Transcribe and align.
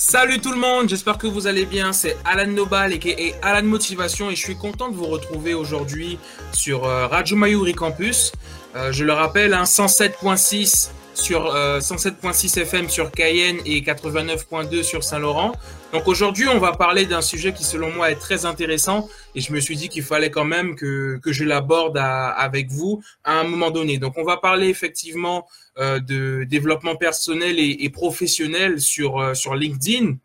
Salut 0.00 0.38
tout 0.38 0.52
le 0.52 0.60
monde, 0.60 0.88
j'espère 0.88 1.18
que 1.18 1.26
vous 1.26 1.48
allez 1.48 1.66
bien. 1.66 1.92
C'est 1.92 2.16
Alan 2.24 2.46
Nobal 2.46 2.92
et 2.92 3.34
Alan 3.42 3.66
Motivation 3.66 4.30
et 4.30 4.36
je 4.36 4.40
suis 4.40 4.56
content 4.56 4.90
de 4.90 4.94
vous 4.94 5.06
retrouver 5.06 5.54
aujourd'hui 5.54 6.20
sur 6.52 6.84
euh, 6.84 7.08
Radio 7.08 7.36
Mayuri 7.36 7.74
Campus. 7.74 8.30
Euh, 8.76 8.92
je 8.92 9.04
le 9.04 9.12
rappelle, 9.12 9.54
un 9.54 9.62
hein, 9.62 9.64
107.6 9.64 10.90
sur 11.20 11.52
107.6 11.54 12.58
euh, 12.58 12.62
FM 12.62 12.88
sur 12.88 13.10
Cayenne 13.10 13.58
et 13.66 13.80
89.2 13.80 14.82
sur 14.82 15.02
Saint-Laurent. 15.02 15.52
Donc 15.92 16.06
aujourd'hui, 16.06 16.48
on 16.48 16.58
va 16.58 16.72
parler 16.72 17.06
d'un 17.06 17.20
sujet 17.20 17.52
qui 17.52 17.64
selon 17.64 17.90
moi 17.90 18.10
est 18.10 18.16
très 18.16 18.44
intéressant 18.44 19.08
et 19.34 19.40
je 19.40 19.52
me 19.52 19.60
suis 19.60 19.76
dit 19.76 19.88
qu'il 19.88 20.02
fallait 20.02 20.30
quand 20.30 20.44
même 20.44 20.76
que, 20.76 21.18
que 21.18 21.32
je 21.32 21.44
l'aborde 21.44 21.98
avec 21.98 22.70
vous 22.70 23.02
à 23.24 23.40
un 23.40 23.44
moment 23.44 23.70
donné. 23.70 23.98
Donc 23.98 24.14
on 24.16 24.24
va 24.24 24.36
parler 24.36 24.68
effectivement 24.68 25.46
euh, 25.78 25.98
de 25.98 26.44
développement 26.44 26.96
personnel 26.96 27.56
et, 27.58 27.90
professionnel 27.90 28.80
sur, 28.80 29.18
euh, 29.18 29.34
sur 29.34 29.54
LinkedIn. 29.54 30.16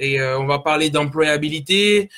Et 0.00 0.22
on 0.22 0.46
va 0.46 0.60
parler 0.60 0.90
d'employabilité, 0.90 2.08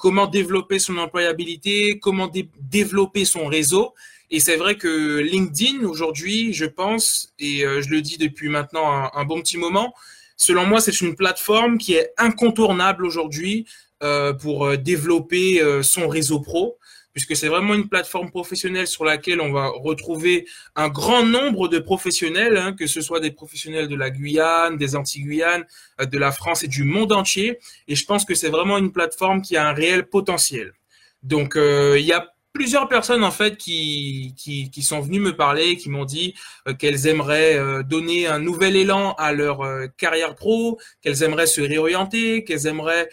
comment 0.00 0.26
développer 0.26 0.78
son 0.78 0.96
employabilité, 0.96 1.98
comment 1.98 2.32
développer 2.58 3.26
son 3.26 3.44
réseau. 3.44 3.92
Et 4.30 4.40
c'est 4.40 4.56
vrai 4.56 4.76
que 4.76 5.18
LinkedIn, 5.18 5.84
aujourd'hui, 5.84 6.52
je 6.52 6.64
pense, 6.64 7.32
et 7.38 7.64
euh, 7.64 7.80
je 7.80 7.90
le 7.90 8.00
dis 8.00 8.18
depuis 8.18 8.48
maintenant 8.48 9.08
un, 9.12 9.24
bon 9.24 9.40
petit 9.40 9.56
moment, 9.56 9.94
selon 10.36 10.66
moi, 10.66 10.80
c'est 10.80 11.00
une 11.00 11.14
plateforme 11.14 11.78
qui 11.78 11.94
est 11.94 12.12
incontournable 12.18 13.06
aujourd'hui 13.06 13.66
euh, 14.02 14.32
pour 14.32 14.66
euh, 14.66 14.76
développer 14.76 15.62
son 15.82 16.08
réseau 16.08 16.40
pro, 16.40 16.76
puisque 17.12 17.36
c'est 17.36 17.48
vraiment 17.48 17.74
une 17.74 17.88
plateforme 17.88 18.30
professionnelle 18.30 18.88
sur 18.88 19.04
laquelle 19.04 19.40
on 19.40 19.52
va 19.52 19.68
retrouver 19.68 20.46
un 20.74 20.88
grand 20.88 21.22
nombre 21.22 21.68
de 21.68 21.78
professionnels, 21.78 22.56
hein, 22.56 22.72
que 22.72 22.88
ce 22.88 23.00
soit 23.00 23.20
des 23.20 23.30
professionnels 23.30 23.86
de 23.86 23.96
la 23.96 24.10
Guyane, 24.10 24.76
des 24.76 24.96
Antilles-Guyane, 24.96 25.64
de 26.00 26.18
la 26.18 26.32
France 26.32 26.64
et 26.64 26.68
du 26.68 26.82
monde 26.82 27.12
entier. 27.12 27.58
Et 27.86 27.94
je 27.94 28.04
pense 28.04 28.24
que 28.24 28.34
c'est 28.34 28.50
vraiment 28.50 28.76
une 28.76 28.92
plateforme 28.92 29.40
qui 29.40 29.56
a 29.56 29.66
un 29.66 29.72
réel 29.72 30.08
potentiel. 30.08 30.72
Donc, 31.22 31.54
il 31.56 32.04
y 32.04 32.12
a 32.12 32.35
plusieurs 32.56 32.88
personnes 32.88 33.22
en 33.22 33.30
fait 33.30 33.58
qui, 33.58 34.34
qui, 34.38 34.82
sont 34.82 35.00
venues 35.00 35.20
me 35.20 35.36
parler, 35.36 35.76
qui 35.76 35.90
m'ont 35.90 36.06
dit 36.06 36.34
euh, 36.66 36.72
qu'elles 36.72 37.06
aimeraient 37.06 37.56
euh, 37.56 37.82
donner 37.82 38.26
un 38.26 38.38
nouvel 38.38 38.76
élan 38.76 39.12
à 39.18 39.32
leur 39.32 39.60
euh, 39.60 39.88
carrière 39.98 40.34
pro, 40.34 40.78
qu'elles 41.02 41.22
aimeraient 41.22 41.46
se 41.46 41.60
réorienter, 41.60 42.44
qu'elles 42.44 42.66
aimeraient 42.66 43.08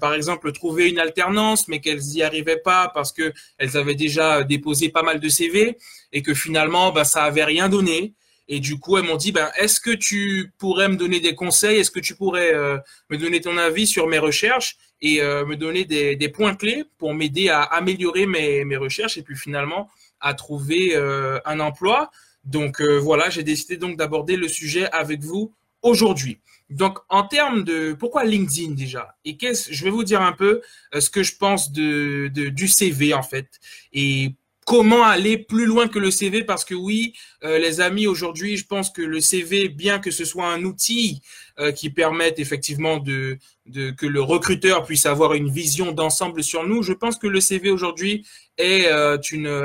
par 0.00 0.14
exemple 0.14 0.50
trouver 0.52 0.88
une 0.88 0.98
alternance, 0.98 1.68
mais 1.68 1.80
qu'elles 1.80 2.00
n'y 2.00 2.22
arrivaient 2.22 2.56
pas 2.56 2.90
parce 2.94 3.12
que 3.12 3.32
elles 3.58 3.76
avaient 3.76 3.94
déjà 3.94 4.42
déposé 4.42 4.88
pas 4.88 5.02
mal 5.02 5.20
de 5.20 5.28
CV 5.28 5.76
et 6.12 6.22
que 6.22 6.32
finalement 6.32 6.90
ben, 6.90 7.04
ça 7.04 7.24
avait 7.24 7.44
rien 7.44 7.68
donné 7.68 8.14
et 8.52 8.58
du 8.58 8.80
coup, 8.80 8.98
elles 8.98 9.04
m'ont 9.04 9.16
dit, 9.16 9.30
ben, 9.30 9.48
est-ce 9.56 9.80
que 9.80 9.92
tu 9.92 10.52
pourrais 10.58 10.88
me 10.88 10.96
donner 10.96 11.20
des 11.20 11.36
conseils? 11.36 11.78
Est-ce 11.78 11.92
que 11.92 12.00
tu 12.00 12.16
pourrais 12.16 12.52
euh, 12.52 12.78
me 13.08 13.16
donner 13.16 13.40
ton 13.40 13.56
avis 13.56 13.86
sur 13.86 14.08
mes 14.08 14.18
recherches 14.18 14.76
et 15.00 15.22
euh, 15.22 15.46
me 15.46 15.54
donner 15.54 15.84
des, 15.84 16.28
points 16.28 16.56
clés 16.56 16.84
pour 16.98 17.14
m'aider 17.14 17.48
à 17.48 17.62
améliorer 17.62 18.26
mes, 18.26 18.64
mes, 18.64 18.76
recherches 18.76 19.16
et 19.16 19.22
puis 19.22 19.36
finalement 19.36 19.88
à 20.18 20.34
trouver 20.34 20.96
euh, 20.96 21.38
un 21.44 21.60
emploi? 21.60 22.10
Donc 22.42 22.82
voilà, 22.82 23.30
j'ai 23.30 23.44
décidé 23.44 23.76
donc 23.76 23.96
d'aborder 23.96 24.34
le 24.34 24.48
sujet 24.48 24.90
avec 24.90 25.20
vous 25.20 25.54
aujourd'hui. 25.82 26.40
Donc, 26.70 26.98
en 27.08 27.22
termes 27.22 27.62
de 27.62 27.92
pourquoi 27.92 28.24
LinkedIn 28.24 28.72
déjà? 28.72 29.14
Et 29.24 29.36
qu'est-ce 29.36 29.72
Je 29.72 29.84
vais 29.84 29.90
vous 29.90 30.04
dire 30.04 30.22
un 30.22 30.32
peu 30.32 30.60
ce 30.98 31.08
que 31.08 31.22
je 31.22 31.36
pense 31.36 31.70
de, 31.70 32.28
de, 32.34 32.48
du 32.48 32.66
CV 32.66 33.14
en 33.14 33.22
fait. 33.22 33.46
Et 33.92 34.32
comment 34.66 35.04
aller 35.04 35.38
plus 35.38 35.66
loin 35.66 35.88
que 35.88 35.98
le 35.98 36.10
CV 36.10 36.44
parce 36.44 36.64
que 36.64 36.74
oui, 36.74 37.14
euh, 37.44 37.58
les 37.58 37.80
amis, 37.80 38.06
aujourd'hui, 38.06 38.56
je 38.56 38.66
pense 38.66 38.90
que 38.90 39.02
le 39.02 39.20
CV, 39.20 39.68
bien 39.68 39.98
que 39.98 40.10
ce 40.10 40.24
soit 40.24 40.46
un 40.46 40.62
outil 40.64 41.22
euh, 41.58 41.72
qui 41.72 41.90
permette 41.90 42.38
effectivement 42.38 42.98
de, 42.98 43.38
que 43.72 44.06
le 44.06 44.20
recruteur 44.20 44.84
puisse 44.84 45.06
avoir 45.06 45.34
une 45.34 45.50
vision 45.50 45.92
d'ensemble 45.92 46.42
sur 46.42 46.66
nous, 46.66 46.82
je 46.82 46.92
pense 46.92 47.16
que 47.16 47.26
le 47.26 47.40
CV 47.40 47.70
aujourd'hui 47.70 48.26
est, 48.58 48.86
euh, 48.86 49.18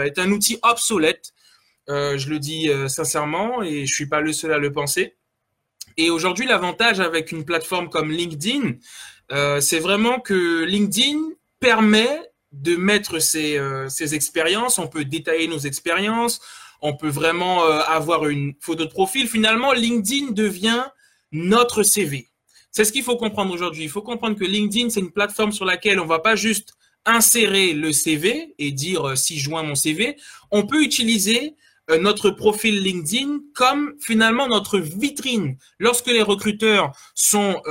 est 0.03 0.19
un 0.19 0.31
outil 0.31 0.57
obsolète. 0.63 1.33
je 1.87 2.29
le 2.29 2.39
dis 2.39 2.69
sincèrement 2.87 3.61
et 3.61 3.85
je 3.85 3.93
suis 3.93 4.07
pas 4.07 4.21
le 4.21 4.33
seul 4.33 4.53
à 4.53 4.57
le 4.57 4.71
penser. 4.71 5.15
Et 5.97 6.09
aujourd'hui, 6.09 6.45
l'avantage 6.45 6.99
avec 6.99 7.31
une 7.31 7.45
plateforme 7.45 7.89
comme 7.89 8.11
LinkedIn, 8.11 8.73
c'est 9.61 9.79
vraiment 9.79 10.19
que 10.19 10.63
LinkedIn 10.63 11.19
permet 11.59 12.21
de 12.61 12.75
mettre 12.75 13.17
euh, 13.35 13.89
ces 13.89 14.15
expériences, 14.15 14.79
on 14.79 14.87
peut 14.87 15.05
détailler 15.05 15.47
nos 15.47 15.59
expériences, 15.59 16.39
on 16.81 16.95
peut 16.95 17.09
vraiment 17.09 17.65
euh, 17.65 17.79
avoir 17.81 18.27
une 18.27 18.53
photo 18.59 18.85
de 18.85 18.89
profil. 18.89 19.27
Finalement, 19.27 19.73
LinkedIn 19.73 20.31
devient 20.31 20.85
notre 21.31 21.83
CV. 21.83 22.29
C'est 22.71 22.85
ce 22.85 22.91
qu'il 22.91 23.03
faut 23.03 23.17
comprendre 23.17 23.53
aujourd'hui. 23.53 23.83
Il 23.83 23.89
faut 23.89 24.01
comprendre 24.01 24.37
que 24.37 24.43
LinkedIn, 24.43 24.89
c'est 24.89 24.99
une 24.99 25.11
plateforme 25.11 25.51
sur 25.51 25.65
laquelle 25.65 25.99
on 25.99 26.05
va 26.05 26.19
pas 26.19 26.35
juste 26.35 26.73
insérer 27.05 27.73
le 27.73 27.91
CV 27.91 28.55
et 28.57 28.71
dire 28.71 29.09
euh, 29.09 29.15
si 29.15 29.37
joins 29.37 29.63
mon 29.63 29.75
CV. 29.75 30.17
On 30.51 30.65
peut 30.65 30.81
utiliser 30.81 31.55
notre 31.99 32.31
profil 32.31 32.81
LinkedIn 32.81 33.41
comme 33.53 33.93
finalement 33.99 34.47
notre 34.47 34.79
vitrine. 34.79 35.55
Lorsque 35.77 36.07
les 36.07 36.23
recruteurs 36.23 36.91
sont 37.13 37.61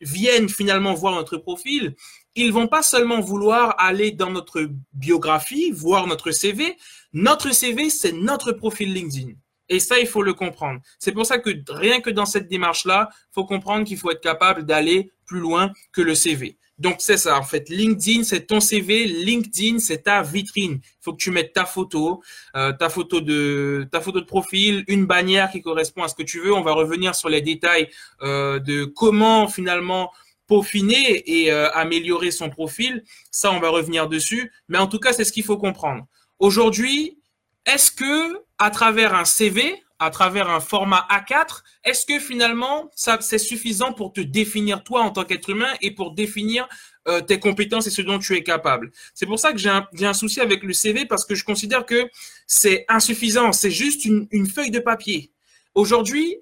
viennent 0.00 0.48
finalement 0.48 0.94
voir 0.94 1.14
notre 1.14 1.36
profil, 1.36 1.94
ils 2.38 2.52
vont 2.52 2.68
pas 2.68 2.82
seulement 2.82 3.20
vouloir 3.20 3.74
aller 3.78 4.12
dans 4.12 4.30
notre 4.30 4.68
biographie, 4.92 5.70
voir 5.70 6.06
notre 6.06 6.30
CV. 6.30 6.76
Notre 7.12 7.52
CV, 7.52 7.90
c'est 7.90 8.12
notre 8.12 8.52
profil 8.52 8.92
LinkedIn. 8.92 9.32
Et 9.68 9.80
ça, 9.80 9.98
il 9.98 10.06
faut 10.06 10.22
le 10.22 10.34
comprendre. 10.34 10.80
C'est 10.98 11.12
pour 11.12 11.26
ça 11.26 11.38
que 11.38 11.50
rien 11.68 12.00
que 12.00 12.10
dans 12.10 12.24
cette 12.24 12.48
démarche-là, 12.48 13.10
faut 13.32 13.44
comprendre 13.44 13.84
qu'il 13.84 13.98
faut 13.98 14.10
être 14.10 14.22
capable 14.22 14.64
d'aller 14.64 15.10
plus 15.26 15.40
loin 15.40 15.72
que 15.92 16.00
le 16.00 16.14
CV. 16.14 16.56
Donc, 16.78 16.96
c'est 17.00 17.16
ça. 17.16 17.36
En 17.36 17.42
fait, 17.42 17.68
LinkedIn, 17.68 18.22
c'est 18.22 18.46
ton 18.46 18.60
CV. 18.60 19.04
LinkedIn, 19.04 19.80
c'est 19.80 20.04
ta 20.04 20.22
vitrine. 20.22 20.80
Il 20.82 20.98
faut 21.02 21.12
que 21.12 21.18
tu 21.18 21.32
mettes 21.32 21.52
ta 21.52 21.64
photo, 21.64 22.22
euh, 22.56 22.72
ta 22.72 22.88
photo 22.88 23.20
de 23.20 23.86
ta 23.90 24.00
photo 24.00 24.20
de 24.20 24.26
profil, 24.26 24.84
une 24.86 25.04
bannière 25.04 25.50
qui 25.50 25.60
correspond 25.60 26.04
à 26.04 26.08
ce 26.08 26.14
que 26.14 26.22
tu 26.22 26.40
veux. 26.40 26.54
On 26.54 26.62
va 26.62 26.72
revenir 26.72 27.14
sur 27.16 27.28
les 27.28 27.40
détails 27.40 27.88
euh, 28.22 28.60
de 28.60 28.84
comment 28.84 29.48
finalement 29.48 30.12
peaufiner 30.48 31.42
et 31.42 31.52
euh, 31.52 31.70
améliorer 31.72 32.32
son 32.32 32.50
profil. 32.50 33.04
Ça, 33.30 33.52
on 33.52 33.60
va 33.60 33.68
revenir 33.68 34.08
dessus. 34.08 34.50
Mais 34.68 34.78
en 34.78 34.88
tout 34.88 34.98
cas, 34.98 35.12
c'est 35.12 35.24
ce 35.24 35.32
qu'il 35.32 35.44
faut 35.44 35.58
comprendre. 35.58 36.06
Aujourd'hui, 36.40 37.18
est-ce 37.66 37.92
que 37.92 38.42
à 38.58 38.70
travers 38.70 39.14
un 39.14 39.24
CV, 39.24 39.80
à 40.00 40.10
travers 40.10 40.48
un 40.48 40.60
format 40.60 41.06
A4, 41.10 41.62
est-ce 41.84 42.06
que 42.06 42.18
finalement, 42.18 42.90
ça 42.94 43.18
c'est 43.20 43.38
suffisant 43.38 43.92
pour 43.92 44.12
te 44.12 44.20
définir 44.20 44.82
toi 44.82 45.02
en 45.02 45.10
tant 45.10 45.24
qu'être 45.24 45.50
humain 45.50 45.72
et 45.80 45.92
pour 45.92 46.12
définir 46.12 46.68
euh, 47.08 47.20
tes 47.20 47.38
compétences 47.38 47.86
et 47.86 47.90
ce 47.90 48.02
dont 48.02 48.18
tu 48.18 48.34
es 48.34 48.42
capable? 48.42 48.90
C'est 49.14 49.26
pour 49.26 49.38
ça 49.38 49.52
que 49.52 49.58
j'ai 49.58 49.70
un, 49.70 50.14
souci 50.14 50.40
avec 50.40 50.62
le 50.62 50.72
CV 50.72 51.04
parce 51.04 51.24
que 51.24 51.34
je 51.34 51.44
considère 51.44 51.84
que 51.84 52.08
c'est 52.46 52.84
insuffisant. 52.88 53.52
C'est 53.52 53.70
juste 53.70 54.04
une 54.04 54.46
feuille 54.46 54.70
de 54.70 54.80
papier. 54.80 55.32
Aujourd'hui, 55.74 56.38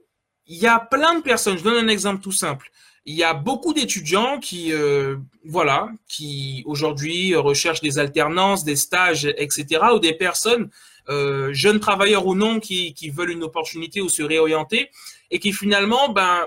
il 0.47 0.59
y 0.59 0.67
a 0.67 0.79
plein 0.79 1.17
de 1.17 1.23
personnes. 1.23 1.59
Je 1.59 1.65
donne 1.65 1.85
un 1.85 1.89
exemple 1.89 2.23
tout 2.23 2.33
simple 2.33 2.71
il 3.07 3.15
y 3.15 3.23
a 3.23 3.35
beaucoup 3.35 3.73
d'étudiants 3.73 4.41
qui, 4.41 4.73
euh, 4.73 5.17
voilà, 5.45 5.89
qui 6.09 6.65
aujourd'hui 6.67 7.37
recherchent 7.37 7.81
des 7.81 7.99
alternances, 7.99 8.65
des 8.65 8.75
stages, 8.75 9.27
etc., 9.39 9.81
ou 9.95 10.01
des 10.01 10.13
personnes, 10.13 10.69
euh, 11.09 11.53
jeunes 11.53 11.79
travailleurs 11.79 12.27
ou 12.27 12.35
non, 12.35 12.59
qui, 12.59 12.95
qui 12.95 13.11
veulent 13.11 13.31
une 13.31 13.45
opportunité 13.45 14.01
ou 14.01 14.09
se 14.09 14.25
réorienter 14.25 14.91
et 15.31 15.39
qui 15.39 15.53
finalement, 15.53 16.09
ben, 16.09 16.47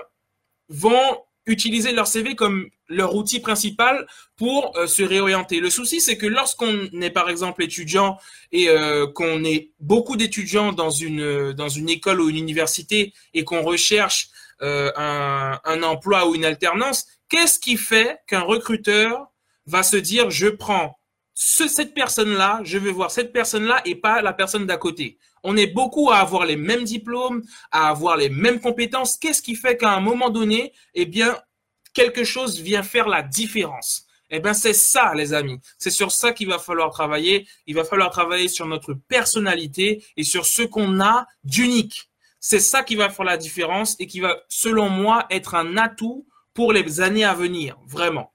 vont 0.68 1.22
utiliser 1.46 1.92
leur 1.92 2.06
CV 2.06 2.36
comme 2.36 2.68
leur 2.88 3.14
outil 3.14 3.40
principal 3.40 4.06
pour 4.36 4.76
euh, 4.76 4.86
se 4.86 5.02
réorienter. 5.02 5.60
Le 5.60 5.70
souci, 5.70 6.02
c'est 6.02 6.18
que 6.18 6.26
lorsqu'on 6.26 6.90
est 7.00 7.10
par 7.10 7.30
exemple 7.30 7.62
étudiant 7.62 8.18
et 8.52 8.68
qu'on 9.14 9.44
est 9.44 9.70
beaucoup 9.80 10.16
d'étudiants 10.16 10.72
dans 10.72 10.90
une 10.90 11.52
dans 11.52 11.68
une 11.68 11.88
école 11.88 12.20
ou 12.20 12.28
une 12.28 12.36
université 12.36 13.14
et 13.32 13.44
qu'on 13.44 13.62
recherche 13.62 14.30
euh, 14.62 14.90
un, 14.96 15.82
emploi 15.82 16.28
ou 16.28 16.34
une 16.34 16.44
alternance, 16.44 17.06
qu'est-ce 17.28 17.58
qui 17.58 17.76
fait 17.76 18.18
qu'un 18.26 18.40
recruteur 18.40 19.30
va 19.66 19.82
se 19.82 19.96
dire 19.96 20.30
je 20.30 20.48
prends 20.48 20.98
ce, 21.34 21.66
cette 21.66 21.94
personne-là, 21.94 22.60
je 22.64 22.76
vais 22.76 22.92
voir 22.92 23.10
cette 23.10 23.32
personne-là 23.32 23.80
et 23.86 23.94
pas 23.94 24.20
la 24.20 24.32
personne 24.32 24.66
d'à 24.66 24.76
côté? 24.76 25.18
On 25.42 25.56
est 25.56 25.68
beaucoup 25.68 26.10
à 26.10 26.16
avoir 26.16 26.44
les 26.44 26.56
mêmes 26.56 26.84
diplômes, 26.84 27.42
à 27.70 27.88
avoir 27.88 28.16
les 28.16 28.28
mêmes 28.28 28.60
compétences. 28.60 29.16
Qu'est-ce 29.16 29.40
qui 29.40 29.54
fait 29.54 29.76
qu'à 29.78 29.92
un 29.92 30.00
moment 30.00 30.28
donné, 30.28 30.74
eh 30.94 31.06
bien, 31.06 31.38
quelque 31.94 32.24
chose 32.24 32.60
vient 32.60 32.82
faire 32.82 33.08
la 33.08 33.22
différence? 33.22 34.06
Eh 34.28 34.38
bien, 34.38 34.52
c'est 34.52 34.74
ça, 34.74 35.12
les 35.14 35.32
amis. 35.32 35.58
C'est 35.78 35.90
sur 35.90 36.12
ça 36.12 36.32
qu'il 36.32 36.48
va 36.48 36.58
falloir 36.58 36.90
travailler. 36.90 37.48
Il 37.66 37.74
va 37.74 37.84
falloir 37.84 38.10
travailler 38.10 38.48
sur 38.48 38.66
notre 38.66 38.94
personnalité 38.94 40.04
et 40.16 40.22
sur 40.22 40.46
ce 40.46 40.62
qu'on 40.62 41.00
a 41.00 41.26
d'unique. 41.42 42.09
C'est 42.40 42.60
ça 42.60 42.82
qui 42.82 42.96
va 42.96 43.10
faire 43.10 43.26
la 43.26 43.36
différence 43.36 43.96
et 43.98 44.06
qui 44.06 44.20
va, 44.20 44.42
selon 44.48 44.88
moi, 44.88 45.26
être 45.30 45.54
un 45.54 45.76
atout 45.76 46.26
pour 46.54 46.72
les 46.72 47.00
années 47.00 47.24
à 47.24 47.34
venir, 47.34 47.78
vraiment. 47.86 48.32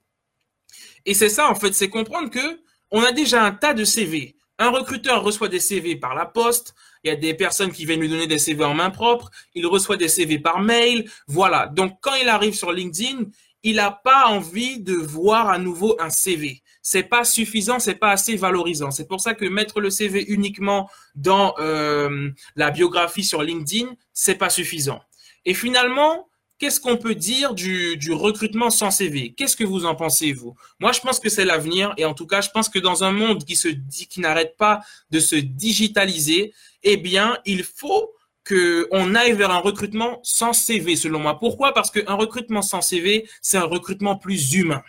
Et 1.04 1.14
c'est 1.14 1.28
ça, 1.28 1.50
en 1.50 1.54
fait, 1.54 1.74
c'est 1.74 1.88
comprendre 1.88 2.30
que 2.30 2.60
on 2.90 3.02
a 3.02 3.12
déjà 3.12 3.44
un 3.44 3.52
tas 3.52 3.74
de 3.74 3.84
CV. 3.84 4.36
Un 4.58 4.70
recruteur 4.70 5.22
reçoit 5.22 5.48
des 5.48 5.60
CV 5.60 5.96
par 5.96 6.14
la 6.14 6.24
poste, 6.24 6.74
il 7.04 7.08
y 7.08 7.10
a 7.10 7.16
des 7.16 7.34
personnes 7.34 7.72
qui 7.72 7.84
viennent 7.84 8.00
lui 8.00 8.08
donner 8.08 8.26
des 8.26 8.38
CV 8.38 8.64
en 8.64 8.74
main 8.74 8.90
propre, 8.90 9.30
il 9.54 9.66
reçoit 9.66 9.96
des 9.96 10.08
CV 10.08 10.38
par 10.38 10.60
mail, 10.60 11.10
voilà. 11.26 11.66
Donc 11.66 11.98
quand 12.00 12.14
il 12.14 12.28
arrive 12.28 12.54
sur 12.54 12.72
LinkedIn, 12.72 13.24
il 13.62 13.76
n'a 13.76 13.90
pas 13.90 14.26
envie 14.28 14.80
de 14.80 14.94
voir 14.94 15.48
à 15.48 15.58
nouveau 15.58 15.96
un 16.00 16.10
CV. 16.10 16.62
C'est 16.88 17.02
pas 17.02 17.24
suffisant, 17.24 17.80
c'est 17.80 17.96
pas 17.96 18.12
assez 18.12 18.36
valorisant. 18.36 18.92
C'est 18.92 19.08
pour 19.08 19.20
ça 19.20 19.34
que 19.34 19.44
mettre 19.44 19.80
le 19.80 19.90
CV 19.90 20.24
uniquement 20.28 20.88
dans 21.16 21.52
euh, 21.58 22.30
la 22.54 22.70
biographie 22.70 23.24
sur 23.24 23.42
LinkedIn, 23.42 23.88
c'est 24.12 24.36
pas 24.36 24.50
suffisant. 24.50 25.00
Et 25.44 25.52
finalement, 25.52 26.28
qu'est-ce 26.60 26.78
qu'on 26.78 26.96
peut 26.96 27.16
dire 27.16 27.54
du, 27.54 27.96
du 27.96 28.12
recrutement 28.12 28.70
sans 28.70 28.92
CV 28.92 29.34
Qu'est-ce 29.36 29.56
que 29.56 29.64
vous 29.64 29.84
en 29.84 29.96
pensez, 29.96 30.32
vous? 30.32 30.54
Moi, 30.78 30.92
je 30.92 31.00
pense 31.00 31.18
que 31.18 31.28
c'est 31.28 31.44
l'avenir. 31.44 31.92
Et 31.96 32.04
en 32.04 32.14
tout 32.14 32.28
cas, 32.28 32.40
je 32.40 32.50
pense 32.50 32.68
que 32.68 32.78
dans 32.78 33.02
un 33.02 33.10
monde 33.10 33.42
qui 33.42 33.56
se 33.56 33.66
dit, 33.66 34.06
qui 34.06 34.20
n'arrête 34.20 34.56
pas 34.56 34.80
de 35.10 35.18
se 35.18 35.34
digitaliser, 35.34 36.54
eh 36.84 36.96
bien, 36.96 37.36
il 37.46 37.64
faut 37.64 38.12
qu'on 38.48 39.16
aille 39.16 39.32
vers 39.32 39.50
un 39.50 39.58
recrutement 39.58 40.20
sans 40.22 40.52
CV, 40.52 40.94
selon 40.94 41.18
moi. 41.18 41.36
Pourquoi? 41.40 41.74
Parce 41.74 41.90
qu'un 41.90 42.14
recrutement 42.14 42.62
sans 42.62 42.80
CV, 42.80 43.28
c'est 43.42 43.58
un 43.58 43.64
recrutement 43.64 44.14
plus 44.14 44.54
humain. 44.54 44.84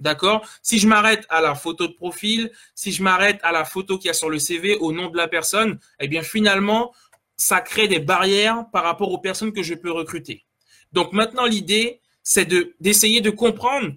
D'accord? 0.00 0.46
Si 0.62 0.78
je 0.78 0.88
m'arrête 0.88 1.26
à 1.28 1.40
la 1.40 1.54
photo 1.54 1.86
de 1.86 1.92
profil, 1.92 2.50
si 2.74 2.90
je 2.90 3.02
m'arrête 3.02 3.38
à 3.42 3.52
la 3.52 3.64
photo 3.64 3.98
qu'il 3.98 4.08
y 4.08 4.10
a 4.10 4.14
sur 4.14 4.30
le 4.30 4.38
CV 4.38 4.76
au 4.76 4.92
nom 4.92 5.10
de 5.10 5.16
la 5.16 5.28
personne, 5.28 5.78
eh 6.00 6.08
bien 6.08 6.22
finalement, 6.22 6.92
ça 7.36 7.60
crée 7.60 7.86
des 7.86 8.00
barrières 8.00 8.64
par 8.72 8.84
rapport 8.84 9.12
aux 9.12 9.18
personnes 9.18 9.52
que 9.52 9.62
je 9.62 9.74
peux 9.74 9.92
recruter. 9.92 10.44
Donc 10.92 11.12
maintenant, 11.12 11.44
l'idée, 11.44 12.00
c'est 12.22 12.44
de 12.44 12.74
d'essayer 12.80 13.20
de 13.20 13.30
comprendre 13.30 13.92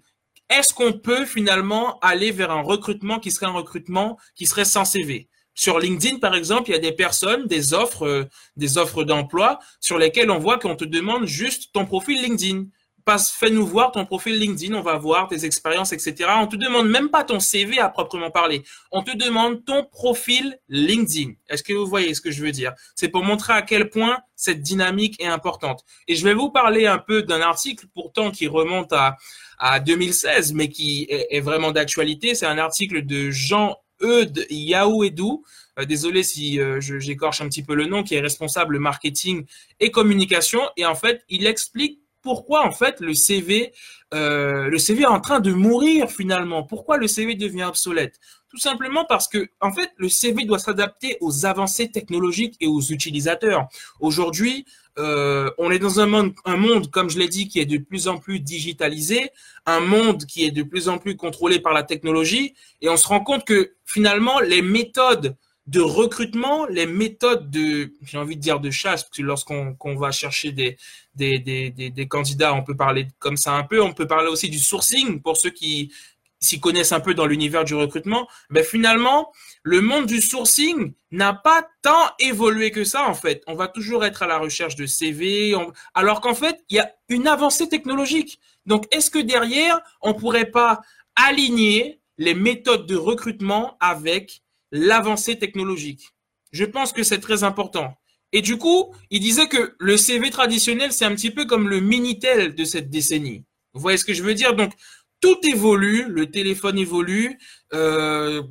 est-ce 0.50 0.74
qu'on 0.74 0.94
peut 0.94 1.26
finalement 1.26 2.00
aller 2.00 2.32
vers 2.32 2.52
un 2.52 2.62
recrutement 2.62 3.20
qui 3.20 3.32
serait 3.32 3.46
un 3.46 3.52
recrutement 3.52 4.18
qui 4.36 4.46
serait 4.46 4.66
sans 4.66 4.86
CV. 4.86 5.30
Sur 5.56 5.80
LinkedIn, 5.80 6.20
par 6.20 6.36
exemple, 6.36 6.70
il 6.70 6.74
y 6.74 6.76
a 6.76 6.80
des 6.80 6.92
personnes, 6.92 7.46
des 7.48 7.74
offres, 7.74 8.08
euh, 8.08 8.24
des 8.56 8.78
offres 8.78 9.04
d'emploi 9.04 9.60
sur 9.80 9.98
lesquelles 9.98 10.32
on 10.32 10.40
voit 10.40 10.58
qu'on 10.58 10.76
te 10.76 10.86
demande 10.86 11.26
juste 11.26 11.72
ton 11.74 11.86
profil 11.86 12.22
LinkedIn. 12.22 12.66
Passe, 13.06 13.32
fais-nous 13.32 13.66
voir 13.66 13.92
ton 13.92 14.06
profil 14.06 14.40
LinkedIn, 14.40 14.74
on 14.76 14.82
va 14.82 14.98
voir 14.98 15.28
tes 15.28 15.46
expériences, 15.46 15.92
etc. 15.92 16.30
On 16.40 16.48
te 16.48 16.56
demande 16.56 16.90
même 16.90 17.10
pas 17.10 17.24
ton 17.24 17.40
CV 17.40 17.80
à 17.80 17.90
proprement 17.90 18.32
parler. 18.32 18.64
On 18.92 19.04
te 19.04 19.16
demande 19.16 19.66
ton 19.66 19.84
profil 19.84 20.58
LinkedIn. 20.70 21.32
Est-ce 21.50 21.64
que 21.64 21.74
vous 21.74 21.86
voyez 21.86 22.14
ce 22.14 22.22
que 22.22 22.32
je 22.32 22.42
veux 22.44 22.52
dire? 22.52 22.74
C'est 22.96 23.10
pour 23.10 23.24
montrer 23.24 23.54
à 23.54 23.62
quel 23.62 23.90
point 23.90 24.20
cette 24.36 24.62
dynamique 24.62 25.22
est 25.22 25.28
importante. 25.28 25.84
Et 26.08 26.16
je 26.16 26.24
vais 26.24 26.34
vous 26.34 26.50
parler 26.50 26.86
un 26.86 26.98
peu 26.98 27.24
d'un 27.24 27.42
article 27.42 27.88
pourtant 27.94 28.32
qui 28.32 28.48
remonte 28.48 28.94
à, 28.94 29.18
à 29.58 29.80
2016, 29.80 30.54
mais 30.54 30.70
qui 30.70 31.08
est, 31.10 31.40
vraiment 31.40 31.72
d'actualité. 31.72 32.36
C'est 32.36 32.46
un 32.46 32.58
article 32.58 33.06
de 33.06 33.32
Jean 33.32 33.78
Eudes 34.02 34.46
Yaouedou, 34.50 35.44
euh, 35.80 35.86
désolé 35.86 36.24
si 36.24 36.60
euh, 36.60 36.80
j'écorche 36.82 37.42
un 37.42 37.48
petit 37.48 37.64
peu 37.64 37.74
le 37.74 37.86
nom, 37.86 38.04
qui 38.04 38.16
est 38.16 38.20
responsable 38.20 38.80
marketing 38.80 39.46
et 39.80 39.92
communication. 39.92 40.62
Et 40.78 40.86
en 40.86 40.96
fait, 40.96 41.24
il 41.30 41.48
explique 41.48 42.03
pourquoi 42.24 42.66
en 42.66 42.72
fait 42.72 43.00
le 43.02 43.14
CV, 43.14 43.74
euh, 44.14 44.70
le 44.70 44.78
CV 44.80 45.04
est 45.04 45.08
en 45.08 45.20
train 45.20 45.40
de 45.40 45.52
mourir 45.52 46.10
finalement? 46.10 46.64
Pourquoi 46.64 46.98
le 46.98 47.08
CV 47.08 47.36
devient 47.36 47.66
obsolète? 47.66 48.20
Tout 48.50 48.58
simplement 48.58 49.06
parce 49.06 49.28
que 49.28 49.50
en 49.62 49.72
fait 49.72 49.92
le 49.98 50.10
CV 50.10 50.46
doit 50.46 50.60
s'adapter 50.60 51.18
aux 51.22 51.46
avancées 51.46 51.92
technologiques 51.92 52.56
et 52.60 52.68
aux 52.68 52.82
utilisateurs. 52.82 53.68
Aujourd'hui, 54.00 54.66
euh, 55.00 55.50
on 55.58 55.72
est 55.72 55.80
dans 55.80 56.00
un 56.00 56.06
monde, 56.06 56.34
un 56.46 56.56
monde, 56.56 56.90
comme 56.92 57.10
je 57.10 57.18
l'ai 57.18 57.28
dit, 57.28 57.48
qui 57.48 57.60
est 57.60 57.66
de 57.66 57.78
plus 57.78 58.08
en 58.08 58.18
plus 58.18 58.40
digitalisé, 58.40 59.32
un 59.66 59.80
monde 59.80 60.26
qui 60.26 60.46
est 60.46 60.52
de 60.52 60.64
plus 60.64 60.88
en 60.88 61.00
plus 61.00 61.16
contrôlé 61.16 61.60
par 61.60 61.74
la 61.74 61.84
technologie, 61.84 62.54
et 62.82 62.90
on 62.90 62.98
se 62.98 63.08
rend 63.08 63.22
compte 63.22 63.44
que 63.44 63.74
finalement 63.86 64.40
les 64.40 64.62
méthodes 64.62 65.36
de 65.66 65.80
recrutement, 65.80 66.66
les 66.66 66.86
méthodes 66.86 67.50
de, 67.50 67.94
j'ai 68.04 68.18
envie 68.18 68.36
de 68.36 68.42
dire 68.42 68.60
de 68.60 68.70
chasse, 68.70 69.04
parce 69.04 69.18
que 69.18 69.24
lorsqu'on 69.24 69.96
va 69.96 70.12
chercher 70.12 70.52
des, 70.52 70.78
des, 71.16 71.40
des, 71.40 71.70
des, 71.72 72.08
candidats, 72.08 72.54
on 72.54 72.64
peut 72.64 72.76
parler 72.76 73.08
comme 73.20 73.38
ça 73.38 73.54
un 73.54 73.64
peu, 73.64 73.82
on 73.82 73.94
peut 73.94 74.08
parler 74.08 74.28
aussi 74.28 74.50
du 74.50 74.60
sourcing 74.60 75.22
pour 75.22 75.38
ceux 75.38 75.52
qui 75.52 75.94
s'y 76.42 76.60
connaissent 76.60 76.92
un 76.92 77.00
peu 77.00 77.14
dans 77.14 77.26
l'univers 77.26 77.64
du 77.64 77.74
recrutement. 77.76 78.28
Ben 78.50 78.64
finalement, 78.66 79.32
le 79.64 79.80
monde 79.80 80.06
du 80.06 80.22
sourcing 80.22 80.94
n'a 81.12 81.34
pas 81.34 81.66
tant 81.82 82.12
évolué 82.20 82.72
que 82.72 82.84
ça 82.84 83.08
en 83.08 83.14
fait. 83.14 83.42
On 83.48 83.56
va 83.56 83.70
toujours 83.70 84.04
être 84.04 84.24
à 84.24 84.28
la 84.28 84.38
recherche 84.38 84.76
de 84.76 84.86
CV, 84.86 85.56
alors 85.94 86.20
qu'en 86.20 86.36
fait, 86.36 86.62
il 86.70 86.76
y 86.76 86.80
a 86.80 86.92
une 87.08 87.28
avancée 87.28 87.70
technologique. 87.70 88.40
Donc, 88.66 88.86
est-ce 88.92 89.10
que 89.10 89.20
derrière, 89.20 89.80
on 90.02 90.14
pourrait 90.14 90.52
pas 90.52 90.82
aligner 91.16 92.02
les 92.18 92.34
méthodes 92.34 92.86
de 92.86 92.96
recrutement 92.96 93.78
avec 93.80 94.43
l'avancée 94.74 95.38
technologique. 95.38 96.10
Je 96.52 96.66
pense 96.66 96.92
que 96.92 97.04
c'est 97.04 97.20
très 97.20 97.44
important. 97.44 97.96
Et 98.34 98.42
du 98.42 98.58
coup, 98.58 98.94
il 99.12 99.22
disait 99.22 99.48
que 99.48 99.76
le 99.80 99.96
CV 99.96 100.32
traditionnel, 100.32 100.92
c'est 100.92 101.06
un 101.06 101.16
petit 101.16 101.30
peu 101.30 101.46
comme 101.46 101.70
le 101.70 101.80
Minitel 101.80 102.56
de 102.56 102.66
cette 102.66 102.90
décennie. 102.90 103.46
Vous 103.74 103.82
voyez 103.82 103.98
ce 103.98 104.04
que 104.04 104.14
je 104.14 104.24
veux 104.24 104.34
dire? 104.34 104.56
Donc, 104.56 104.74
tout 105.22 105.38
évolue, 105.44 106.06
le 106.10 106.30
téléphone 106.32 106.80
évolue, 106.80 107.38
euh, 107.74 108.42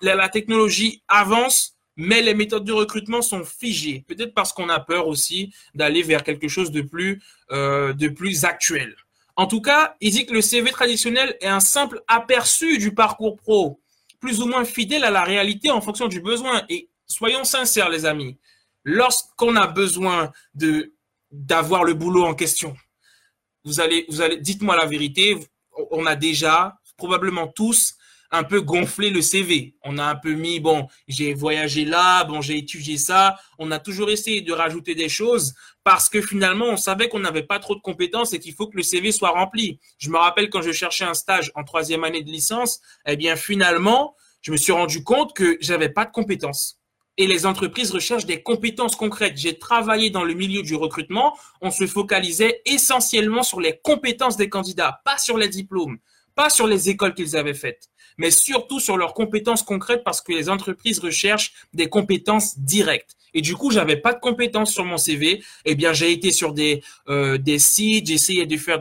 la, 0.00 0.28
technologie 0.30 1.02
avance, 1.06 1.76
mais 1.96 2.22
les 2.22 2.34
méthodes 2.34 2.64
de 2.64 2.72
recrutement 2.72 3.20
sont 3.20 3.44
figées. 3.44 4.04
Peut-être 4.08 4.34
parce 4.34 4.54
qu'on 4.54 4.70
a 4.70 4.80
peur 4.80 5.06
aussi 5.06 5.54
d'aller 5.74 6.02
vers 6.02 6.24
quelque 6.24 6.48
chose 6.48 6.70
de 6.70 6.80
plus, 6.80 7.22
euh, 7.52 7.92
de 7.92 8.08
plus 8.08 8.44
actuel. 8.44 8.96
En 9.36 9.46
tout 9.46 9.60
cas, 9.60 9.96
il 10.00 10.12
dit 10.12 10.24
que 10.24 10.32
le 10.32 10.40
CV 10.40 10.70
traditionnel 10.70 11.36
est 11.42 11.46
un 11.46 11.60
simple 11.60 12.02
aperçu 12.08 12.78
du 12.78 12.94
parcours 12.94 13.36
pro 13.36 13.78
plus 14.26 14.40
ou 14.40 14.46
moins 14.48 14.64
fidèle 14.64 15.04
à 15.04 15.10
la 15.10 15.22
réalité 15.22 15.70
en 15.70 15.80
fonction 15.80 16.08
du 16.08 16.20
besoin. 16.20 16.64
Et 16.68 16.88
soyons 17.06 17.44
sincères, 17.44 17.88
les 17.88 18.06
amis, 18.06 18.36
lorsqu'on 18.82 19.54
a 19.54 19.68
besoin 19.68 20.32
de 20.54 20.92
d'avoir 21.30 21.84
le 21.84 21.94
boulot 21.94 22.24
en 22.24 22.34
question, 22.34 22.76
vous 23.64 23.80
allez, 23.80 24.04
vous 24.08 24.20
allez, 24.20 24.38
dites-moi 24.38 24.76
la 24.76 24.86
vérité, 24.86 25.36
on 25.92 26.06
a 26.06 26.16
déjà 26.16 26.76
probablement 26.96 27.46
tous 27.46 27.94
un 28.32 28.42
peu 28.42 28.60
gonflé 28.62 29.10
le 29.10 29.22
CV. 29.22 29.76
On 29.84 29.98
a 29.98 30.04
un 30.04 30.16
peu 30.16 30.32
mis, 30.32 30.58
bon, 30.58 30.88
j'ai 31.06 31.32
voyagé 31.32 31.84
là, 31.84 32.24
bon, 32.24 32.40
j'ai 32.40 32.58
étudié 32.58 32.96
ça. 32.96 33.36
On 33.58 33.70
a 33.70 33.78
toujours 33.78 34.10
essayé 34.10 34.40
de 34.40 34.52
rajouter 34.52 34.96
des 34.96 35.08
choses 35.08 35.54
parce 35.86 36.08
que 36.08 36.20
finalement, 36.20 36.64
on 36.64 36.76
savait 36.76 37.08
qu'on 37.08 37.20
n'avait 37.20 37.44
pas 37.44 37.60
trop 37.60 37.76
de 37.76 37.80
compétences 37.80 38.32
et 38.32 38.40
qu'il 38.40 38.54
faut 38.54 38.66
que 38.66 38.76
le 38.76 38.82
CV 38.82 39.12
soit 39.12 39.30
rempli. 39.30 39.78
Je 39.98 40.10
me 40.10 40.18
rappelle 40.18 40.50
quand 40.50 40.60
je 40.60 40.72
cherchais 40.72 41.04
un 41.04 41.14
stage 41.14 41.52
en 41.54 41.62
troisième 41.62 42.02
année 42.02 42.24
de 42.24 42.28
licence, 42.28 42.80
eh 43.06 43.14
bien, 43.14 43.36
finalement, 43.36 44.16
je 44.42 44.50
me 44.50 44.56
suis 44.56 44.72
rendu 44.72 45.04
compte 45.04 45.32
que 45.32 45.56
j'avais 45.60 45.88
pas 45.88 46.04
de 46.04 46.10
compétences. 46.10 46.80
Et 47.18 47.28
les 47.28 47.46
entreprises 47.46 47.92
recherchent 47.92 48.26
des 48.26 48.42
compétences 48.42 48.96
concrètes. 48.96 49.36
J'ai 49.36 49.60
travaillé 49.60 50.10
dans 50.10 50.24
le 50.24 50.34
milieu 50.34 50.62
du 50.62 50.74
recrutement. 50.74 51.38
On 51.60 51.70
se 51.70 51.86
focalisait 51.86 52.62
essentiellement 52.64 53.44
sur 53.44 53.60
les 53.60 53.78
compétences 53.78 54.36
des 54.36 54.48
candidats, 54.48 55.02
pas 55.04 55.18
sur 55.18 55.38
les 55.38 55.48
diplômes, 55.48 55.98
pas 56.34 56.50
sur 56.50 56.66
les 56.66 56.88
écoles 56.88 57.14
qu'ils 57.14 57.36
avaient 57.36 57.54
faites 57.54 57.90
mais 58.18 58.30
surtout 58.30 58.80
sur 58.80 58.96
leurs 58.96 59.14
compétences 59.14 59.62
concrètes 59.62 60.02
parce 60.04 60.20
que 60.20 60.32
les 60.32 60.48
entreprises 60.48 60.98
recherchent 60.98 61.52
des 61.72 61.88
compétences 61.88 62.58
directes. 62.58 63.16
Et 63.34 63.42
du 63.42 63.54
coup, 63.54 63.70
j'avais 63.70 63.96
pas 63.96 64.14
de 64.14 64.18
compétences 64.18 64.72
sur 64.72 64.86
mon 64.86 64.96
CV. 64.96 65.44
Eh 65.66 65.74
bien, 65.74 65.92
j'ai 65.92 66.10
été 66.10 66.32
sur 66.32 66.54
des 66.54 66.82
euh, 67.08 67.36
des 67.36 67.58
sites, 67.58 68.08
essayé 68.08 68.46
de 68.46 68.56
faire 68.56 68.80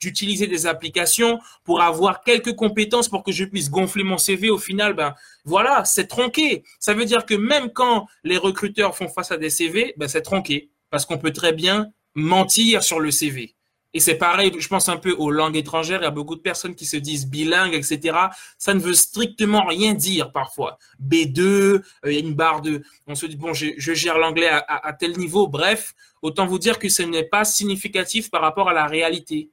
d'utiliser 0.00 0.46
des 0.46 0.66
applications 0.66 1.38
pour 1.62 1.82
avoir 1.82 2.22
quelques 2.22 2.54
compétences 2.56 3.10
pour 3.10 3.22
que 3.22 3.32
je 3.32 3.44
puisse 3.44 3.68
gonfler 3.68 4.02
mon 4.02 4.16
CV. 4.16 4.48
Au 4.48 4.56
final, 4.56 4.94
ben 4.94 5.14
voilà, 5.44 5.84
c'est 5.84 6.06
tronqué. 6.06 6.64
Ça 6.78 6.94
veut 6.94 7.04
dire 7.04 7.26
que 7.26 7.34
même 7.34 7.70
quand 7.70 8.06
les 8.24 8.38
recruteurs 8.38 8.96
font 8.96 9.08
face 9.08 9.30
à 9.30 9.36
des 9.36 9.50
CV, 9.50 9.92
ben 9.98 10.08
c'est 10.08 10.22
tronqué 10.22 10.70
parce 10.88 11.04
qu'on 11.04 11.18
peut 11.18 11.32
très 11.32 11.52
bien 11.52 11.92
mentir 12.14 12.82
sur 12.82 12.98
le 12.98 13.10
CV. 13.10 13.54
Et 13.92 14.00
c'est 14.00 14.14
pareil, 14.14 14.52
je 14.56 14.68
pense 14.68 14.88
un 14.88 14.96
peu 14.96 15.12
aux 15.12 15.30
langues 15.30 15.56
étrangères. 15.56 16.00
Il 16.00 16.04
y 16.04 16.06
a 16.06 16.12
beaucoup 16.12 16.36
de 16.36 16.40
personnes 16.40 16.74
qui 16.74 16.86
se 16.86 16.96
disent 16.96 17.26
bilingues, 17.26 17.74
etc. 17.74 18.16
Ça 18.56 18.72
ne 18.72 18.80
veut 18.80 18.94
strictement 18.94 19.64
rien 19.66 19.94
dire 19.94 20.30
parfois. 20.30 20.78
B2, 21.02 21.40
euh, 21.40 21.82
il 22.04 22.12
y 22.12 22.16
a 22.16 22.20
une 22.20 22.34
barre 22.34 22.60
de. 22.60 22.82
On 23.06 23.14
se 23.14 23.26
dit 23.26 23.36
bon, 23.36 23.52
je, 23.52 23.72
gère 23.76 24.18
l'anglais 24.18 24.48
à, 24.48 24.92
tel 24.92 25.18
niveau. 25.18 25.48
Bref, 25.48 25.94
autant 26.22 26.46
vous 26.46 26.58
dire 26.58 26.78
que 26.78 26.88
ce 26.88 27.02
n'est 27.02 27.24
pas 27.24 27.44
significatif 27.44 28.30
par 28.30 28.42
rapport 28.42 28.68
à 28.68 28.72
la 28.72 28.86
réalité. 28.86 29.50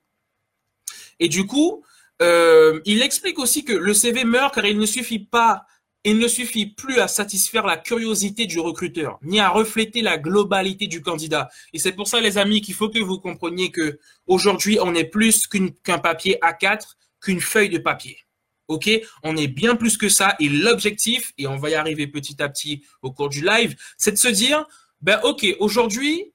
Et 1.20 1.30
du 1.30 1.48
coup, 1.48 1.84
euh, 2.22 2.80
il 2.86 3.02
explique 3.02 3.40
aussi 3.40 3.66
que 3.66 3.74
le 3.74 3.94
CV 3.94 4.24
meurt 4.24 4.54
car 4.54 4.66
il 4.66 4.78
ne 4.78 4.86
suffit 4.86 5.20
pas 5.20 5.66
il 6.12 6.20
ne 6.20 6.28
suffit 6.28 6.68
plus 6.68 7.00
à 7.00 7.08
satisfaire 7.08 7.66
la 7.66 7.76
curiosité 7.76 8.46
du 8.46 8.60
recruteur, 8.60 9.20
ni 9.24 9.40
à 9.40 9.50
refléter 9.50 10.02
la 10.02 10.18
globalité 10.18 10.88
du 10.88 11.02
candidat. 11.02 11.50
Et 11.74 11.80
c'est 11.80 11.92
pour 11.92 12.08
ça, 12.08 12.22
les 12.22 12.38
amis, 12.38 12.62
qu'il 12.62 12.76
faut 12.76 12.90
que 12.90 13.00
vous 13.00 13.20
compreniez 13.20 13.72
que 13.72 14.00
aujourd'hui, 14.26 14.80
on 14.82 14.96
est 14.96 15.04
plus 15.04 15.48
qu'un 15.48 16.00
papier 16.00 16.38
A4, 16.42 16.96
qu'une 17.20 17.42
feuille 17.42 17.70
de 17.70 17.78
papier. 17.78 18.20
OK? 18.70 18.90
On 19.24 19.36
est 19.36 19.48
bien 19.48 19.76
plus 19.76 19.98
que 19.98 20.08
ça. 20.08 20.36
Et 20.40 20.50
l'objectif, 20.50 21.34
et 21.38 21.48
on 21.48 21.58
va 21.58 21.70
y 21.72 21.76
arriver 21.76 22.08
petit 22.08 22.42
à 22.42 22.48
petit 22.48 22.84
au 23.02 23.12
cours 23.12 23.30
du 23.30 23.44
live, 23.44 23.76
c'est 23.98 24.12
de 24.12 24.18
se 24.18 24.28
dire, 24.30 24.66
ben 25.02 25.20
OK, 25.24 25.46
aujourd'hui, 25.60 26.34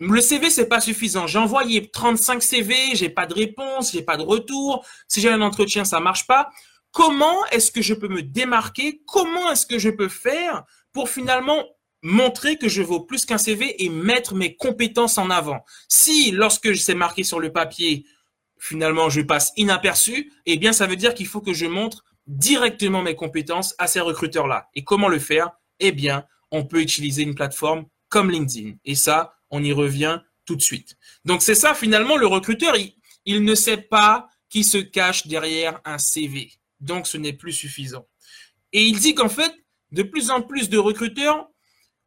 le 0.00 0.20
CV, 0.20 0.50
c'est 0.50 0.68
pas 0.68 0.80
suffisant. 0.80 1.26
J'ai 1.26 1.38
envoyé 1.38 1.88
35 1.88 2.42
CV, 2.42 2.74
j'ai 2.94 3.08
pas 3.08 3.26
de 3.26 3.34
réponse, 3.34 3.92
j'ai 3.92 4.02
pas 4.02 4.16
de 4.16 4.22
retour. 4.22 4.84
Si 5.08 5.20
j'ai 5.20 5.28
un 5.28 5.40
entretien, 5.40 5.84
ça 5.84 6.00
marche 6.00 6.26
pas 6.26 6.50
comment 6.92 7.44
est-ce 7.46 7.72
que 7.72 7.82
je 7.82 7.94
peux 7.94 8.08
me 8.08 8.22
démarquer? 8.22 9.02
Comment 9.06 9.50
est-ce 9.50 9.66
que 9.66 9.78
je 9.78 9.90
peux 9.90 10.08
faire 10.08 10.64
pour 10.92 11.08
finalement 11.08 11.64
montrer 12.02 12.58
que 12.58 12.68
je 12.68 12.82
vaux 12.82 13.00
plus 13.00 13.24
qu'un 13.24 13.38
CV 13.38 13.82
et 13.84 13.88
mettre 13.88 14.34
mes 14.34 14.54
compétences 14.54 15.18
en 15.18 15.30
avant? 15.30 15.64
Si, 15.88 16.30
lorsque 16.30 16.76
c'est 16.76 16.94
marqué 16.94 17.24
sur 17.24 17.40
le 17.40 17.52
papier, 17.52 18.06
finalement, 18.58 19.10
je 19.10 19.22
passe 19.22 19.52
inaperçu, 19.56 20.32
eh 20.46 20.56
bien, 20.56 20.72
ça 20.72 20.86
veut 20.86 20.96
dire 20.96 21.14
qu'il 21.14 21.26
faut 21.26 21.40
que 21.40 21.52
je 21.52 21.66
montre 21.66 22.04
directement 22.26 23.02
mes 23.02 23.16
compétences 23.16 23.74
à 23.78 23.88
ces 23.88 24.00
recruteurs-là. 24.00 24.68
Et 24.74 24.84
comment 24.84 25.08
le 25.08 25.18
faire? 25.18 25.50
Eh 25.80 25.90
bien, 25.90 26.24
on 26.52 26.64
peut 26.64 26.80
utiliser 26.80 27.22
une 27.22 27.34
plateforme 27.34 27.86
comme 28.08 28.30
LinkedIn. 28.30 28.76
Et 28.84 28.94
ça, 28.94 29.34
on 29.50 29.64
y 29.64 29.72
revient 29.72 30.20
tout 30.44 30.54
de 30.54 30.62
suite. 30.62 30.96
Donc, 31.24 31.42
c'est 31.42 31.54
ça, 31.54 31.74
finalement, 31.74 32.16
le 32.16 32.26
recruteur, 32.26 32.76
il, 32.76 32.94
il 33.24 33.42
ne 33.42 33.54
sait 33.54 33.78
pas 33.78 34.28
qui 34.48 34.64
se 34.64 34.78
cache 34.78 35.26
derrière 35.26 35.80
un 35.84 35.98
CV. 35.98 36.52
Donc, 36.82 37.06
ce 37.06 37.16
n'est 37.16 37.32
plus 37.32 37.52
suffisant. 37.52 38.06
Et 38.72 38.84
il 38.84 38.98
dit 38.98 39.14
qu'en 39.14 39.28
fait, 39.28 39.52
de 39.92 40.02
plus 40.02 40.30
en 40.30 40.42
plus 40.42 40.68
de 40.68 40.78
recruteurs 40.78 41.48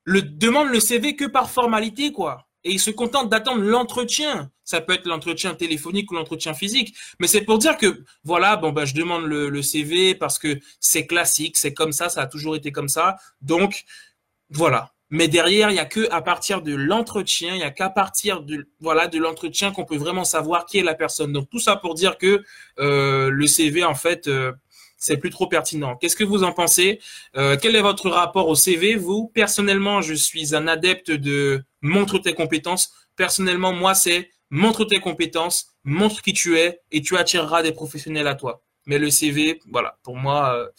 le, 0.03 0.21
demandent 0.21 0.69
le 0.69 0.79
CV 0.79 1.15
que 1.15 1.25
par 1.25 1.49
formalité, 1.49 2.11
quoi. 2.11 2.47
Et 2.63 2.71
ils 2.71 2.79
se 2.79 2.91
contentent 2.91 3.29
d'attendre 3.29 3.61
l'entretien. 3.61 4.51
Ça 4.63 4.81
peut 4.81 4.93
être 4.93 5.05
l'entretien 5.05 5.53
téléphonique 5.53 6.11
ou 6.11 6.15
l'entretien 6.15 6.55
physique. 6.55 6.95
Mais 7.19 7.27
c'est 7.27 7.41
pour 7.41 7.59
dire 7.59 7.77
que, 7.77 8.03
voilà, 8.23 8.55
bon, 8.55 8.71
ben, 8.71 8.85
je 8.85 8.95
demande 8.95 9.25
le, 9.25 9.61
CV 9.61 10.15
parce 10.15 10.39
que 10.39 10.59
c'est 10.79 11.05
classique, 11.05 11.57
c'est 11.57 11.73
comme 11.73 11.91
ça, 11.91 12.09
ça 12.09 12.21
a 12.21 12.27
toujours 12.27 12.55
été 12.55 12.71
comme 12.71 12.89
ça. 12.89 13.17
Donc, 13.41 13.85
voilà. 14.49 14.95
Mais 15.11 15.27
derrière, 15.27 15.69
il 15.69 15.73
n'y 15.73 15.79
a 15.79 15.85
que 15.85 16.11
à 16.11 16.21
partir 16.21 16.63
de 16.63 16.73
l'entretien, 16.73 17.53
il 17.53 17.57
n'y 17.57 17.63
a 17.63 17.69
qu'à 17.69 17.91
partir 17.91 18.41
de 18.41 18.67
voilà 18.79 19.07
de 19.07 19.19
l'entretien 19.19 19.71
qu'on 19.71 19.85
peut 19.85 19.97
vraiment 19.97 20.23
savoir 20.23 20.65
qui 20.65 20.79
est 20.79 20.83
la 20.83 20.95
personne. 20.95 21.31
Donc 21.31 21.47
tout 21.51 21.59
ça 21.59 21.75
pour 21.75 21.93
dire 21.93 22.17
que 22.17 22.43
euh, 22.79 23.29
le 23.29 23.47
CV 23.47 23.83
en 23.83 23.93
fait 23.93 24.27
euh, 24.27 24.51
c'est 25.05 25.17
plus 25.17 25.29
trop 25.29 25.47
pertinent. 25.47 25.95
Qu'est-ce 25.97 26.15
que 26.15 26.23
vous 26.23 26.43
en 26.43 26.51
pensez? 26.51 26.99
Euh, 27.37 27.57
Quel 27.61 27.75
est 27.75 27.81
votre 27.81 28.09
rapport 28.09 28.47
au 28.47 28.55
CV 28.55 28.95
Vous 28.95 29.31
personnellement, 29.33 30.01
je 30.01 30.13
suis 30.13 30.55
un 30.55 30.67
adepte 30.67 31.11
de 31.11 31.63
montre 31.81 32.17
tes 32.17 32.33
compétences. 32.33 32.91
Personnellement, 33.15 33.73
moi 33.73 33.93
c'est 33.93 34.29
montre 34.49 34.85
tes 34.85 34.99
compétences, 34.99 35.67
montre 35.83 36.21
qui 36.21 36.33
tu 36.33 36.57
es 36.57 36.81
et 36.91 37.01
tu 37.01 37.17
attireras 37.17 37.61
des 37.63 37.71
professionnels 37.71 38.27
à 38.27 38.35
toi. 38.35 38.63
Mais 38.85 38.99
le 38.99 39.09
CV, 39.09 39.59
voilà, 39.71 39.97
pour 40.03 40.15
moi, 40.15 40.69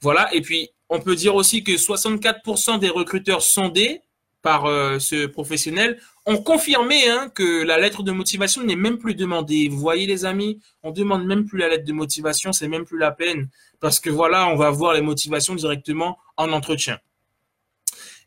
voilà. 0.00 0.32
Et 0.34 0.40
puis 0.40 0.70
on 0.88 1.00
peut 1.00 1.16
dire 1.16 1.34
aussi 1.34 1.64
que 1.64 1.72
64% 1.72 2.78
des 2.78 2.88
recruteurs 2.88 3.42
sondés 3.42 4.02
par 4.42 4.66
euh, 4.66 4.98
ce 5.00 5.26
professionnel 5.26 6.00
ont 6.26 6.38
confirmé 6.38 7.08
hein, 7.08 7.30
que 7.34 7.62
la 7.62 7.78
lettre 7.78 8.02
de 8.02 8.12
motivation 8.12 8.62
n'est 8.64 8.76
même 8.76 8.98
plus 8.98 9.14
demandée. 9.14 9.68
Vous 9.68 9.78
voyez 9.78 10.06
les 10.06 10.24
amis, 10.24 10.60
on 10.82 10.90
demande 10.90 11.24
même 11.24 11.46
plus 11.46 11.58
la 11.58 11.68
lettre 11.68 11.84
de 11.84 11.92
motivation, 11.92 12.52
c'est 12.52 12.68
même 12.68 12.84
plus 12.84 12.98
la 12.98 13.12
peine 13.12 13.48
parce 13.80 14.00
que 14.00 14.10
voilà, 14.10 14.48
on 14.48 14.56
va 14.56 14.70
voir 14.70 14.94
les 14.94 15.02
motivations 15.02 15.54
directement 15.54 16.18
en 16.36 16.52
entretien. 16.52 16.98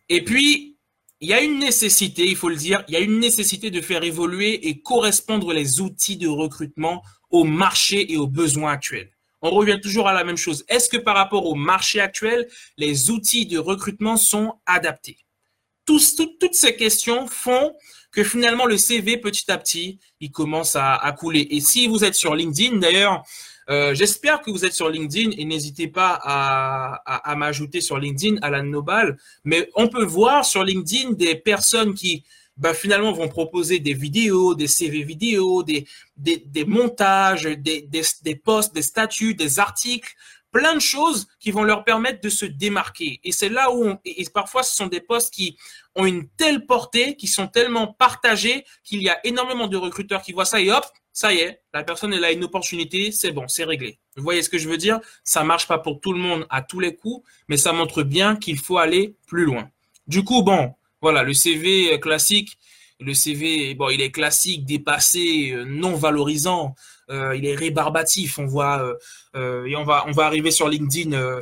Et 0.08 0.24
puis, 0.24 0.78
il 1.22 1.30
y 1.30 1.34
a 1.34 1.42
une 1.42 1.60
nécessité, 1.60 2.26
il 2.26 2.36
faut 2.36 2.50
le 2.50 2.56
dire, 2.56 2.84
il 2.88 2.94
y 2.94 2.98
a 2.98 3.02
une 3.02 3.20
nécessité 3.20 3.72
de 3.72 3.82
faire 3.82 4.04
évoluer 4.04 4.68
et 4.70 4.80
correspondre 4.80 5.52
les 5.54 5.82
outils 5.82 6.18
de 6.18 6.28
recrutement 6.28 7.04
au 7.30 7.44
marché 7.44 8.14
et 8.14 8.18
aux 8.18 8.28
besoins 8.28 8.72
actuels 8.72 9.12
on 9.42 9.52
revient 9.52 9.80
toujours 9.82 10.08
à 10.08 10.14
la 10.14 10.24
même 10.24 10.38
chose. 10.38 10.66
Est-ce 10.68 10.90
que 10.90 10.98
par 10.98 11.16
rapport 11.16 11.46
au 11.46 11.56
marché 11.56 12.00
actuel, 12.00 12.48
les 12.78 13.10
outils 13.10 13.46
de 13.46 13.58
recrutement 13.58 14.18
sont 14.18 14.54
adaptés? 14.66 15.18
Toutes 16.40 16.54
ces 16.54 16.76
questions 16.76 17.28
font 17.28 17.74
que 18.12 18.24
finalement 18.24 18.66
le 18.66 18.78
CV 18.78 19.18
petit 19.18 19.52
à 19.52 19.58
petit, 19.58 20.00
il 20.20 20.32
commence 20.32 20.76
à, 20.76 21.16
couler. 21.18 21.48
Et 21.52 21.62
si 21.62 21.88
vous 21.88 22.04
êtes 22.04 22.16
sur 22.16 22.36
LinkedIn, 22.36 22.78
d'ailleurs, 22.78 23.24
euh, 23.70 23.94
j'espère 23.94 24.42
que 24.42 24.50
vous 24.50 24.66
êtes 24.66 24.74
sur 24.74 24.90
LinkedIn 24.90 25.32
et 25.38 25.46
n'hésitez 25.46 25.88
pas 25.88 26.20
à, 26.24 27.36
m'ajouter 27.36 27.82
sur 27.82 28.00
LinkedIn, 28.00 28.38
Alan 28.42 28.64
Nobal. 28.64 29.18
Mais 29.44 29.70
on 29.76 29.88
peut 29.88 30.06
voir 30.06 30.46
sur 30.46 30.64
LinkedIn 30.64 31.12
des 31.12 31.36
personnes 31.36 31.94
qui 31.94 32.24
bah, 32.58 32.74
finalement 32.74 33.14
vont 33.14 33.30
proposer 33.30 33.80
des 33.80 33.94
vidéos, 33.94 34.54
des 34.54 34.68
CV 34.68 35.04
vidéos, 35.04 35.64
des, 35.64 35.86
montages, 36.66 37.44
des, 37.44 37.82
des, 37.84 38.02
des 38.24 38.36
posts, 38.36 38.74
des 38.76 38.82
statuts, 38.82 39.34
des 39.34 39.60
articles, 39.60 40.14
plein 40.52 40.74
de 40.74 40.80
choses 40.80 41.28
qui 41.40 41.52
vont 41.52 41.64
leur 41.64 41.84
permettre 41.84 42.22
de 42.22 42.30
se 42.30 42.46
démarquer. 42.46 43.20
Et 43.24 43.32
c'est 43.32 43.50
là 43.50 43.72
où, 43.74 43.96
et 44.06 44.26
parfois 44.34 44.64
ce 44.64 44.76
sont 44.76 44.88
des 44.88 45.02
posts 45.02 45.34
qui 45.34 45.58
ont 45.96 46.06
une 46.06 46.28
telle 46.30 46.66
portée, 46.66 47.16
qui 47.16 47.28
sont 47.28 47.48
tellement 47.48 47.88
partagés 47.88 48.66
qu'il 48.84 49.02
y 49.02 49.10
a 49.10 49.20
énormément 49.26 49.68
de 49.68 49.78
recruteurs 49.78 50.22
qui 50.22 50.32
voient 50.32 50.46
ça 50.46 50.60
et 50.60 50.72
hop, 50.72 50.86
ça 51.14 51.34
y 51.34 51.40
est, 51.40 51.62
la 51.74 51.84
personne 51.84 52.14
elle 52.14 52.24
a 52.24 52.32
une 52.32 52.44
opportunité, 52.44 53.12
c'est 53.12 53.32
bon, 53.32 53.48
c'est 53.48 53.66
réglé. 53.66 54.00
Vous 54.16 54.24
voyez 54.24 54.42
ce 54.42 54.50
que 54.50 54.58
je 54.58 54.70
veux 54.70 54.78
dire? 54.78 55.00
Ça 55.24 55.44
marche 55.44 55.68
pas 55.68 55.78
pour 55.78 56.00
tout 56.00 56.14
le 56.14 56.20
monde 56.20 56.46
à 56.50 56.62
tous 56.62 56.80
les 56.80 56.96
coups, 56.96 57.28
mais 57.48 57.58
ça 57.58 57.74
montre 57.74 58.04
bien 58.04 58.36
qu'il 58.36 58.58
faut 58.58 58.78
aller 58.78 59.16
plus 59.28 59.46
loin. 59.46 59.70
Du 60.08 60.24
coup, 60.24 60.44
bon, 60.44 60.74
voilà, 61.02 61.24
le 61.24 61.34
CV 61.34 62.00
classique, 62.00 62.58
le 63.00 63.14
CV, 63.14 63.76
bon, 63.76 63.90
il 63.90 64.02
est 64.02 64.12
classique, 64.12 64.66
dépassé, 64.66 65.52
euh, 65.52 65.64
non 65.66 65.96
valorisant, 65.96 66.76
il 67.10 67.46
est 67.46 67.56
rébarbatif. 67.56 68.40
On 68.40 68.46
voit, 68.46 68.96
euh, 69.36 69.66
et 69.66 69.76
on 69.76 69.84
va, 69.84 70.06
on 70.08 70.12
va 70.12 70.26
arriver 70.26 70.52
sur 70.52 70.70
LinkedIn 70.70 71.42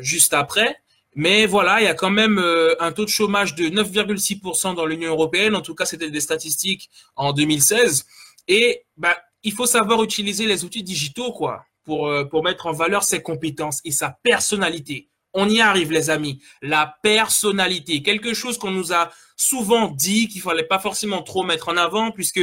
juste 0.00 0.34
après. 0.34 0.76
Mais 1.16 1.46
voilà, 1.46 1.80
il 1.80 1.84
y 1.84 1.88
a 1.88 1.94
quand 1.94 2.10
même 2.10 2.42
un 2.80 2.92
taux 2.92 3.04
de 3.04 3.10
chômage 3.10 3.54
de 3.54 3.68
9,6% 3.68 4.74
dans 4.74 4.86
l'Union 4.86 5.10
européenne. 5.10 5.54
En 5.54 5.60
tout 5.60 5.74
cas, 5.74 5.84
c'était 5.84 6.10
des 6.10 6.20
statistiques 6.20 6.90
en 7.14 7.32
2016. 7.32 8.04
Et 8.48 8.82
bah, 8.96 9.16
il 9.42 9.52
faut 9.52 9.66
savoir 9.66 10.02
utiliser 10.02 10.46
les 10.46 10.64
outils 10.64 10.82
digitaux, 10.82 11.32
quoi, 11.32 11.64
pour, 11.84 12.12
pour 12.30 12.42
mettre 12.42 12.66
en 12.66 12.72
valeur 12.72 13.04
ses 13.04 13.22
compétences 13.22 13.80
et 13.84 13.92
sa 13.92 14.18
personnalité. 14.22 15.08
On 15.34 15.48
y 15.48 15.60
arrive, 15.60 15.90
les 15.90 16.10
amis. 16.10 16.40
La 16.62 16.96
personnalité, 17.02 18.02
quelque 18.02 18.34
chose 18.34 18.56
qu'on 18.56 18.70
nous 18.70 18.92
a 18.92 19.10
souvent 19.36 19.88
dit 19.88 20.28
qu'il 20.28 20.40
fallait 20.40 20.64
pas 20.64 20.78
forcément 20.78 21.22
trop 21.22 21.42
mettre 21.42 21.68
en 21.68 21.76
avant, 21.76 22.12
puisque 22.12 22.40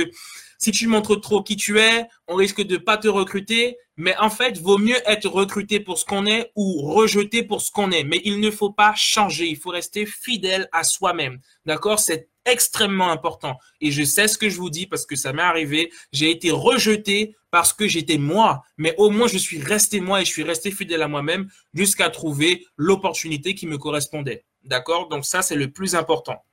si 0.61 0.71
tu 0.71 0.85
montres 0.85 1.19
trop 1.19 1.41
qui 1.41 1.55
tu 1.55 1.79
es, 1.79 2.07
on 2.27 2.35
risque 2.35 2.61
de 2.61 2.77
pas 2.77 2.97
te 2.97 3.07
recruter. 3.07 3.77
Mais 3.97 4.15
en 4.17 4.29
fait, 4.29 4.59
vaut 4.59 4.77
mieux 4.77 4.97
être 5.09 5.27
recruté 5.27 5.79
pour 5.79 5.97
ce 5.97 6.05
qu'on 6.05 6.27
est 6.27 6.51
ou 6.55 6.81
rejeté 6.83 7.41
pour 7.41 7.61
ce 7.61 7.71
qu'on 7.71 7.89
est. 7.89 8.03
Mais 8.03 8.21
il 8.23 8.39
ne 8.39 8.51
faut 8.51 8.69
pas 8.71 8.93
changer. 8.95 9.47
Il 9.47 9.57
faut 9.57 9.71
rester 9.71 10.05
fidèle 10.05 10.69
à 10.71 10.83
soi-même. 10.83 11.39
D'accord? 11.65 11.99
C'est 11.99 12.29
extrêmement 12.45 13.09
important. 13.09 13.57
Et 13.81 13.91
je 13.91 14.03
sais 14.03 14.27
ce 14.27 14.37
que 14.37 14.49
je 14.49 14.57
vous 14.57 14.69
dis 14.69 14.85
parce 14.85 15.07
que 15.07 15.15
ça 15.15 15.33
m'est 15.33 15.41
arrivé. 15.41 15.91
J'ai 16.11 16.29
été 16.29 16.51
rejeté 16.51 17.35
parce 17.49 17.73
que 17.73 17.87
j'étais 17.87 18.19
moi. 18.19 18.61
Mais 18.77 18.93
au 18.97 19.09
moins, 19.09 19.27
je 19.27 19.39
suis 19.39 19.59
resté 19.59 19.99
moi 19.99 20.21
et 20.21 20.25
je 20.25 20.31
suis 20.31 20.43
resté 20.43 20.69
fidèle 20.69 21.01
à 21.01 21.07
moi-même 21.07 21.49
jusqu'à 21.73 22.11
trouver 22.11 22.67
l'opportunité 22.77 23.55
qui 23.55 23.65
me 23.65 23.79
correspondait. 23.79 24.45
D'accord? 24.63 25.09
Donc 25.09 25.25
ça, 25.25 25.41
c'est 25.41 25.55
le 25.55 25.71
plus 25.71 25.95
important. 25.95 26.43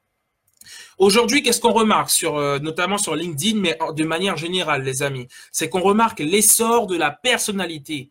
Aujourd'hui, 0.99 1.43
qu'est-ce 1.43 1.61
qu'on 1.61 1.73
remarque 1.73 2.11
sur, 2.11 2.37
euh, 2.37 2.59
notamment 2.59 2.99
sur 2.99 3.15
LinkedIn, 3.15 3.59
mais 3.59 3.79
de 3.95 4.05
manière 4.05 4.37
générale, 4.37 4.83
les 4.83 5.03
amis, 5.03 5.29
c'est 5.53 5.69
qu'on 5.69 5.81
remarque 5.81 6.21
l'essor 6.21 6.87
de 6.87 6.97
la 6.97 7.11
personnalité 7.11 8.11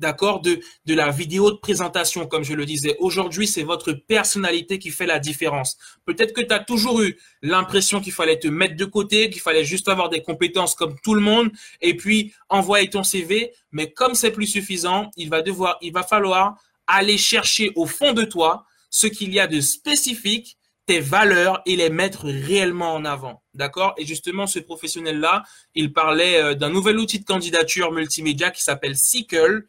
d'accord, 0.00 0.40
de, 0.40 0.60
de 0.86 0.94
la 0.94 1.10
vidéo 1.10 1.50
de 1.50 1.56
présentation, 1.56 2.26
comme 2.26 2.42
je 2.42 2.54
le 2.54 2.64
disais. 2.64 2.96
Aujourd'hui, 2.98 3.46
c'est 3.46 3.62
votre 3.62 3.92
personnalité 3.92 4.78
qui 4.78 4.90
fait 4.90 5.06
la 5.06 5.18
différence. 5.18 5.76
Peut-être 6.06 6.32
que 6.32 6.40
tu 6.40 6.52
as 6.52 6.58
toujours 6.58 7.02
eu 7.02 7.16
l'impression 7.42 8.00
qu'il 8.00 8.12
fallait 8.12 8.38
te 8.38 8.48
mettre 8.48 8.76
de 8.76 8.84
côté, 8.84 9.30
qu'il 9.30 9.42
fallait 9.42 9.64
juste 9.64 9.88
avoir 9.88 10.08
des 10.08 10.22
compétences 10.22 10.74
comme 10.74 10.96
tout 11.02 11.14
le 11.14 11.20
monde, 11.20 11.50
et 11.80 11.96
puis 11.96 12.32
envoyer 12.48 12.88
ton 12.88 13.04
CV. 13.04 13.52
Mais 13.72 13.92
comme 13.92 14.14
c'est 14.14 14.32
plus 14.32 14.46
suffisant, 14.46 15.10
il 15.16 15.28
va 15.28 15.42
devoir, 15.42 15.76
il 15.82 15.92
va 15.92 16.02
falloir 16.02 16.56
aller 16.86 17.18
chercher 17.18 17.70
au 17.76 17.86
fond 17.86 18.12
de 18.12 18.24
toi 18.24 18.64
ce 18.88 19.06
qu'il 19.06 19.32
y 19.32 19.38
a 19.38 19.46
de 19.46 19.60
spécifique 19.60 20.56
valeurs 20.98 21.62
et 21.66 21.76
les 21.76 21.90
mettre 21.90 22.24
réellement 22.24 22.94
en 22.94 23.04
avant. 23.04 23.44
D'accord? 23.54 23.94
Et 23.96 24.04
justement, 24.04 24.48
ce 24.48 24.58
professionnel-là, 24.58 25.44
il 25.76 25.92
parlait 25.92 26.42
euh, 26.42 26.54
d'un 26.54 26.70
nouvel 26.70 26.98
outil 26.98 27.20
de 27.20 27.24
candidature 27.24 27.92
multimédia 27.92 28.50
qui 28.50 28.64
s'appelle 28.64 28.96
Sickle. 28.96 29.66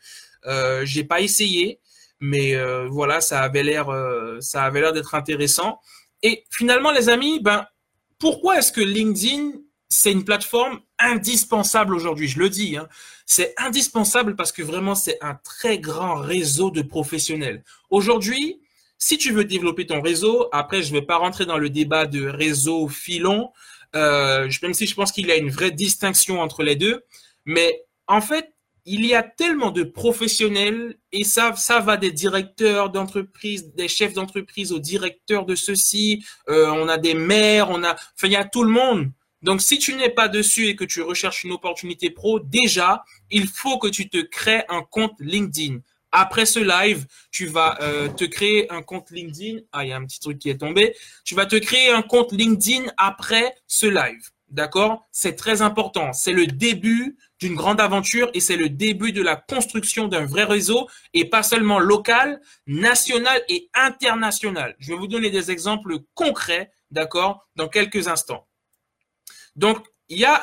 Euh, 0.47 0.83
j'ai 0.85 1.03
pas 1.03 1.21
essayé, 1.21 1.79
mais 2.19 2.55
euh, 2.55 2.87
voilà, 2.89 3.21
ça 3.21 3.41
avait 3.41 3.61
l'air, 3.61 3.89
euh, 3.89 4.37
ça 4.39 4.63
avait 4.63 4.81
l'air 4.81 4.93
d'être 4.93 5.13
intéressant. 5.13 5.79
Et 6.23 6.45
finalement, 6.49 6.91
les 6.91 7.09
amis, 7.09 7.39
ben, 7.39 7.67
pourquoi 8.17 8.57
est-ce 8.57 8.71
que 8.71 8.81
LinkedIn 8.81 9.51
c'est 9.93 10.13
une 10.13 10.23
plateforme 10.23 10.79
indispensable 10.99 11.93
aujourd'hui, 11.93 12.29
je 12.29 12.39
le 12.39 12.49
dis. 12.49 12.77
Hein. 12.77 12.87
C'est 13.25 13.53
indispensable 13.57 14.37
parce 14.37 14.53
que 14.53 14.63
vraiment, 14.63 14.95
c'est 14.95 15.17
un 15.21 15.35
très 15.35 15.79
grand 15.79 16.15
réseau 16.15 16.71
de 16.71 16.81
professionnels. 16.81 17.65
Aujourd'hui, 17.89 18.61
si 19.01 19.17
tu 19.17 19.34
veux 19.34 19.46
développer 19.46 19.88
ton 19.88 20.00
réseau, 20.00 20.48
après, 20.51 20.84
je 20.84 20.93
ne 20.93 21.00
vais 21.00 21.05
pas 21.05 21.17
rentrer 21.17 21.48
dans 21.48 21.58
le 21.58 21.72
débat 21.72 22.05
de 22.05 22.24
réseau 22.27 22.88
filon, 22.88 23.50
euh, 23.96 24.48
même 24.62 24.75
si 24.75 24.86
je 24.86 24.93
pense 24.93 25.12
qu'il 25.12 25.25
y 25.25 25.31
a 25.31 25.38
une 25.38 25.50
vraie 25.50 25.72
distinction 25.72 26.39
entre 26.39 26.62
les 26.62 26.75
deux, 26.75 27.03
mais 27.43 27.84
en 28.05 28.22
fait, 28.22 28.53
il 28.86 29.03
y 29.03 29.15
a 29.15 29.24
tellement 29.24 29.72
de 29.72 29.84
professionnels 29.84 30.98
et 31.12 31.24
ça, 31.24 31.51
va 31.84 31.98
des 31.98 32.12
directeurs 32.12 32.91
d'entreprise, 32.91 33.74
des 33.74 33.88
chefs 33.88 34.13
d'entreprise 34.13 34.72
aux 34.72 34.79
directeurs 34.79 35.46
de 35.46 35.55
ceci. 35.55 36.24
Euh, 36.50 36.67
on 36.67 36.88
a 36.88 37.00
des 37.00 37.15
maires, 37.15 37.72
on 37.72 37.84
a, 37.84 37.93
enfin, 37.93 38.27
il 38.27 38.31
y 38.31 38.36
a 38.36 38.46
tout 38.46 38.63
le 38.63 38.70
monde. 38.70 39.12
Donc, 39.41 39.62
si 39.62 39.79
tu 39.79 39.96
n'es 39.96 40.10
pas 40.10 40.27
dessus 40.27 40.67
et 40.67 40.75
que 40.75 40.86
tu 40.86 41.01
recherches 41.01 41.43
une 41.43 41.53
opportunité 41.53 42.12
pro, 42.12 42.39
déjà, 42.39 43.03
il 43.31 43.48
faut 43.48 43.79
que 43.79 43.88
tu 43.88 44.10
te 44.10 44.22
crées 44.22 44.63
un 44.70 44.84
compte 44.84 45.15
LinkedIn. 45.20 45.79
Après 46.11 46.45
ce 46.45 46.59
live, 46.59 47.05
tu 47.31 47.45
vas 47.45 47.77
euh, 47.81 48.09
te 48.09 48.25
créer 48.25 48.71
un 48.71 48.81
compte 48.81 49.11
LinkedIn. 49.11 49.59
Ah, 49.71 49.85
il 49.85 49.89
y 49.89 49.93
a 49.93 49.97
un 49.97 50.05
petit 50.05 50.19
truc 50.19 50.39
qui 50.39 50.49
est 50.49 50.57
tombé. 50.57 50.95
Tu 51.23 51.35
vas 51.35 51.45
te 51.45 51.55
créer 51.55 51.91
un 51.91 52.01
compte 52.01 52.31
LinkedIn 52.33 52.91
après 52.97 53.55
ce 53.67 53.85
live. 53.85 54.29
D'accord? 54.49 55.07
C'est 55.13 55.37
très 55.37 55.61
important. 55.61 56.11
C'est 56.11 56.33
le 56.33 56.45
début 56.45 57.17
d'une 57.39 57.55
grande 57.55 57.79
aventure 57.79 58.29
et 58.33 58.41
c'est 58.41 58.57
le 58.57 58.67
début 58.67 59.13
de 59.13 59.21
la 59.21 59.37
construction 59.37 60.09
d'un 60.09 60.25
vrai 60.25 60.43
réseau 60.43 60.89
et 61.13 61.29
pas 61.29 61.41
seulement 61.41 61.79
local, 61.79 62.41
national 62.67 63.41
et 63.47 63.69
international. 63.73 64.75
Je 64.79 64.91
vais 64.91 64.97
vous 64.97 65.07
donner 65.07 65.29
des 65.29 65.51
exemples 65.51 65.99
concrets, 66.13 66.71
d'accord, 66.91 67.47
dans 67.55 67.69
quelques 67.69 68.09
instants. 68.09 68.45
Donc, 69.55 69.87
il 70.11 70.19
y 70.19 70.25
a 70.25 70.41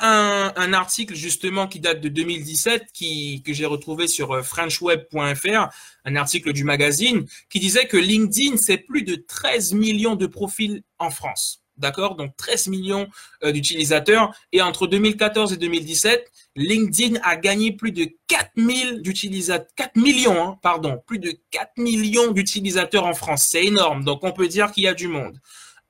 un, 0.56 0.72
article 0.72 1.14
justement 1.14 1.66
qui 1.66 1.78
date 1.78 2.00
de 2.00 2.08
2017 2.08 2.86
qui, 2.94 3.42
que 3.44 3.52
j'ai 3.52 3.66
retrouvé 3.66 4.08
sur 4.08 4.32
euh, 4.32 4.42
frenchweb.fr, 4.42 5.68
un 6.06 6.16
article 6.16 6.54
du 6.54 6.64
magazine 6.64 7.26
qui 7.50 7.60
disait 7.60 7.86
que 7.86 7.98
LinkedIn, 7.98 8.56
c'est 8.56 8.78
plus 8.78 9.02
de 9.02 9.16
13 9.16 9.74
millions 9.74 10.16
de 10.16 10.26
profils 10.26 10.82
en 10.98 11.10
France. 11.10 11.62
D'accord? 11.76 12.16
Donc 12.16 12.34
13 12.38 12.68
millions 12.68 13.08
euh, 13.44 13.52
d'utilisateurs. 13.52 14.34
Et 14.52 14.62
entre 14.62 14.86
2014 14.86 15.52
et 15.52 15.58
2017, 15.58 16.32
LinkedIn 16.56 17.20
a 17.22 17.36
gagné 17.36 17.72
plus 17.72 17.92
de 17.92 18.08
4000 18.28 19.02
d'utilisateurs, 19.02 19.68
4 19.76 19.96
millions, 19.96 20.42
hein, 20.42 20.58
pardon, 20.62 20.98
plus 21.06 21.18
de 21.18 21.34
4 21.50 21.72
millions 21.76 22.32
d'utilisateurs 22.32 23.04
en 23.04 23.12
France. 23.12 23.46
C'est 23.50 23.66
énorme. 23.66 24.02
Donc 24.02 24.24
on 24.24 24.32
peut 24.32 24.48
dire 24.48 24.72
qu'il 24.72 24.84
y 24.84 24.88
a 24.88 24.94
du 24.94 25.08
monde. 25.08 25.38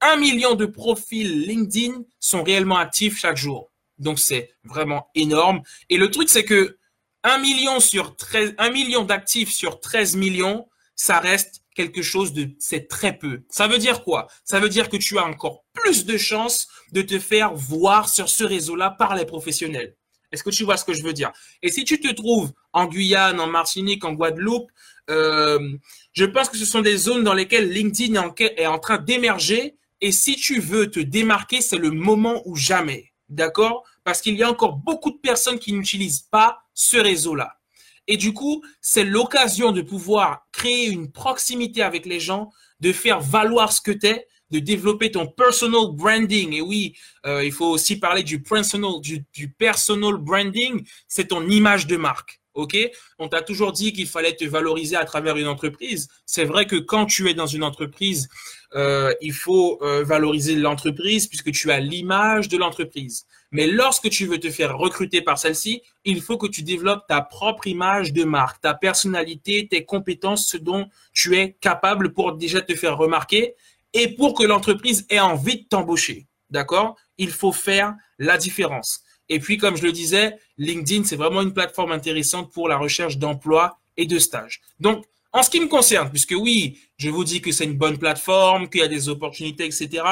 Un 0.01 0.17
million 0.17 0.55
de 0.55 0.67
profils 0.67 1.47
LinkedIn 1.47 2.03
sont 2.21 2.43
réellement 2.43 2.77
actifs 2.77 3.19
chaque 3.19 3.37
jour. 3.37 3.71
Donc 3.99 4.19
c'est 4.19 4.53
vraiment 4.65 5.09
énorme. 5.15 5.63
Et 5.91 5.97
le 5.97 6.11
truc, 6.11 6.29
c'est 6.29 6.45
que 6.45 6.79
1 7.25 7.39
million 7.39 7.81
sur 7.81 8.17
13, 8.17 8.55
1 8.59 8.71
million 8.71 9.05
d'actifs 9.05 9.51
sur 9.51 9.81
13 9.81 10.17
millions, 10.17 10.69
ça 10.95 11.19
reste 11.19 11.63
quelque 11.75 12.03
chose 12.03 12.33
de, 12.33 12.51
c'est 12.59 12.89
très 12.89 13.17
peu. 13.17 13.43
Ça 13.51 13.69
veut 13.69 13.79
dire 13.79 14.03
quoi? 14.03 14.29
Ça 14.45 14.61
veut 14.61 14.69
dire 14.69 14.89
que 14.89 14.97
tu 14.97 15.19
as 15.19 15.25
encore 15.25 15.65
plus 15.73 16.05
de 16.07 16.17
chances 16.17 16.69
de 16.93 17.03
te 17.03 17.19
faire 17.19 17.55
voir 17.55 18.09
sur 18.09 18.29
ce 18.29 18.45
réseau-là 18.45 18.91
par 18.91 19.15
les 19.15 19.25
professionnels. 19.25 19.95
Est-ce 20.33 20.43
que 20.43 20.51
tu 20.51 20.65
vois 20.65 20.77
ce 20.77 20.85
que 20.85 20.93
je 20.93 21.03
veux 21.03 21.13
dire? 21.13 21.33
Et 21.63 21.71
si 21.71 21.85
tu 21.85 22.01
te 22.01 22.13
trouves 22.13 22.53
en 22.73 22.87
Guyane, 22.87 23.41
en 23.41 23.47
Martinique, 23.47 24.05
en 24.05 24.13
Guadeloupe, 24.13 24.71
euh, 25.09 25.77
je 26.13 26.25
pense 26.25 26.49
que 26.49 26.59
ce 26.59 26.67
sont 26.67 26.83
des 26.83 26.97
zones 26.97 27.25
dans 27.25 27.33
lesquelles 27.33 27.71
LinkedIn 27.71 28.35
est 28.39 28.67
en 28.67 28.79
train 28.79 28.99
d'émerger. 28.99 29.78
Et 30.01 30.13
si 30.13 30.37
tu 30.37 30.61
veux 30.61 30.91
te 30.91 31.01
démarquer, 31.01 31.61
c'est 31.61 31.77
le 31.77 31.91
moment 31.91 32.43
ou 32.45 32.57
jamais. 32.57 33.13
D'accord? 33.29 33.85
Parce 34.05 34.21
qu'il 34.21 34.37
y 34.37 34.43
a 34.43 34.51
encore 34.51 34.77
beaucoup 34.77 35.11
de 35.11 35.19
personnes 35.19 35.59
qui 35.59 35.73
n'utilisent 35.73 36.27
pas 36.31 36.61
ce 36.73 36.97
réseau-là. 36.97 37.59
Et 38.07 38.17
du 38.17 38.33
coup, 38.33 38.65
c'est 38.81 39.05
l'occasion 39.05 39.71
de 39.71 39.83
pouvoir 39.83 40.47
créer 40.51 40.87
une 40.87 41.13
proximité 41.13 41.83
avec 41.83 42.07
les 42.07 42.21
gens, 42.21 42.51
de 42.81 42.93
faire 42.93 43.21
valoir 43.21 43.71
ce 43.73 43.83
que 43.83 43.91
tu 43.91 44.07
es, 44.07 44.27
de 44.51 44.61
développer 44.61 45.11
ton 45.11 45.27
personal 45.27 45.93
branding. 45.93 46.55
Et 46.55 46.63
oui, 46.63 46.97
euh, 47.27 47.45
il 47.45 47.53
faut 47.53 47.67
aussi 47.67 47.99
parler 47.99 48.23
du 48.23 48.43
personal, 48.43 49.01
du, 49.01 49.27
du 49.35 49.51
personal 49.51 50.17
branding. 50.17 50.87
C'est 51.07 51.29
ton 51.29 51.47
image 51.49 51.87
de 51.87 51.97
marque. 51.97 52.41
OK? 52.55 52.77
On 53.19 53.29
t'a 53.29 53.43
toujours 53.43 53.73
dit 53.73 53.93
qu'il 53.93 54.09
fallait 54.09 54.35
te 54.35 54.45
valoriser 54.45 54.97
à 54.97 55.05
travers 55.05 55.37
une 55.37 55.47
entreprise. 55.47 56.09
C'est 56.27 56.45
vrai 56.45 56.67
que 56.67 56.77
quand 56.77 57.07
tu 57.07 57.29
es 57.29 57.35
dans 57.35 57.47
une 57.47 57.63
entreprise, 57.63 58.29
euh, 58.75 59.15
il 59.21 59.33
faut 59.33 59.79
euh, 59.83 60.05
valoriser 60.05 60.55
l'entreprise 60.55 61.27
puisque 61.27 61.53
tu 61.53 61.71
as 61.71 61.81
l'image 61.81 62.49
de 62.49 62.57
l'entreprise. 62.57 63.27
Mais 63.51 63.67
lorsque 63.67 64.11
tu 64.11 64.27
veux 64.27 64.39
te 64.39 64.51
faire 64.51 64.77
recruter 64.77 65.23
par 65.23 65.39
celle-ci, 65.39 65.83
il 66.05 66.21
faut 66.21 66.37
que 66.37 66.47
tu 66.47 66.63
développes 66.63 67.07
ta 67.09 67.23
propre 67.23 67.67
image 67.67 68.13
de 68.13 68.25
marque, 68.25 68.61
ta 68.61 68.75
personnalité, 68.75 69.69
tes 69.69 69.85
compétences, 69.85 70.47
ce 70.47 70.59
dont 70.59 70.87
tu 71.15 71.37
es 71.37 71.57
capable 71.61 72.13
pour 72.13 72.35
déjà 72.35 72.61
te 72.61 72.75
faire 72.75 72.99
remarquer 72.99 73.55
et 73.95 74.09
pour 74.09 74.35
que 74.35 74.45
l'entreprise 74.45 75.07
ait 75.09 75.21
envie 75.21 75.63
de 75.63 75.69
t'embaucher. 75.69 76.27
D'accord? 76.51 76.97
Il 77.17 77.31
faut 77.31 77.53
faire 77.53 77.95
la 78.19 78.37
différence. 78.37 79.03
Et 79.31 79.41
puis, 79.41 79.59
comme 79.59 79.77
je 79.77 79.83
le 79.83 79.93
disais, 79.93 80.37
LinkedIn, 80.57 81.05
c'est 81.05 81.17
vraiment 81.17 81.43
une 81.43 81.53
plateforme 81.53 81.93
intéressante 81.93 82.53
pour 82.53 82.69
la 82.69 82.77
recherche 82.77 83.19
d'emploi 83.19 83.79
et 83.97 84.07
de 84.07 84.19
stage. 84.19 84.61
Donc, 84.81 85.05
en 85.33 85.43
ce 85.43 85.51
qui 85.51 85.61
me 85.61 85.69
concerne, 85.69 86.11
puisque 86.11 86.35
oui, 86.39 86.79
je 86.97 87.11
vous 87.11 87.25
dis 87.25 87.41
que 87.41 87.53
c'est 87.53 87.65
une 87.65 87.77
bonne 87.77 87.99
plateforme, 87.99 88.69
qu'il 88.69 88.81
y 88.81 88.85
a 88.85 88.89
des 88.89 89.09
opportunités, 89.09 89.65
etc. 89.67 90.03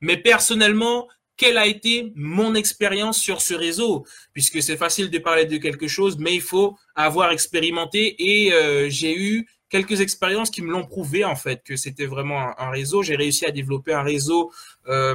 Mais 0.00 0.16
personnellement, 0.16 1.08
quelle 1.36 1.58
a 1.58 1.66
été 1.66 2.12
mon 2.14 2.54
expérience 2.54 3.18
sur 3.18 3.40
ce 3.40 3.54
réseau? 3.54 4.06
Puisque 4.32 4.62
c'est 4.62 4.76
facile 4.76 5.10
de 5.10 5.18
parler 5.18 5.44
de 5.44 5.56
quelque 5.58 5.88
chose, 5.88 6.18
mais 6.18 6.34
il 6.34 6.40
faut 6.40 6.76
avoir 6.94 7.30
expérimenté 7.30 8.16
et 8.18 8.52
euh, 8.52 8.88
j'ai 8.88 9.16
eu 9.16 9.46
quelques 9.68 10.00
expériences 10.00 10.50
qui 10.50 10.62
me 10.62 10.70
l'ont 10.70 10.86
prouvé 10.86 11.24
en 11.24 11.36
fait 11.36 11.62
que 11.64 11.76
c'était 11.76 12.06
vraiment 12.06 12.58
un, 12.58 12.70
réseau. 12.70 13.02
J'ai 13.02 13.16
réussi 13.16 13.44
à 13.44 13.50
développer 13.50 13.92
un 13.92 14.02
réseau 14.02 14.52
euh, 14.88 15.14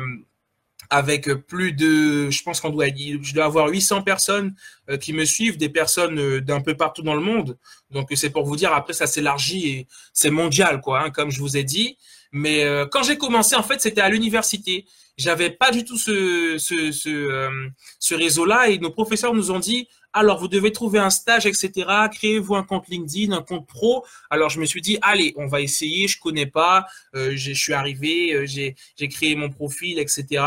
avec 0.92 1.34
plus 1.34 1.74
de, 1.74 2.30
je 2.30 2.44
pense 2.44 2.60
qu'on 2.60 2.70
doit, 2.70 2.88
je 2.88 3.34
dois 3.34 3.46
avoir 3.46 3.70
800 3.70 4.04
personnes 4.04 4.54
euh, 4.90 4.98
qui 4.98 5.14
me 5.14 5.26
suivent, 5.26 5.58
des 5.58 5.70
personnes 5.70 6.40
d'un 6.42 6.62
peu 6.62 6.76
partout 6.78 7.02
dans 7.02 7.16
le 7.16 7.22
monde. 7.22 7.58
Donc 7.90 8.10
c'est 8.14 8.30
pour 8.30 8.46
vous 8.46 8.56
dire, 8.56 8.74
après 8.74 8.94
ça 8.94 9.08
s'élargit 9.08 9.68
et 9.70 9.88
c'est 10.14 10.30
mondial 10.30 10.82
quoi, 10.82 11.02
hein, 11.02 11.10
comme 11.10 11.32
je 11.32 11.40
vous 11.40 11.58
ai 11.58 11.64
dit. 11.64 11.98
Mais 12.34 12.66
quand 12.92 13.04
j'ai 13.04 13.18
commencé, 13.18 13.56
en 13.56 13.64
fait, 13.64 13.82
c'était 13.82 14.00
à 14.00 14.08
l'université 14.08 14.86
j'avais 15.18 15.50
pas 15.50 15.72
du 15.72 15.86
tout 15.86 15.98
ce, 15.98 16.58
ce, 16.58 16.92
ce, 16.92 17.10
euh, 17.10 17.70
ce 18.00 18.16
réseau-là 18.16 18.70
et 18.70 18.78
nos 18.80 18.92
professeurs 18.92 19.34
nous 19.34 19.52
ont 19.52 19.60
dit 19.60 19.88
alors 20.14 20.40
vous 20.40 20.48
devez 20.48 20.72
trouver 20.72 21.00
un 21.00 21.10
stage, 21.10 21.46
etc. 21.46 21.72
Créez-vous 22.12 22.56
un 22.56 22.64
compte 22.64 22.88
LinkedIn, 22.88 23.32
un 23.34 23.42
compte 23.42 23.68
pro. 23.68 24.06
Alors 24.30 24.50
je 24.50 24.60
me 24.60 24.66
suis 24.66 24.82
dit 24.82 24.98
allez, 25.02 25.34
on 25.38 25.48
va 25.48 25.62
essayer. 25.62 26.08
Je 26.08 26.20
connais 26.20 26.46
pas, 26.46 26.86
euh, 27.16 27.32
je 27.36 27.52
suis 27.52 27.74
arrivé, 27.74 28.34
euh, 28.34 28.46
j'ai 28.46 28.76
créé 29.08 29.36
mon 29.36 29.50
profil, 29.50 30.00
etc. 30.00 30.44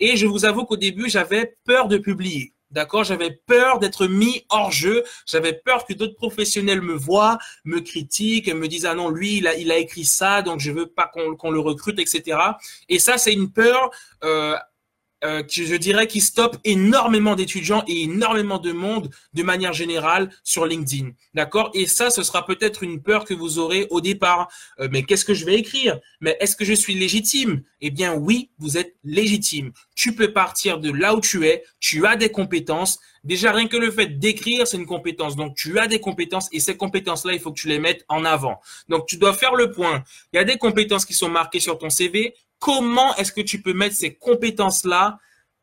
Et 0.00 0.16
je 0.16 0.26
vous 0.26 0.44
avoue 0.44 0.64
qu'au 0.64 0.76
début 0.76 1.08
j'avais 1.08 1.56
peur 1.64 1.88
de 1.88 1.98
publier. 1.98 2.52
D'accord? 2.72 3.04
J'avais 3.04 3.30
peur 3.30 3.78
d'être 3.78 4.06
mis 4.08 4.44
hors 4.48 4.72
jeu. 4.72 5.04
J'avais 5.24 5.52
peur 5.52 5.86
que 5.86 5.94
d'autres 5.94 6.16
professionnels 6.16 6.82
me 6.82 6.94
voient, 6.94 7.38
me 7.64 7.80
critiquent, 7.80 8.52
me 8.52 8.66
disent 8.66 8.86
ah 8.86 8.94
non 8.94 9.08
lui 9.08 9.36
il 9.36 9.46
a, 9.46 9.78
écrit 9.78 10.04
ça 10.04 10.42
donc 10.42 10.60
je 10.60 10.72
veux 10.72 10.86
pas 10.86 11.10
qu'on 11.12 11.50
le 11.50 11.60
recrute 11.60 11.98
etc. 11.98 12.38
Et 12.88 12.98
ça 12.98 13.18
c'est 13.18 13.32
une 13.32 13.52
peur 13.52 13.90
euh, 14.24 14.56
euh, 15.24 15.42
je 15.48 15.76
dirais, 15.76 16.06
qui 16.06 16.20
stoppe 16.20 16.58
énormément 16.64 17.36
d'étudiants 17.36 17.82
et 17.88 18.02
énormément 18.02 18.58
de 18.58 18.72
monde 18.72 19.10
de 19.32 19.42
manière 19.42 19.72
générale 19.72 20.30
sur 20.44 20.66
LinkedIn. 20.66 21.10
D'accord? 21.32 21.70
Et 21.72 21.86
ça, 21.86 22.10
ce 22.10 22.22
sera 22.22 22.44
peut-être 22.44 22.82
une 22.82 23.02
peur 23.02 23.24
que 23.24 23.32
vous 23.32 23.58
aurez 23.58 23.86
au 23.90 24.02
départ. 24.02 24.48
Euh, 24.78 24.88
mais 24.90 25.04
qu'est-ce 25.04 25.24
que 25.24 25.32
je 25.32 25.46
vais 25.46 25.54
écrire? 25.54 25.98
Mais 26.20 26.36
est-ce 26.40 26.54
que 26.54 26.66
je 26.66 26.74
suis 26.74 26.94
légitime? 26.94 27.62
Eh 27.80 27.90
bien, 27.90 28.14
oui, 28.14 28.50
vous 28.58 28.76
êtes 28.76 28.94
légitime. 29.04 29.72
Tu 29.94 30.14
peux 30.14 30.32
partir 30.32 30.78
de 30.78 30.90
là 30.90 31.14
où 31.14 31.20
tu 31.20 31.46
es. 31.46 31.64
Tu 31.80 32.06
as 32.06 32.16
des 32.16 32.30
compétences. 32.30 32.98
Déjà, 33.24 33.52
rien 33.52 33.68
que 33.68 33.76
le 33.76 33.90
fait 33.90 34.18
d'écrire, 34.18 34.66
c'est 34.66 34.76
une 34.76 34.86
compétence. 34.86 35.34
Donc, 35.34 35.56
tu 35.56 35.78
as 35.78 35.86
des 35.86 36.00
compétences 36.00 36.48
et 36.52 36.60
ces 36.60 36.76
compétences-là, 36.76 37.32
il 37.32 37.40
faut 37.40 37.52
que 37.52 37.58
tu 37.58 37.68
les 37.68 37.78
mettes 37.78 38.04
en 38.08 38.24
avant. 38.24 38.60
Donc, 38.88 39.06
tu 39.06 39.16
dois 39.16 39.32
faire 39.32 39.54
le 39.54 39.72
point. 39.72 40.04
Il 40.32 40.36
y 40.36 40.38
a 40.38 40.44
des 40.44 40.58
compétences 40.58 41.04
qui 41.04 41.14
sont 41.14 41.28
marquées 41.28 41.60
sur 41.60 41.78
ton 41.78 41.90
CV 41.90 42.34
comment 42.58 43.14
est-ce 43.16 43.32
que 43.32 43.40
tu 43.40 43.62
peux 43.62 43.72
mettre 43.72 43.96
ces 43.96 44.14
compétences-là 44.14 45.18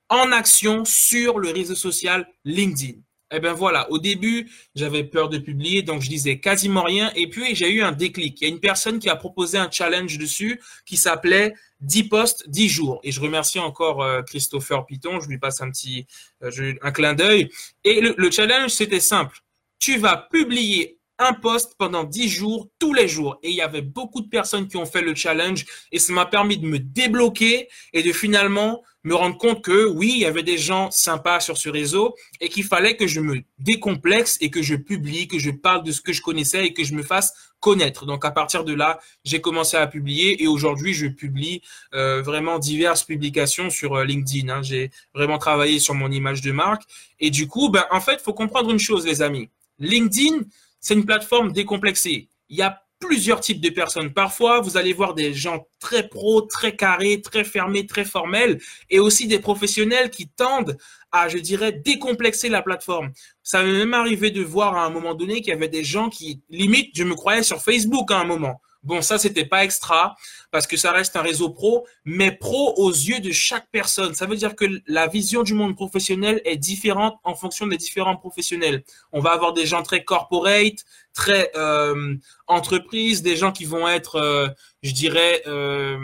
en 0.09 0.31
action 0.31 0.85
sur 0.85 1.39
le 1.39 1.49
réseau 1.49 1.75
social 1.75 2.27
LinkedIn? 2.45 2.99
Eh 3.35 3.39
bien 3.39 3.53
voilà, 3.53 3.89
au 3.89 3.97
début, 3.97 4.47
j'avais 4.75 5.03
peur 5.03 5.27
de 5.27 5.39
publier, 5.39 5.81
donc 5.81 6.03
je 6.03 6.09
disais 6.09 6.39
quasiment 6.39 6.83
rien. 6.83 7.11
Et 7.15 7.27
puis, 7.27 7.55
j'ai 7.55 7.71
eu 7.71 7.81
un 7.81 7.91
déclic. 7.91 8.39
Il 8.39 8.43
y 8.43 8.47
a 8.47 8.53
une 8.53 8.59
personne 8.59 8.99
qui 8.99 9.09
a 9.09 9.15
proposé 9.15 9.57
un 9.57 9.71
challenge 9.71 10.19
dessus 10.19 10.61
qui 10.85 10.97
s'appelait 10.97 11.55
10 11.81 12.03
posts, 12.09 12.47
10 12.47 12.69
jours. 12.69 12.99
Et 13.03 13.11
je 13.11 13.19
remercie 13.19 13.57
encore 13.57 14.03
euh, 14.03 14.21
Christopher 14.21 14.85
Piton. 14.85 15.19
Je 15.19 15.29
lui 15.29 15.39
passe 15.39 15.61
un 15.61 15.71
petit, 15.71 16.05
euh, 16.43 16.73
un 16.83 16.91
clin 16.91 17.15
d'œil. 17.15 17.49
Et 17.83 18.01
le 18.01 18.31
challenge, 18.31 18.69
c'était 18.69 18.99
simple. 18.99 19.39
Tu 19.79 19.97
vas 19.97 20.27
publier 20.31 20.99
un 21.23 21.33
post 21.33 21.75
pendant 21.77 22.03
10 22.03 22.29
jours, 22.29 22.69
tous 22.79 22.93
les 22.93 23.07
jours. 23.07 23.39
Et 23.43 23.49
il 23.49 23.55
y 23.55 23.61
avait 23.61 23.81
beaucoup 23.81 24.21
de 24.21 24.29
personnes 24.29 24.67
qui 24.67 24.77
ont 24.77 24.85
fait 24.85 25.01
le 25.01 25.15
challenge 25.15 25.65
et 25.91 25.99
ça 25.99 26.13
m'a 26.13 26.25
permis 26.25 26.57
de 26.57 26.67
me 26.67 26.79
débloquer 26.79 27.67
et 27.93 28.03
de 28.03 28.11
finalement 28.11 28.83
me 29.03 29.15
rendre 29.15 29.37
compte 29.37 29.61
que 29.61 29.85
oui, 29.85 30.11
il 30.15 30.21
y 30.21 30.25
avait 30.25 30.43
des 30.43 30.57
gens 30.57 30.89
sympas 30.89 31.41
sur 31.41 31.57
ce 31.57 31.69
réseau 31.69 32.15
et 32.39 32.47
qu'il 32.47 32.63
fallait 32.63 32.95
que 32.95 33.07
je 33.07 33.19
me 33.19 33.41
décomplexe 33.59 34.37
et 34.39 34.49
que 34.49 34.61
je 34.61 34.75
publie, 34.75 35.27
que 35.27 35.39
je 35.39 35.51
parle 35.51 35.83
de 35.83 35.91
ce 35.91 36.01
que 36.01 36.13
je 36.13 36.21
connaissais 36.21 36.65
et 36.65 36.73
que 36.73 36.83
je 36.83 36.93
me 36.93 37.03
fasse 37.03 37.33
connaître. 37.59 38.05
Donc 38.05 38.23
à 38.25 38.31
partir 38.31 38.63
de 38.63 38.73
là, 38.73 38.99
j'ai 39.23 39.41
commencé 39.41 39.77
à 39.77 39.87
publier 39.87 40.41
et 40.41 40.47
aujourd'hui, 40.47 40.93
je 40.93 41.07
publie 41.07 41.61
euh, 41.93 42.21
vraiment 42.21 42.59
diverses 42.59 43.03
publications 43.03 43.69
sur 43.69 43.95
euh, 43.95 44.05
LinkedIn. 44.05 44.49
Hein. 44.49 44.61
J'ai 44.61 44.91
vraiment 45.13 45.37
travaillé 45.37 45.79
sur 45.79 45.93
mon 45.93 46.11
image 46.11 46.41
de 46.41 46.51
marque 46.51 46.83
et 47.19 47.29
du 47.29 47.47
coup, 47.47 47.69
ben, 47.69 47.85
en 47.91 47.99
fait, 47.99 48.21
faut 48.21 48.33
comprendre 48.33 48.69
une 48.71 48.79
chose, 48.79 49.05
les 49.05 49.21
amis. 49.21 49.49
LinkedIn, 49.79 50.43
c'est 50.83 50.93
une 50.93 51.05
plateforme 51.05 51.51
décomplexée. 51.51 52.27
Il 52.49 52.57
y 52.57 52.61
a 52.61 52.83
plusieurs 52.99 53.39
types 53.39 53.61
de 53.61 53.69
personnes. 53.69 54.13
Parfois, 54.13 54.61
vous 54.61 54.77
allez 54.77 54.93
voir 54.93 55.13
des 55.13 55.33
gens 55.33 55.65
très 55.79 56.07
pros, 56.07 56.41
très 56.41 56.75
carrés, 56.75 57.21
très 57.21 57.43
fermés, 57.43 57.87
très 57.87 58.05
formels, 58.05 58.61
et 58.89 58.99
aussi 58.99 59.27
des 59.27 59.39
professionnels 59.39 60.09
qui 60.09 60.27
tendent 60.27 60.77
à, 61.11 61.29
je 61.29 61.37
dirais, 61.37 61.71
décomplexer 61.71 62.49
la 62.49 62.61
plateforme. 62.61 63.11
Ça 63.43 63.63
m'est 63.63 63.71
même 63.71 63.93
arrivé 63.93 64.29
de 64.29 64.41
voir 64.41 64.75
à 64.75 64.85
un 64.85 64.89
moment 64.89 65.15
donné 65.15 65.41
qu'il 65.41 65.49
y 65.49 65.55
avait 65.55 65.69
des 65.69 65.83
gens 65.83 66.09
qui, 66.09 66.41
limite, 66.49 66.91
je 66.95 67.03
me 67.03 67.15
croyais 67.15 67.43
sur 67.43 67.61
Facebook 67.61 68.11
à 68.11 68.19
un 68.19 68.25
moment. 68.25 68.61
Bon, 68.83 69.01
ça, 69.01 69.17
c'était 69.17 69.45
pas 69.45 69.63
extra 69.63 70.15
parce 70.51 70.67
que 70.67 70.75
ça 70.75 70.91
reste 70.91 71.15
un 71.15 71.21
réseau 71.21 71.49
pro, 71.49 71.87
mais 72.03 72.31
pro 72.31 72.73
aux 72.75 72.91
yeux 72.91 73.21
de 73.21 73.31
chaque 73.31 73.67
personne. 73.71 74.13
Ça 74.13 74.25
veut 74.25 74.35
dire 74.35 74.55
que 74.55 74.65
la 74.87 75.07
vision 75.07 75.43
du 75.43 75.53
monde 75.53 75.75
professionnel 75.75 76.41
est 76.43 76.57
différente 76.57 77.17
en 77.23 77.33
fonction 77.33 77.65
des 77.65 77.77
différents 77.77 78.17
professionnels. 78.17 78.83
On 79.13 79.21
va 79.21 79.31
avoir 79.31 79.53
des 79.53 79.65
gens 79.65 79.83
très 79.83 80.03
corporate, 80.03 80.83
très 81.13 81.51
euh, 81.55 82.15
entreprise, 82.47 83.21
des 83.21 83.37
gens 83.37 83.51
qui 83.51 83.65
vont 83.65 83.87
être, 83.87 84.15
euh, 84.15 84.47
je 84.81 84.91
dirais, 84.91 85.43
euh, 85.47 85.97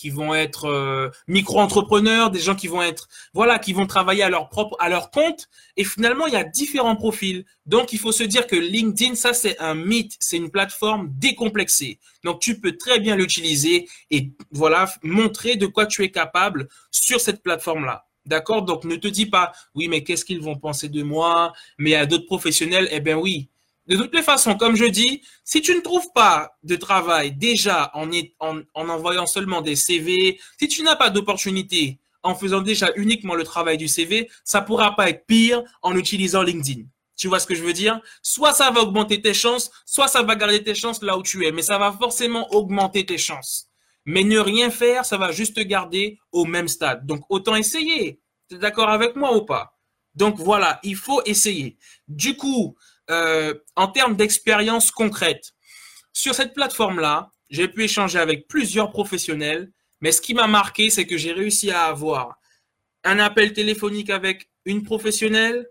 qui 0.00 0.08
vont 0.08 0.32
être 0.32 0.64
euh, 0.64 1.10
micro-entrepreneurs, 1.28 2.30
des 2.30 2.40
gens 2.40 2.54
qui 2.54 2.68
vont 2.68 2.80
être, 2.80 3.06
voilà, 3.34 3.58
qui 3.58 3.74
vont 3.74 3.86
travailler 3.86 4.22
à 4.22 4.30
leur 4.30 4.48
propre, 4.48 4.74
à 4.80 4.88
leur 4.88 5.10
compte. 5.10 5.50
Et 5.76 5.84
finalement, 5.84 6.26
il 6.26 6.32
y 6.32 6.36
a 6.36 6.44
différents 6.44 6.96
profils. 6.96 7.44
Donc, 7.66 7.92
il 7.92 7.98
faut 7.98 8.10
se 8.10 8.22
dire 8.22 8.46
que 8.46 8.56
LinkedIn, 8.56 9.14
ça, 9.14 9.34
c'est 9.34 9.58
un 9.58 9.74
mythe. 9.74 10.16
C'est 10.18 10.38
une 10.38 10.50
plateforme 10.50 11.10
décomplexée. 11.18 11.98
Donc, 12.24 12.40
tu 12.40 12.58
peux 12.58 12.78
très 12.78 12.98
bien 12.98 13.14
l'utiliser 13.14 13.88
et 14.10 14.32
voilà, 14.52 14.90
montrer 15.02 15.56
de 15.56 15.66
quoi 15.66 15.84
tu 15.84 16.02
es 16.02 16.10
capable 16.10 16.68
sur 16.90 17.20
cette 17.20 17.42
plateforme-là. 17.42 18.06
D'accord? 18.24 18.62
Donc, 18.62 18.84
ne 18.84 18.96
te 18.96 19.08
dis 19.08 19.26
pas, 19.26 19.52
oui, 19.74 19.88
mais 19.88 20.02
qu'est-ce 20.02 20.24
qu'ils 20.24 20.40
vont 20.40 20.56
penser 20.56 20.88
de 20.88 21.02
moi? 21.02 21.52
Mais 21.76 21.94
à 21.94 22.06
d'autres 22.06 22.26
professionnels, 22.26 22.88
eh 22.90 23.00
bien 23.00 23.18
oui, 23.18 23.50
de 23.90 23.96
toutes 23.96 24.14
les 24.14 24.22
façons, 24.22 24.54
comme 24.54 24.76
je 24.76 24.84
dis, 24.84 25.20
si 25.42 25.60
tu 25.60 25.74
ne 25.74 25.80
trouves 25.80 26.12
pas 26.14 26.56
de 26.62 26.76
travail 26.76 27.32
déjà 27.32 27.90
en, 27.94 28.08
en, 28.38 28.62
envoyant 28.74 29.26
seulement 29.26 29.62
des 29.62 29.74
CV, 29.74 30.40
si 30.60 30.68
tu 30.68 30.84
n'as 30.84 30.94
pas 30.94 31.10
d'opportunité 31.10 31.98
en 32.22 32.36
faisant 32.36 32.60
déjà 32.60 32.92
uniquement 32.94 33.34
le 33.34 33.42
travail 33.42 33.78
du 33.78 33.88
CV, 33.88 34.30
ça 34.44 34.60
pourra 34.60 34.94
pas 34.94 35.10
être 35.10 35.26
pire 35.26 35.64
en 35.82 35.96
utilisant 35.96 36.42
LinkedIn. 36.42 36.82
Tu 37.16 37.26
vois 37.26 37.40
ce 37.40 37.48
que 37.48 37.56
je 37.56 37.64
veux 37.64 37.72
dire? 37.72 38.00
Soit 38.22 38.52
ça 38.52 38.70
va 38.70 38.80
augmenter 38.80 39.20
tes 39.20 39.34
chances, 39.34 39.72
soit 39.84 40.06
ça 40.06 40.22
va 40.22 40.36
garder 40.36 40.62
tes 40.62 40.76
chances 40.76 41.02
là 41.02 41.18
où 41.18 41.24
tu 41.24 41.44
es, 41.44 41.50
mais 41.50 41.62
ça 41.62 41.76
va 41.76 41.90
forcément 41.90 42.48
augmenter 42.54 43.04
tes 43.04 43.18
chances. 43.18 43.70
Mais 44.04 44.22
ne 44.22 44.38
rien 44.38 44.70
faire, 44.70 45.04
ça 45.04 45.16
va 45.16 45.32
juste 45.32 45.56
te 45.56 45.62
garder 45.62 46.20
au 46.30 46.44
même 46.44 46.68
stade. 46.68 47.06
Donc 47.06 47.22
autant 47.28 47.56
essayer. 47.56 48.20
Tu 48.48 48.54
es 48.54 48.58
d'accord 48.58 48.88
avec 48.88 49.16
moi 49.16 49.36
ou 49.36 49.44
pas? 49.44 49.76
Donc 50.14 50.36
voilà, 50.36 50.78
il 50.84 50.96
faut 50.96 51.22
essayer. 51.24 51.76
Du 52.06 52.36
coup, 52.36 52.76
euh, 53.10 53.54
en 53.76 53.88
termes 53.88 54.16
d'expérience 54.16 54.90
concrète, 54.90 55.52
sur 56.12 56.34
cette 56.34 56.54
plateforme-là, 56.54 57.30
j'ai 57.50 57.68
pu 57.68 57.84
échanger 57.84 58.18
avec 58.18 58.46
plusieurs 58.48 58.90
professionnels, 58.90 59.70
mais 60.00 60.12
ce 60.12 60.20
qui 60.20 60.34
m'a 60.34 60.46
marqué, 60.46 60.90
c'est 60.90 61.06
que 61.06 61.16
j'ai 61.16 61.32
réussi 61.32 61.70
à 61.70 61.84
avoir 61.84 62.38
un 63.04 63.18
appel 63.18 63.52
téléphonique 63.52 64.10
avec 64.10 64.48
une 64.64 64.82
professionnelle, 64.82 65.66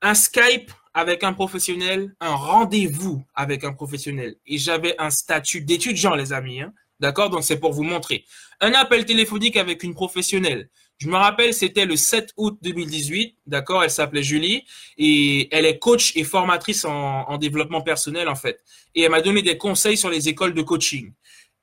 un 0.00 0.14
Skype 0.14 0.70
avec 0.94 1.24
un 1.24 1.32
professionnel, 1.32 2.14
un 2.20 2.34
rendez-vous 2.34 3.24
avec 3.34 3.64
un 3.64 3.72
professionnel. 3.72 4.36
Et 4.46 4.58
j'avais 4.58 4.94
un 4.98 5.10
statut 5.10 5.62
d'étudiant, 5.62 6.14
les 6.14 6.32
amis. 6.32 6.60
Hein. 6.60 6.72
D'accord? 7.00 7.30
Donc, 7.30 7.44
c'est 7.44 7.58
pour 7.58 7.72
vous 7.72 7.82
montrer. 7.82 8.24
Un 8.60 8.72
appel 8.74 9.04
téléphonique 9.06 9.56
avec 9.56 9.82
une 9.82 9.94
professionnelle. 9.94 10.68
Je 11.02 11.08
me 11.08 11.16
rappelle, 11.16 11.52
c'était 11.52 11.84
le 11.84 11.96
7 11.96 12.32
août 12.36 12.58
2018, 12.62 13.36
d'accord 13.44 13.82
Elle 13.82 13.90
s'appelait 13.90 14.22
Julie 14.22 14.62
et 14.96 15.48
elle 15.50 15.66
est 15.66 15.80
coach 15.80 16.12
et 16.14 16.22
formatrice 16.22 16.84
en, 16.84 17.36
développement 17.38 17.80
personnel, 17.80 18.28
en 18.28 18.36
fait. 18.36 18.62
Et 18.94 19.02
elle 19.02 19.10
m'a 19.10 19.20
donné 19.20 19.42
des 19.42 19.58
conseils 19.58 19.96
sur 19.96 20.10
les 20.10 20.28
écoles 20.28 20.54
de 20.54 20.62
coaching. 20.62 21.12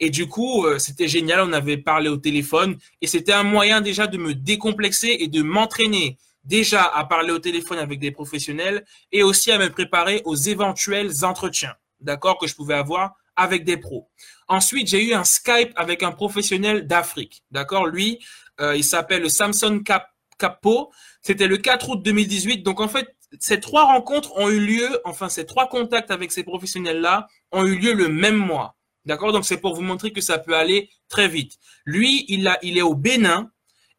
Et 0.01 0.09
du 0.09 0.27
coup, 0.27 0.65
euh, 0.65 0.77
c'était 0.77 1.07
génial, 1.07 1.39
on 1.39 1.53
avait 1.53 1.77
parlé 1.77 2.09
au 2.09 2.17
téléphone 2.17 2.75
et 3.01 3.07
c'était 3.07 3.31
un 3.31 3.43
moyen 3.43 3.79
déjà 3.79 4.07
de 4.07 4.17
me 4.17 4.33
décomplexer 4.33 5.15
et 5.21 5.29
de 5.29 5.41
m'entraîner 5.41 6.17
déjà 6.43 6.83
à 6.83 7.05
parler 7.05 7.31
au 7.31 7.39
téléphone 7.39 7.77
avec 7.77 7.99
des 7.99 8.11
professionnels 8.11 8.83
et 9.13 9.23
aussi 9.23 9.53
à 9.53 9.57
me 9.57 9.69
préparer 9.69 10.21
aux 10.25 10.35
éventuels 10.35 11.23
entretiens, 11.23 11.75
d'accord, 12.01 12.37
que 12.37 12.47
je 12.47 12.55
pouvais 12.55 12.75
avoir 12.75 13.13
avec 13.37 13.63
des 13.63 13.77
pros. 13.77 14.09
Ensuite, 14.49 14.87
j'ai 14.87 15.05
eu 15.05 15.13
un 15.13 15.23
Skype 15.23 15.71
avec 15.75 16.03
un 16.03 16.11
professionnel 16.11 16.87
d'Afrique. 16.87 17.43
D'accord 17.51 17.87
Lui, 17.87 18.19
euh, 18.59 18.75
il 18.75 18.83
s'appelle 18.83 19.29
Samson 19.29 19.79
Cap 19.79 20.07
Capo. 20.37 20.91
C'était 21.21 21.47
le 21.47 21.57
4 21.57 21.89
août 21.89 22.01
2018. 22.03 22.63
Donc, 22.63 22.79
en 22.79 22.87
fait, 22.87 23.07
ces 23.39 23.59
trois 23.59 23.85
rencontres 23.85 24.35
ont 24.37 24.49
eu 24.49 24.59
lieu, 24.59 25.01
enfin, 25.05 25.29
ces 25.29 25.45
trois 25.45 25.67
contacts 25.67 26.11
avec 26.11 26.31
ces 26.31 26.43
professionnels-là 26.43 27.27
ont 27.51 27.65
eu 27.65 27.77
lieu 27.77 27.93
le 27.93 28.07
même 28.07 28.37
mois. 28.37 28.75
D'accord? 29.05 29.31
Donc, 29.31 29.45
c'est 29.45 29.57
pour 29.57 29.75
vous 29.75 29.81
montrer 29.81 30.11
que 30.11 30.21
ça 30.21 30.39
peut 30.39 30.55
aller 30.55 30.89
très 31.07 31.27
vite. 31.27 31.57
Lui, 31.85 32.25
il 32.27 32.47
est 32.77 32.81
au 32.81 32.95
Bénin 32.95 33.51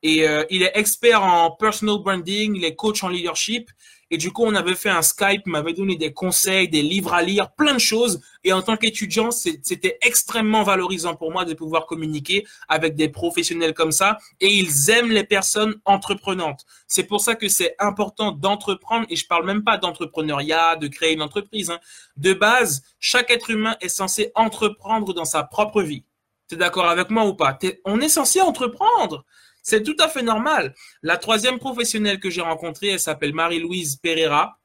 et 0.02 0.26
euh, 0.26 0.44
il 0.50 0.62
est 0.62 0.72
expert 0.74 1.22
en 1.22 1.50
personal 1.50 1.98
branding, 1.98 2.56
il 2.56 2.64
est 2.64 2.74
coach 2.74 3.02
en 3.04 3.08
leadership 3.08 3.70
et 4.10 4.18
du 4.18 4.32
coup, 4.32 4.44
on 4.44 4.54
avait 4.56 4.74
fait 4.74 4.90
un 4.90 5.02
Skype, 5.02 5.46
m'avait 5.46 5.72
donné 5.72 5.94
des 5.96 6.12
conseils, 6.12 6.68
des 6.68 6.82
livres 6.82 7.14
à 7.14 7.22
lire, 7.22 7.52
plein 7.52 7.74
de 7.74 7.78
choses. 7.78 8.20
Et 8.42 8.52
en 8.52 8.60
tant 8.60 8.76
qu'étudiant, 8.76 9.30
c'était 9.30 9.98
extrêmement 10.02 10.64
valorisant 10.64 11.14
pour 11.14 11.30
moi 11.30 11.44
de 11.44 11.54
pouvoir 11.54 11.86
communiquer 11.86 12.44
avec 12.68 12.96
des 12.96 13.08
professionnels 13.08 13.72
comme 13.72 13.92
ça. 13.92 14.18
Et 14.40 14.48
ils 14.48 14.90
aiment 14.90 15.12
les 15.12 15.22
personnes 15.22 15.76
entreprenantes. 15.84 16.64
C'est 16.88 17.04
pour 17.04 17.20
ça 17.20 17.36
que 17.36 17.48
c'est 17.48 17.76
important 17.78 18.32
d'entreprendre. 18.32 19.06
Et 19.10 19.16
je 19.16 19.28
parle 19.28 19.46
même 19.46 19.62
pas 19.62 19.78
d'entrepreneuriat, 19.78 20.74
de 20.74 20.88
créer 20.88 21.12
une 21.12 21.22
entreprise. 21.22 21.70
Hein. 21.70 21.78
De 22.16 22.32
base, 22.32 22.82
chaque 22.98 23.30
être 23.30 23.50
humain 23.50 23.76
est 23.80 23.88
censé 23.88 24.32
entreprendre 24.34 25.14
dans 25.14 25.24
sa 25.24 25.44
propre 25.44 25.82
vie. 25.82 26.04
Tu 26.48 26.56
es 26.56 26.58
d'accord 26.58 26.86
avec 26.86 27.10
moi 27.10 27.26
ou 27.26 27.34
pas? 27.34 27.56
On 27.84 28.00
est 28.00 28.08
censé 28.08 28.40
entreprendre. 28.40 29.24
C'est 29.62 29.82
tout 29.82 29.96
à 29.98 30.08
fait 30.08 30.22
normal. 30.22 30.74
La 31.02 31.16
troisième 31.16 31.58
professionnelle 31.58 32.18
que 32.18 32.30
j'ai 32.30 32.40
rencontrée, 32.40 32.88
elle 32.88 33.00
s'appelle 33.00 33.34
Marie-Louise 33.34 33.96
Pereira. 33.96 34.58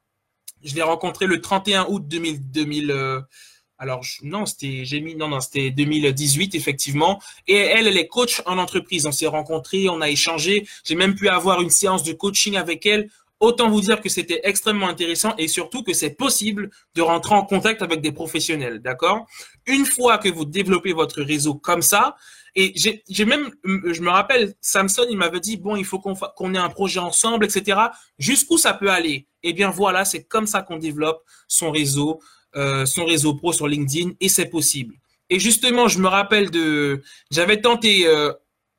Je 0.63 0.73
l'ai 0.75 0.81
rencontrée 0.81 1.27
le 1.27 1.41
31 1.41 1.87
août 1.89 2.03
2000. 2.07 2.91
Euh, 2.91 3.21
alors 3.77 4.03
non, 4.23 4.45
c'était 4.45 4.85
non 5.17 5.39
c'était 5.41 5.69
2018 5.69 6.55
effectivement. 6.55 7.21
Et 7.47 7.55
elle, 7.55 7.87
elle 7.87 7.97
est 7.97 8.07
coach 8.07 8.41
en 8.45 8.57
entreprise. 8.57 9.05
On 9.05 9.11
s'est 9.11 9.27
rencontrés, 9.27 9.89
on 9.89 10.01
a 10.01 10.09
échangé. 10.09 10.65
J'ai 10.85 10.95
même 10.95 11.15
pu 11.15 11.27
avoir 11.27 11.61
une 11.61 11.69
séance 11.69 12.03
de 12.03 12.13
coaching 12.13 12.55
avec 12.55 12.85
elle. 12.85 13.09
Autant 13.41 13.69
vous 13.69 13.81
dire 13.81 13.99
que 13.99 14.07
c'était 14.07 14.39
extrêmement 14.43 14.87
intéressant 14.87 15.35
et 15.37 15.49
surtout 15.49 15.83
que 15.83 15.93
c'est 15.93 16.11
possible 16.11 16.69
de 16.95 17.01
rentrer 17.01 17.35
en 17.35 17.43
contact 17.43 17.81
avec 17.81 17.99
des 17.99 18.13
professionnels, 18.13 18.79
d'accord? 18.79 19.27
Une 19.67 19.85
fois 19.85 20.17
que 20.17 20.29
vous 20.29 20.45
développez 20.45 20.93
votre 20.93 21.21
réseau 21.21 21.53
comme 21.53 21.81
ça, 21.81 22.15
et 22.55 22.73
j'ai 22.75 23.25
même, 23.25 23.51
je 23.65 24.01
me 24.01 24.09
rappelle, 24.09 24.53
Samson, 24.61 25.05
il 25.09 25.17
m'avait 25.17 25.41
dit, 25.41 25.57
bon, 25.57 25.75
il 25.75 25.83
faut 25.83 25.99
qu'on 25.99 26.53
ait 26.53 26.57
un 26.57 26.69
projet 26.69 26.99
ensemble, 26.99 27.43
etc. 27.43 27.79
Jusqu'où 28.17 28.57
ça 28.57 28.73
peut 28.73 28.89
aller? 28.89 29.27
Eh 29.43 29.51
bien 29.51 29.69
voilà, 29.69 30.05
c'est 30.05 30.23
comme 30.23 30.47
ça 30.47 30.61
qu'on 30.61 30.77
développe 30.77 31.21
son 31.49 31.69
réseau, 31.69 32.21
euh, 32.55 32.85
son 32.85 33.05
réseau 33.05 33.35
pro 33.35 33.51
sur 33.51 33.67
LinkedIn, 33.67 34.11
et 34.21 34.29
c'est 34.29 34.45
possible. 34.45 34.95
Et 35.29 35.39
justement, 35.39 35.89
je 35.89 35.99
me 35.99 36.07
rappelle 36.07 36.49
de, 36.49 37.01
j'avais 37.29 37.59
tenté, 37.59 38.07
euh, 38.07 38.31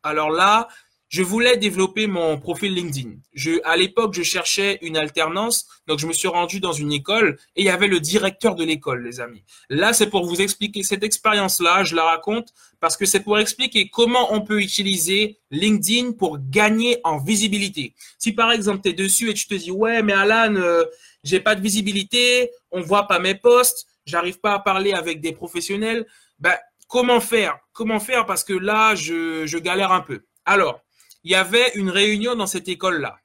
alors 0.03 0.31
là, 0.31 0.69
je 1.17 1.23
voulais 1.23 1.57
développer 1.57 2.07
mon 2.07 2.39
profil 2.39 2.75
LinkedIn. 2.75 3.13
Je, 3.33 3.53
à 3.65 3.75
l'époque, 3.79 4.13
je 4.13 4.23
cherchais 4.23 4.79
une 4.83 4.99
alternance, 4.99 5.67
donc 5.87 5.99
je 5.99 6.07
me 6.07 6.13
suis 6.13 6.29
rendu 6.29 6.61
dans 6.61 6.75
une 6.75 6.93
école 6.93 7.39
et 7.57 7.63
il 7.63 7.65
y 7.65 7.71
avait 7.71 7.87
le 7.87 8.01
directeur 8.01 8.55
de 8.55 8.63
l'école, 8.65 9.03
les 9.03 9.19
amis. 9.19 9.43
Là, 9.71 9.95
c'est 9.95 10.11
pour 10.11 10.27
vous 10.27 10.43
expliquer 10.43 10.83
cette 10.83 11.03
expérience-là, 11.03 11.85
je 11.85 11.97
la 11.97 12.05
raconte 12.05 12.53
parce 12.81 12.99
que 12.99 13.07
c'est 13.07 13.21
pour 13.21 13.39
expliquer 13.39 13.89
comment 13.89 14.35
on 14.35 14.43
peut 14.43 14.61
utiliser 14.61 15.39
LinkedIn 15.51 16.13
pour 16.13 16.37
gagner 16.39 16.99
en 17.03 17.17
visibilité. 17.17 17.95
Si 18.19 18.33
par 18.33 18.53
exemple, 18.53 18.83
tu 18.83 18.91
es 18.91 18.93
dessus 18.93 19.31
et 19.31 19.35
tu 19.35 19.47
te 19.47 19.55
dis, 19.55 19.71
ouais, 19.71 20.03
mais 20.03 20.13
Alan, 20.13 20.55
euh, 20.57 20.85
j'ai 21.25 21.41
pas 21.41 21.55
de 21.55 21.63
visibilité, 21.63 22.51
on 22.71 22.83
voit 22.83 23.07
pas 23.07 23.21
mes 23.21 23.37
posts, 23.37 23.87
j'arrive 24.05 24.39
pas 24.39 24.53
à 24.53 24.59
parler 24.59 24.93
avec 24.93 25.23
des 25.23 25.33
professionnels, 25.33 26.05
ben, 26.39 26.57
comment 26.89 27.21
faire? 27.21 27.59
Comment 27.73 28.01
faire? 28.01 28.27
Parce 28.27 28.45
que 28.45 28.53
là, 28.53 28.95
je, 28.95 29.47
je 29.47 29.57
galère 29.57 29.93
un 29.93 30.03
peu. 30.03 30.21
Alors, 30.45 30.83
il 31.27 31.31
y 31.31 31.35
avait 31.35 31.73
une 31.75 31.91
réunion 31.91 32.37
dans 32.37 32.47
cette 32.47 32.69
école-là. 32.69 33.19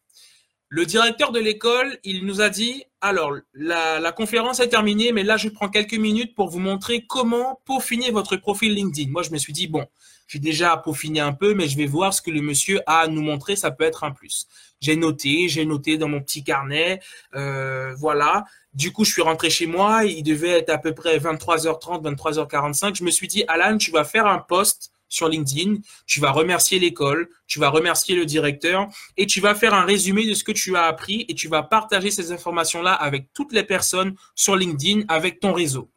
Le 0.70 0.88
directeur 0.88 1.32
de 1.32 1.40
l'école, 1.40 2.00
il 2.04 2.26
nous 2.26 2.42
a 2.42 2.50
dit, 2.50 2.84
alors, 3.00 3.36
la, 3.54 4.12
conférence 4.12 4.60
est 4.60 4.70
terminée, 4.70 5.12
mais 5.12 5.22
là, 5.22 5.38
je 5.38 5.50
prends 5.50 5.70
quelques 5.70 5.94
minutes 5.94 6.34
pour 6.34 6.50
vous 6.50 6.58
montrer 6.58 7.06
comment 7.08 7.62
peaufiner 7.64 8.10
votre 8.10 8.38
profil 8.38 8.74
LinkedIn. 8.74 9.12
Moi, 9.12 9.22
je 9.22 9.30
me 9.30 9.38
suis 9.38 9.54
dit, 9.54 9.68
bon, 9.68 9.86
j'ai 10.26 10.40
déjà 10.40 10.76
peaufiné 10.78 11.20
un 11.20 11.34
peu, 11.34 11.54
mais 11.54 11.68
je 11.68 11.78
vais 11.78 11.86
voir 11.86 12.12
ce 12.12 12.24
que 12.24 12.32
le 12.32 12.42
monsieur 12.42 12.82
a 12.88 13.02
à 13.02 13.08
nous 13.08 13.22
montrer, 13.22 13.56
ça 13.56 13.70
peut 13.70 13.84
être 13.84 14.04
un 14.04 14.12
plus. 14.12 14.48
J'ai 14.80 14.96
noté, 14.96 15.48
j'ai 15.48 15.66
noté 15.66 16.00
dans 16.00 16.08
mon 16.08 16.22
petit 16.22 16.44
carnet, 16.44 17.02
euh, 17.36 17.94
voilà. 18.00 18.46
Du 18.74 18.92
coup, 18.92 19.06
je 19.06 19.12
suis 19.12 19.22
rentré 19.22 19.52
chez 19.52 19.68
moi, 19.68 20.06
il 20.06 20.24
devait 20.24 20.58
être 20.58 20.72
à 20.72 20.80
peu 20.80 20.96
près 20.96 21.20
23h30, 21.20 22.02
23h45. 22.16 22.96
Je 22.96 23.04
me 23.04 23.12
suis 23.12 23.28
dit, 23.28 23.44
Alan, 23.48 23.78
tu 23.78 23.92
vas 23.92 24.06
faire 24.06 24.26
un 24.26 24.40
post 24.40 24.92
sur 25.12 25.28
LinkedIn, 25.30 25.76
tu 26.08 26.19
vas 26.19 26.32
remercier 26.32 26.80
l'école, 26.80 27.30
tu 27.45 27.60
vas 27.60 27.69
remercier 27.69 28.15
le 28.15 28.26
directeur 28.26 28.88
et 29.17 29.28
tu 29.28 29.41
vas 29.41 29.54
faire 29.54 29.74
un 29.74 29.84
résumé 29.84 30.26
de 30.26 30.34
ce 30.34 30.43
que 30.43 30.52
tu 30.52 30.76
as 30.76 30.86
appris 30.86 31.26
et 31.28 31.36
tu 31.36 31.47
vas 31.47 31.62
partager 31.62 32.10
ces 32.10 32.32
informations-là 32.32 32.93
avec 32.93 33.28
toutes 33.34 33.54
les 33.54 33.63
personnes 33.63 34.15
sur 34.34 34.56
LinkedIn, 34.56 35.02
avec 35.10 35.39
ton 35.39 35.54
réseau. 35.54 35.91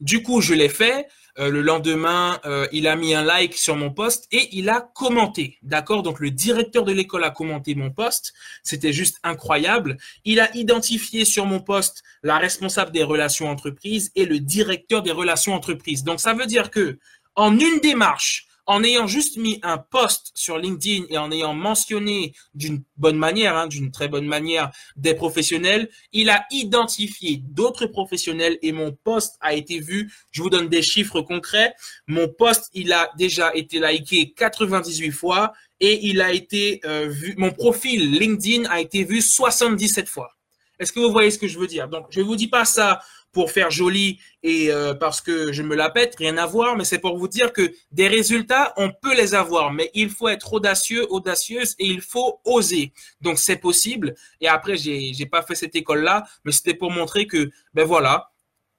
Du 0.00 0.22
coup, 0.22 0.40
je 0.40 0.54
l'ai 0.54 0.68
fait. 0.68 1.08
Euh, 1.38 1.50
le 1.50 1.62
lendemain, 1.62 2.40
euh, 2.46 2.66
il 2.72 2.88
a 2.88 2.96
mis 2.96 3.14
un 3.14 3.22
like 3.22 3.54
sur 3.54 3.76
mon 3.76 3.92
post 3.92 4.26
et 4.32 4.48
il 4.52 4.68
a 4.68 4.80
commenté. 4.80 5.58
D'accord? 5.62 6.02
Donc 6.02 6.18
le 6.18 6.30
directeur 6.30 6.84
de 6.84 6.92
l'école 6.92 7.22
a 7.22 7.30
commenté 7.30 7.76
mon 7.76 7.90
post. 7.90 8.32
C'était 8.64 8.92
juste 8.92 9.18
incroyable. 9.22 9.98
Il 10.24 10.40
a 10.40 10.54
identifié 10.56 11.24
sur 11.24 11.46
mon 11.46 11.60
post 11.60 12.02
la 12.24 12.38
responsable 12.38 12.90
des 12.90 13.04
relations 13.04 13.48
entreprises 13.48 14.10
et 14.16 14.24
le 14.24 14.40
directeur 14.40 15.02
des 15.02 15.12
relations 15.12 15.54
entreprises. 15.54 16.02
Donc 16.02 16.18
ça 16.18 16.34
veut 16.34 16.46
dire 16.46 16.70
que 16.70 16.98
en 17.38 17.56
une 17.56 17.78
démarche, 17.78 18.48
en 18.66 18.82
ayant 18.82 19.06
juste 19.06 19.36
mis 19.36 19.60
un 19.62 19.78
post 19.78 20.32
sur 20.34 20.58
LinkedIn 20.58 21.04
et 21.08 21.18
en 21.18 21.30
ayant 21.30 21.54
mentionné 21.54 22.34
d'une 22.52 22.82
bonne 22.96 23.16
manière, 23.16 23.56
hein, 23.56 23.68
d'une 23.68 23.92
très 23.92 24.08
bonne 24.08 24.26
manière, 24.26 24.72
des 24.96 25.14
professionnels, 25.14 25.88
il 26.12 26.30
a 26.30 26.44
identifié 26.50 27.40
d'autres 27.42 27.86
professionnels 27.86 28.58
et 28.60 28.72
mon 28.72 28.90
post 28.92 29.36
a 29.40 29.54
été 29.54 29.78
vu. 29.78 30.12
Je 30.32 30.42
vous 30.42 30.50
donne 30.50 30.68
des 30.68 30.82
chiffres 30.82 31.20
concrets. 31.20 31.74
Mon 32.08 32.28
post, 32.28 32.70
il 32.74 32.92
a 32.92 33.08
déjà 33.16 33.54
été 33.54 33.78
liké 33.78 34.34
98 34.36 35.12
fois 35.12 35.52
et 35.78 36.06
il 36.08 36.20
a 36.20 36.32
été 36.32 36.80
euh, 36.84 37.06
vu. 37.08 37.36
Mon 37.38 37.52
profil 37.52 38.18
LinkedIn 38.18 38.68
a 38.68 38.80
été 38.80 39.04
vu 39.04 39.22
77 39.22 40.08
fois. 40.08 40.32
Est-ce 40.78 40.92
que 40.92 41.00
vous 41.00 41.10
voyez 41.10 41.30
ce 41.30 41.38
que 41.38 41.48
je 41.48 41.58
veux 41.58 41.66
dire? 41.66 41.88
Donc, 41.88 42.06
je 42.10 42.20
ne 42.20 42.24
vous 42.24 42.36
dis 42.36 42.48
pas 42.48 42.64
ça 42.64 43.00
pour 43.32 43.50
faire 43.50 43.70
joli 43.70 44.18
et 44.42 44.72
euh, 44.72 44.94
parce 44.94 45.20
que 45.20 45.52
je 45.52 45.62
me 45.62 45.74
la 45.74 45.90
pète, 45.90 46.16
rien 46.16 46.36
à 46.38 46.46
voir, 46.46 46.76
mais 46.76 46.84
c'est 46.84 46.98
pour 46.98 47.18
vous 47.18 47.28
dire 47.28 47.52
que 47.52 47.72
des 47.92 48.08
résultats, 48.08 48.72
on 48.76 48.90
peut 48.90 49.14
les 49.14 49.34
avoir, 49.34 49.72
mais 49.72 49.90
il 49.94 50.10
faut 50.10 50.28
être 50.28 50.52
audacieux, 50.52 51.06
audacieuse 51.10 51.74
et 51.78 51.86
il 51.86 52.00
faut 52.00 52.40
oser. 52.44 52.92
Donc 53.20 53.38
c'est 53.38 53.56
possible. 53.56 54.14
Et 54.40 54.48
après, 54.48 54.76
j'ai 54.76 55.12
j'ai 55.12 55.26
pas 55.26 55.42
fait 55.42 55.54
cette 55.54 55.76
école-là, 55.76 56.24
mais 56.44 56.52
c'était 56.52 56.74
pour 56.74 56.90
montrer 56.90 57.26
que 57.26 57.50
ben 57.74 57.84
voilà, 57.84 58.30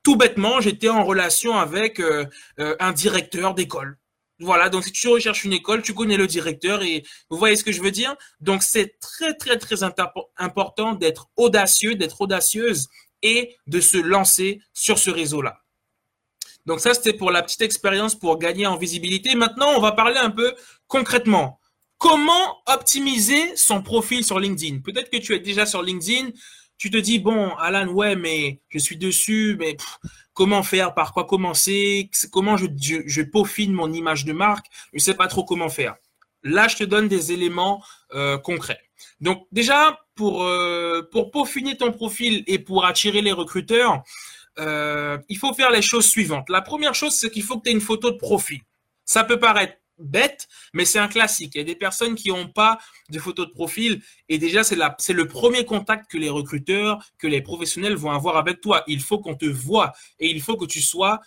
tout 0.04 0.16
bêtement, 0.16 0.62
j'étais 0.62 0.90
en 0.90 1.04
relation 1.04 1.58
avec 1.58 2.00
euh, 2.00 2.26
euh, 2.60 2.76
un 2.80 2.92
directeur 2.92 3.54
d'école. 3.54 3.98
Voilà, 4.42 4.70
donc 4.70 4.86
si 4.86 4.94
tu 4.94 5.10
recherches 5.10 5.44
une 5.44 5.52
école, 5.52 5.82
tu 5.82 5.94
connais 5.94 6.16
le 6.16 6.26
directeur 6.26 6.82
et 6.82 7.04
vous 7.30 7.38
voyez 7.38 7.58
ce 7.58 7.64
que 7.64 7.74
je 7.74 7.82
veux 7.82 7.92
dire? 7.92 8.16
Donc 8.40 8.64
c'est 8.64 8.98
très 9.02 9.34
très 9.34 9.58
très 9.58 9.84
important 9.84 10.94
d'être 10.94 11.28
audacieux, 11.36 11.96
d'être 11.96 12.22
audacieuse 12.22 12.88
et 13.22 13.56
de 13.68 13.80
se 13.80 13.98
lancer 13.98 14.62
sur 14.74 15.00
ce 15.00 15.10
réseau-là. 15.10 15.62
Donc 16.66 16.80
ça, 16.80 16.94
c'était 16.94 17.14
pour 17.14 17.32
la 17.32 17.42
petite 17.42 17.62
expérience 17.62 18.16
pour 18.16 18.38
gagner 18.38 18.68
en 18.68 18.78
visibilité. 18.78 19.36
Maintenant, 19.36 19.70
on 19.76 19.80
va 19.80 19.92
parler 19.92 20.18
un 20.18 20.30
peu 20.30 20.54
concrètement. 20.88 21.60
Comment 21.98 22.62
optimiser 22.68 23.56
son 23.58 23.82
profil 23.82 24.24
sur 24.24 24.40
LinkedIn? 24.40 24.80
Peut-être 24.80 25.10
que 25.10 25.18
tu 25.18 25.34
es 25.34 25.40
déjà 25.40 25.66
sur 25.66 25.82
LinkedIn, 25.82 26.30
tu 26.78 26.90
te 26.90 26.98
dis, 26.98 27.20
bon, 27.20 27.50
Alan, 27.56 27.88
ouais, 27.88 28.16
mais 28.16 28.62
je 28.70 28.80
suis 28.80 28.96
dessus, 28.98 29.58
mais 29.60 29.76
comment 30.34 30.64
faire, 30.64 30.94
par 30.94 31.12
quoi 31.12 31.26
commencer, 31.26 32.10
comment 32.32 32.56
je, 32.56 33.22
peaufine 33.24 33.74
mon 33.74 33.92
image 33.92 34.24
de 34.24 34.32
marque, 34.32 34.68
je 34.94 34.98
ne 34.98 35.02
sais 35.02 35.14
pas 35.14 35.28
trop 35.28 35.44
comment 35.44 35.68
faire. 35.68 35.96
Là, 36.44 36.70
je 36.70 36.78
te 36.78 36.84
donne 36.86 37.10
des 37.10 37.34
éléments 37.34 37.84
euh, 38.14 38.38
concrets. 38.38 38.80
Donc 39.20 39.46
déjà, 39.52 40.00
pour, 40.20 40.44
euh, 40.44 41.02
pour 41.14 41.32
peaufiner 41.32 41.78
ton 41.78 41.94
profil 41.94 42.44
et 42.46 42.60
pour 42.60 42.86
attirer 42.86 43.22
les 43.22 43.32
recruteurs, 43.32 44.04
euh, 44.60 45.18
il 45.30 45.38
faut 45.38 45.54
faire 45.54 45.72
les 45.72 45.82
choses 45.82 46.06
suivantes. 46.06 46.50
La 46.50 46.62
première 46.62 46.94
chose, 46.94 47.14
c'est 47.14 47.30
qu'il 47.30 47.44
faut 47.44 47.58
que 47.58 47.64
tu 47.64 47.70
aies 47.70 47.74
une 47.74 47.80
photo 47.80 48.12
de 48.12 48.18
profil. 48.18 48.60
Ça 49.06 49.24
peut 49.24 49.40
paraître 49.40 49.76
bête, 49.98 50.50
mais 50.74 50.84
c'est 50.84 51.00
un 51.00 51.08
classique. 51.08 51.54
Il 51.56 51.60
y 51.60 51.62
a 51.62 51.64
des 51.64 51.78
personnes 51.78 52.16
qui 52.16 52.28
n'ont 52.32 52.50
pas 52.50 52.80
de 53.10 53.18
photo 53.18 53.46
de 53.46 53.52
profil 53.52 54.02
et 54.28 54.38
déjà, 54.38 54.66
c'est, 54.66 54.78
c'est 54.98 55.14
le 55.14 55.26
premier 55.26 55.64
contact 55.64 56.12
que 56.12 56.18
les 56.18 56.30
recruteurs, 56.30 57.00
que 57.18 57.28
les 57.28 57.42
professionnels 57.42 57.96
vont 57.96 58.12
avoir 58.12 58.36
avec 58.36 58.60
toi. 58.60 58.84
Il 58.88 59.00
faut 59.00 59.20
qu'on 59.20 59.36
te 59.36 59.46
voit 59.46 59.94
et 60.20 60.30
il 60.30 60.42
faut 60.42 60.58
que 60.58 60.66
tu 60.66 60.82
sois 60.82 61.22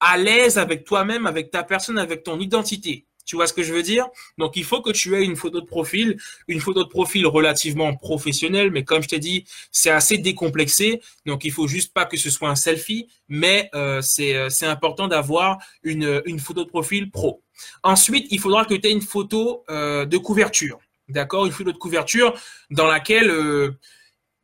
à 0.00 0.16
l'aise 0.16 0.56
avec 0.56 0.86
toi-même, 0.86 1.26
avec 1.26 1.50
ta 1.50 1.64
personne, 1.64 1.98
avec 1.98 2.22
ton 2.22 2.40
identité. 2.40 3.07
Tu 3.28 3.36
vois 3.36 3.46
ce 3.46 3.52
que 3.52 3.62
je 3.62 3.74
veux 3.74 3.82
dire? 3.82 4.06
Donc, 4.38 4.56
il 4.56 4.64
faut 4.64 4.80
que 4.80 4.90
tu 4.90 5.14
aies 5.14 5.22
une 5.22 5.36
photo 5.36 5.60
de 5.60 5.66
profil, 5.66 6.16
une 6.48 6.60
photo 6.60 6.82
de 6.82 6.88
profil 6.88 7.26
relativement 7.26 7.94
professionnelle, 7.94 8.70
mais 8.70 8.84
comme 8.84 9.02
je 9.02 9.08
t'ai 9.08 9.18
dit, 9.18 9.44
c'est 9.70 9.90
assez 9.90 10.16
décomplexé. 10.16 11.02
Donc, 11.26 11.44
il 11.44 11.52
faut 11.52 11.68
juste 11.68 11.92
pas 11.92 12.06
que 12.06 12.16
ce 12.16 12.30
soit 12.30 12.48
un 12.48 12.54
selfie, 12.54 13.06
mais 13.28 13.68
euh, 13.74 14.00
euh, 14.20 14.48
c'est 14.48 14.66
important 14.66 15.08
d'avoir 15.08 15.58
une, 15.82 16.22
une 16.24 16.38
photo 16.38 16.64
de 16.64 16.70
profil 16.70 17.10
pro. 17.10 17.42
Ensuite, 17.82 18.28
il 18.30 18.40
faudra 18.40 18.64
que 18.64 18.72
tu 18.72 18.88
aies 18.88 18.92
une 18.92 19.02
photo 19.02 19.62
euh, 19.68 20.06
de 20.06 20.16
couverture. 20.16 20.78
D'accord? 21.10 21.44
Une 21.44 21.52
photo 21.52 21.70
de 21.70 21.76
couverture 21.76 22.32
dans 22.70 22.86
laquelle 22.86 23.30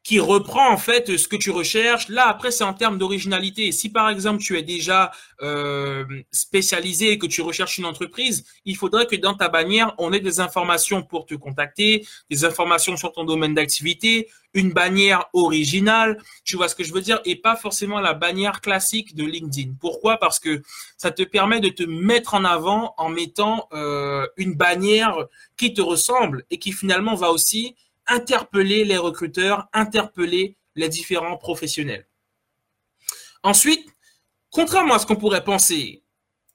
qui 0.05 0.21
reprend 0.21 0.71
en 0.71 0.77
fait 0.77 1.17
ce 1.17 1.27
que 1.27 1.35
tu 1.35 1.51
recherches. 1.51 2.09
Là, 2.11 2.29
après, 2.29 2.51
c'est 2.51 2.63
en 2.63 2.75
termes 2.75 2.99
d'originalité. 2.99 3.73
Si 3.73 3.89
par 3.89 4.11
exemple 4.11 4.43
tu 4.43 4.57
es 4.59 4.63
déjà 4.63 5.11
euh, 5.41 6.05
spécialisé 6.31 7.13
et 7.13 7.19
que 7.19 7.27
tu 7.27 7.41
recherches 7.41 7.79
une 7.79 7.87
entreprise, 7.87 8.45
il 8.67 8.77
faudrait 8.77 9.07
que 9.07 9.17
dans 9.17 9.35
ta 9.35 9.49
bannière, 9.49 9.95
on 9.97 10.13
ait 10.13 10.21
des 10.21 10.41
informations 10.41 11.03
pour 11.03 11.25
te 11.25 11.35
contacter, 11.35 12.07
des 12.29 12.45
informations 12.45 12.99
sur 12.99 13.13
ton 13.13 13.25
domaine 13.25 13.55
d'activité, 13.55 14.29
une 14.53 14.73
bannière 14.73 15.25
originale, 15.33 16.19
tu 16.45 16.57
vois 16.57 16.69
ce 16.69 16.75
que 16.75 16.85
je 16.85 16.93
veux 16.93 17.01
dire, 17.01 17.21
et 17.25 17.37
pas 17.37 17.57
forcément 17.57 17.99
la 17.99 18.13
bannière 18.13 18.61
classique 18.61 19.15
de 19.17 19.25
LinkedIn. 19.25 19.73
Pourquoi? 19.81 20.19
Parce 20.19 20.39
que 20.39 20.63
ça 20.99 21.11
te 21.11 21.23
permet 21.23 21.61
de 21.61 21.71
te 21.71 21.83
mettre 21.83 22.35
en 22.35 22.45
avant 22.45 22.95
en 22.99 23.09
mettant 23.09 23.69
euh, 23.73 24.27
une 24.37 24.55
bannière 24.55 25.17
qui 25.57 25.73
te 25.73 25.81
ressemble 25.81 26.45
et 26.51 26.59
qui 26.59 26.73
finalement 26.73 27.15
va 27.15 27.31
aussi 27.31 27.75
interpeller 28.07 28.85
les 28.85 28.97
recruteurs, 28.97 29.69
interpeller 29.73 30.57
les 30.77 30.89
différents 30.89 31.37
professionnels. 31.37 32.07
Ensuite, 33.43 33.87
contrairement 34.51 34.95
à 34.95 34.99
ce 34.99 35.07
qu'on 35.07 35.17
pourrait 35.17 35.45
penser, 35.45 36.03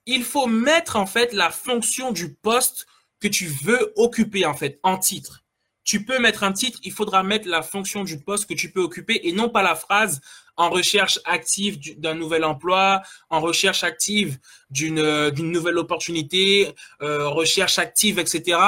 il 0.06 0.24
faut 0.24 0.46
mettre 0.46 0.96
en 0.96 1.06
fait 1.06 1.32
la 1.32 1.50
fonction 1.50 2.12
du 2.12 2.34
poste 2.34 2.86
que 3.20 3.28
tu 3.28 3.46
veux 3.46 3.92
occuper 3.96 4.44
en 4.46 4.54
fait 4.54 4.80
en 4.82 4.98
titre. 4.98 5.44
Tu 5.84 6.04
peux 6.04 6.18
mettre 6.18 6.44
un 6.44 6.52
titre, 6.52 6.78
il 6.84 6.92
faudra 6.92 7.22
mettre 7.22 7.48
la 7.48 7.62
fonction 7.62 8.04
du 8.04 8.20
poste 8.20 8.48
que 8.48 8.54
tu 8.54 8.70
peux 8.70 8.80
occuper 8.80 9.20
et 9.24 9.32
non 9.32 9.48
pas 9.48 9.62
la 9.62 9.74
phrase 9.74 10.20
en 10.56 10.68
recherche 10.68 11.18
active 11.24 11.78
d'un 11.98 12.14
nouvel 12.14 12.44
emploi, 12.44 13.02
en 13.30 13.40
recherche 13.40 13.82
active 13.82 14.38
d'une 14.68 15.30
nouvelle 15.38 15.78
opportunité, 15.78 16.74
euh, 17.02 17.28
recherche 17.28 17.78
active, 17.78 18.18
etc 18.18 18.58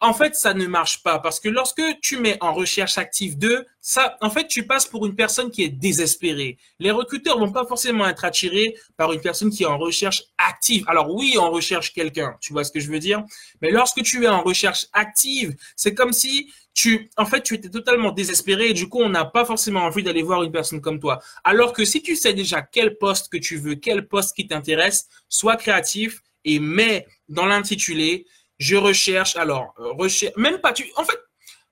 en 0.00 0.14
fait, 0.14 0.34
ça 0.34 0.54
ne 0.54 0.66
marche 0.66 1.02
pas 1.02 1.18
parce 1.18 1.40
que 1.40 1.48
lorsque 1.48 1.82
tu 2.00 2.16
mets 2.16 2.38
en 2.40 2.54
recherche 2.54 2.96
active 2.96 3.38
2, 3.38 3.66
ça, 3.82 4.16
en 4.22 4.30
fait, 4.30 4.46
tu 4.46 4.66
passes 4.66 4.86
pour 4.86 5.04
une 5.04 5.14
personne 5.14 5.50
qui 5.50 5.62
est 5.62 5.68
désespérée. 5.68 6.56
Les 6.78 6.90
recruteurs 6.90 7.38
vont 7.38 7.52
pas 7.52 7.66
forcément 7.66 8.08
être 8.08 8.24
attirés 8.24 8.74
par 8.96 9.12
une 9.12 9.20
personne 9.20 9.50
qui 9.50 9.64
est 9.64 9.66
en 9.66 9.76
recherche 9.76 10.24
active. 10.38 10.84
Alors 10.88 11.14
oui, 11.14 11.36
on 11.38 11.50
recherche 11.50 11.92
quelqu'un, 11.92 12.36
tu 12.40 12.54
vois 12.54 12.64
ce 12.64 12.72
que 12.72 12.80
je 12.80 12.90
veux 12.90 12.98
dire? 12.98 13.22
Mais 13.60 13.70
lorsque 13.70 14.02
tu 14.02 14.24
es 14.24 14.28
en 14.28 14.42
recherche 14.42 14.86
active, 14.94 15.54
c'est 15.76 15.94
comme 15.94 16.14
si 16.14 16.50
tu, 16.72 17.10
en 17.18 17.26
fait, 17.26 17.42
tu 17.42 17.54
étais 17.54 17.68
totalement 17.68 18.10
désespéré 18.10 18.68
et 18.68 18.74
du 18.74 18.88
coup, 18.88 19.00
on 19.00 19.10
n'a 19.10 19.26
pas 19.26 19.44
forcément 19.44 19.80
envie 19.80 20.02
d'aller 20.02 20.22
voir 20.22 20.42
une 20.42 20.52
personne 20.52 20.80
comme 20.80 20.98
toi. 20.98 21.20
Alors 21.44 21.74
que 21.74 21.84
si 21.84 22.00
tu 22.02 22.16
sais 22.16 22.32
déjà 22.32 22.62
quel 22.62 22.96
poste 22.96 23.30
que 23.30 23.36
tu 23.36 23.58
veux, 23.58 23.74
quel 23.74 24.08
poste 24.08 24.34
qui 24.34 24.46
t'intéresse, 24.46 25.08
sois 25.28 25.56
créatif 25.56 26.22
et 26.44 26.58
mets 26.58 27.06
dans 27.28 27.44
l'intitulé 27.44 28.26
je 28.60 28.76
recherche, 28.76 29.36
alors, 29.36 29.74
euh, 29.80 29.92
recherche, 29.92 30.36
même 30.36 30.58
pas, 30.58 30.72
tu, 30.72 30.84
en 30.96 31.04
fait, 31.04 31.18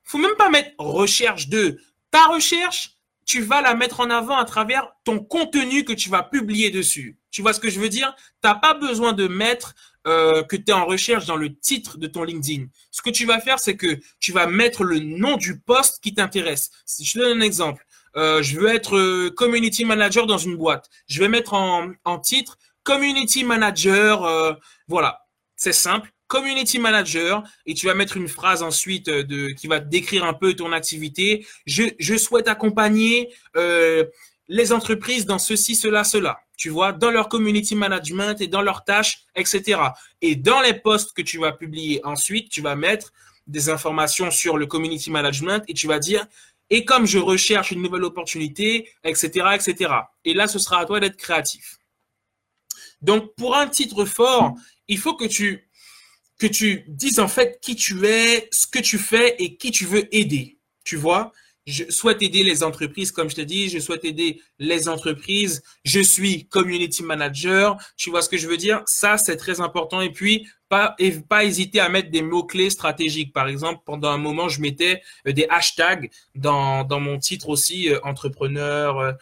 faut 0.04 0.18
même 0.18 0.34
pas 0.36 0.48
mettre 0.48 0.70
recherche 0.78 1.48
de 1.48 1.78
ta 2.10 2.26
recherche, 2.26 2.96
tu 3.26 3.42
vas 3.42 3.60
la 3.60 3.74
mettre 3.74 4.00
en 4.00 4.08
avant 4.08 4.38
à 4.38 4.46
travers 4.46 4.90
ton 5.04 5.18
contenu 5.18 5.84
que 5.84 5.92
tu 5.92 6.08
vas 6.08 6.22
publier 6.22 6.70
dessus. 6.70 7.18
Tu 7.30 7.42
vois 7.42 7.52
ce 7.52 7.60
que 7.60 7.68
je 7.68 7.78
veux 7.78 7.90
dire? 7.90 8.14
Tu 8.42 8.48
n'as 8.48 8.54
pas 8.54 8.72
besoin 8.72 9.12
de 9.12 9.28
mettre 9.28 9.74
euh, 10.06 10.42
que 10.42 10.56
tu 10.56 10.64
es 10.68 10.72
en 10.72 10.86
recherche 10.86 11.26
dans 11.26 11.36
le 11.36 11.54
titre 11.54 11.98
de 11.98 12.06
ton 12.06 12.24
LinkedIn. 12.24 12.68
Ce 12.90 13.02
que 13.02 13.10
tu 13.10 13.26
vas 13.26 13.38
faire, 13.38 13.58
c'est 13.58 13.76
que 13.76 14.00
tu 14.18 14.32
vas 14.32 14.46
mettre 14.46 14.82
le 14.82 14.98
nom 14.98 15.36
du 15.36 15.60
poste 15.60 16.02
qui 16.02 16.14
t'intéresse. 16.14 16.70
Si 16.86 17.04
je 17.04 17.12
te 17.12 17.18
donne 17.18 17.42
un 17.42 17.44
exemple, 17.44 17.84
euh, 18.16 18.42
je 18.42 18.58
veux 18.58 18.74
être 18.74 19.28
community 19.36 19.84
manager 19.84 20.26
dans 20.26 20.38
une 20.38 20.56
boîte. 20.56 20.88
Je 21.06 21.20
vais 21.20 21.28
mettre 21.28 21.52
en, 21.52 21.90
en 22.04 22.18
titre 22.18 22.56
community 22.82 23.44
manager. 23.44 24.58
voilà, 24.88 25.26
c'est 25.54 25.74
simple 25.74 26.10
community 26.28 26.78
manager 26.78 27.42
et 27.66 27.74
tu 27.74 27.86
vas 27.86 27.94
mettre 27.94 28.16
une 28.16 28.28
phrase 28.28 28.62
ensuite 28.62 29.08
euh, 29.08 29.24
de, 29.24 29.48
qui 29.48 29.66
va 29.66 29.80
décrire 29.80 30.24
un 30.24 30.34
peu 30.34 30.54
ton 30.54 30.72
activité. 30.72 31.46
Je, 31.66 31.84
je 31.98 32.16
souhaite 32.16 32.46
accompagner 32.46 33.34
euh, 33.56 34.04
les 34.46 34.72
entreprises 34.72 35.26
dans 35.26 35.38
ceci, 35.38 35.74
cela, 35.74 36.04
cela. 36.04 36.40
Tu 36.56 36.70
vois, 36.70 36.92
dans 36.92 37.10
leur 37.10 37.28
community 37.28 37.74
management 37.74 38.40
et 38.40 38.46
dans 38.46 38.62
leurs 38.62 38.84
tâches, 38.84 39.24
etc. 39.36 39.80
Et 40.22 40.36
dans 40.36 40.60
les 40.60 40.74
posts 40.74 41.12
que 41.12 41.22
tu 41.22 41.38
vas 41.38 41.52
publier 41.52 42.00
ensuite, 42.04 42.50
tu 42.50 42.62
vas 42.62 42.76
mettre 42.76 43.12
des 43.46 43.70
informations 43.70 44.30
sur 44.30 44.58
le 44.58 44.66
community 44.66 45.10
management 45.10 45.64
et 45.68 45.74
tu 45.74 45.86
vas 45.86 45.98
dire 45.98 46.26
et 46.70 46.84
comme 46.84 47.06
je 47.06 47.18
recherche 47.18 47.70
une 47.70 47.80
nouvelle 47.80 48.04
opportunité, 48.04 48.90
etc., 49.04 49.46
etc. 49.54 49.92
Et 50.24 50.34
là, 50.34 50.48
ce 50.48 50.58
sera 50.58 50.80
à 50.80 50.84
toi 50.84 51.00
d'être 51.00 51.16
créatif. 51.16 51.78
Donc, 53.00 53.34
pour 53.36 53.56
un 53.56 53.68
titre 53.68 54.04
fort, 54.04 54.54
il 54.88 54.98
faut 54.98 55.14
que 55.14 55.24
tu 55.24 55.67
que 56.38 56.46
tu 56.46 56.84
dises 56.88 57.18
en 57.18 57.28
fait 57.28 57.58
qui 57.60 57.76
tu 57.76 58.06
es, 58.06 58.48
ce 58.52 58.66
que 58.66 58.78
tu 58.78 58.98
fais 58.98 59.36
et 59.38 59.56
qui 59.56 59.70
tu 59.70 59.84
veux 59.84 60.14
aider. 60.14 60.58
Tu 60.84 60.96
vois 60.96 61.32
je 61.68 61.84
souhaite 61.90 62.22
aider 62.22 62.42
les 62.42 62.62
entreprises, 62.62 63.12
comme 63.12 63.28
je 63.28 63.36
te 63.36 63.40
dis, 63.42 63.68
je 63.68 63.78
souhaite 63.78 64.04
aider 64.06 64.40
les 64.58 64.88
entreprises, 64.88 65.62
je 65.84 66.00
suis 66.00 66.46
community 66.46 67.02
manager, 67.02 67.76
tu 67.98 68.08
vois 68.08 68.22
ce 68.22 68.30
que 68.30 68.38
je 68.38 68.48
veux 68.48 68.56
dire? 68.56 68.82
Ça, 68.86 69.18
c'est 69.18 69.36
très 69.36 69.60
important. 69.60 70.00
Et 70.00 70.10
puis, 70.10 70.48
pas, 70.70 70.96
pas 71.28 71.44
hésiter 71.44 71.80
à 71.80 71.90
mettre 71.90 72.10
des 72.10 72.22
mots-clés 72.22 72.70
stratégiques. 72.70 73.34
Par 73.34 73.48
exemple, 73.48 73.82
pendant 73.84 74.08
un 74.08 74.16
moment, 74.16 74.48
je 74.48 74.62
mettais 74.62 75.02
euh, 75.26 75.32
des 75.32 75.46
hashtags 75.50 76.10
dans, 76.34 76.84
dans 76.84 77.00
mon 77.00 77.18
titre 77.18 77.50
aussi, 77.50 77.90
euh, 77.90 78.00
entrepreneur. 78.02 78.98
Euh, 78.98 79.12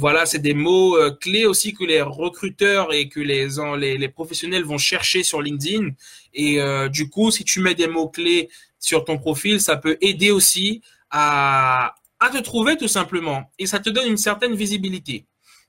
voilà, 0.00 0.24
c'est 0.24 0.38
des 0.38 0.54
mots 0.54 0.96
clés 1.20 1.44
aussi 1.44 1.74
que 1.74 1.84
les 1.84 2.00
recruteurs 2.00 2.92
et 2.92 3.08
que 3.08 3.20
les, 3.20 4.08
professionnels 4.08 4.64
vont 4.64 4.78
chercher 4.78 5.22
sur 5.22 5.42
LinkedIn. 5.42 5.90
Et 6.34 6.58
du 6.88 7.10
coup, 7.10 7.30
si 7.30 7.44
tu 7.44 7.60
mets 7.60 7.74
des 7.74 7.86
mots-clés 7.86 8.48
sur 8.78 9.04
ton 9.04 9.18
profil, 9.18 9.60
ça 9.60 9.76
peut 9.76 9.98
aider 10.00 10.30
aussi 10.30 10.80
à 11.10 11.94
te 12.32 12.38
trouver 12.38 12.76
tout 12.78 12.88
simplement. 12.88 13.50
Et 13.58 13.66
ça 13.66 13.78
te 13.78 13.90
donne 13.90 14.08
une 14.08 14.16
certaine 14.16 14.54
visibilité. 14.54 15.26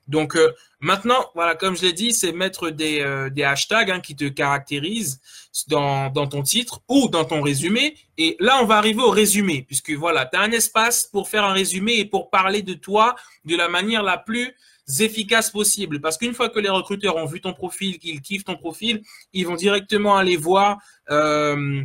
Donc 0.08 0.36
euh, 0.36 0.52
maintenant, 0.80 1.30
voilà, 1.34 1.54
comme 1.54 1.76
je 1.76 1.82
l'ai 1.82 1.92
dit, 1.92 2.12
c'est 2.12 2.32
mettre 2.32 2.70
des, 2.70 3.00
euh, 3.00 3.30
hashtags 3.44 3.90
hein, 3.90 4.00
qui 4.00 4.16
te 4.16 4.28
caractérisent 4.28 5.20
dans, 5.68 6.10
dans 6.10 6.26
ton 6.26 6.42
titre 6.42 6.80
ou 6.88 7.08
dans 7.08 7.24
ton 7.24 7.40
résumé. 7.40 7.96
Et 8.18 8.36
là, 8.40 8.58
on 8.60 8.66
va 8.66 8.76
arriver 8.76 9.02
au 9.02 9.10
résumé, 9.10 9.62
puisque 9.62 9.92
voilà, 9.92 10.26
tu 10.26 10.36
as 10.36 10.40
un 10.40 10.50
espace 10.50 11.06
pour 11.06 11.28
faire 11.28 11.44
un 11.44 11.52
résumé 11.52 11.98
et 11.98 12.04
pour 12.04 12.30
parler 12.30 12.62
de 12.62 12.74
toi 12.74 13.14
de 13.44 13.56
la 13.56 13.68
manière 13.68 14.02
la 14.02 14.18
plus 14.18 14.54
efficace 15.00 15.50
possible. 15.50 16.00
Parce 16.00 16.18
qu'une 16.18 16.34
fois 16.34 16.48
que 16.48 16.58
les 16.58 16.68
recruteurs 16.68 17.16
ont 17.16 17.26
vu 17.26 17.40
ton 17.40 17.52
profil, 17.52 17.98
qu'ils 17.98 18.20
kiffent 18.20 18.44
ton 18.44 18.56
profil, 18.56 19.02
ils 19.32 19.46
vont 19.46 19.54
directement 19.54 20.16
aller 20.16 20.36
voir 20.36 20.78
euh, 21.10 21.82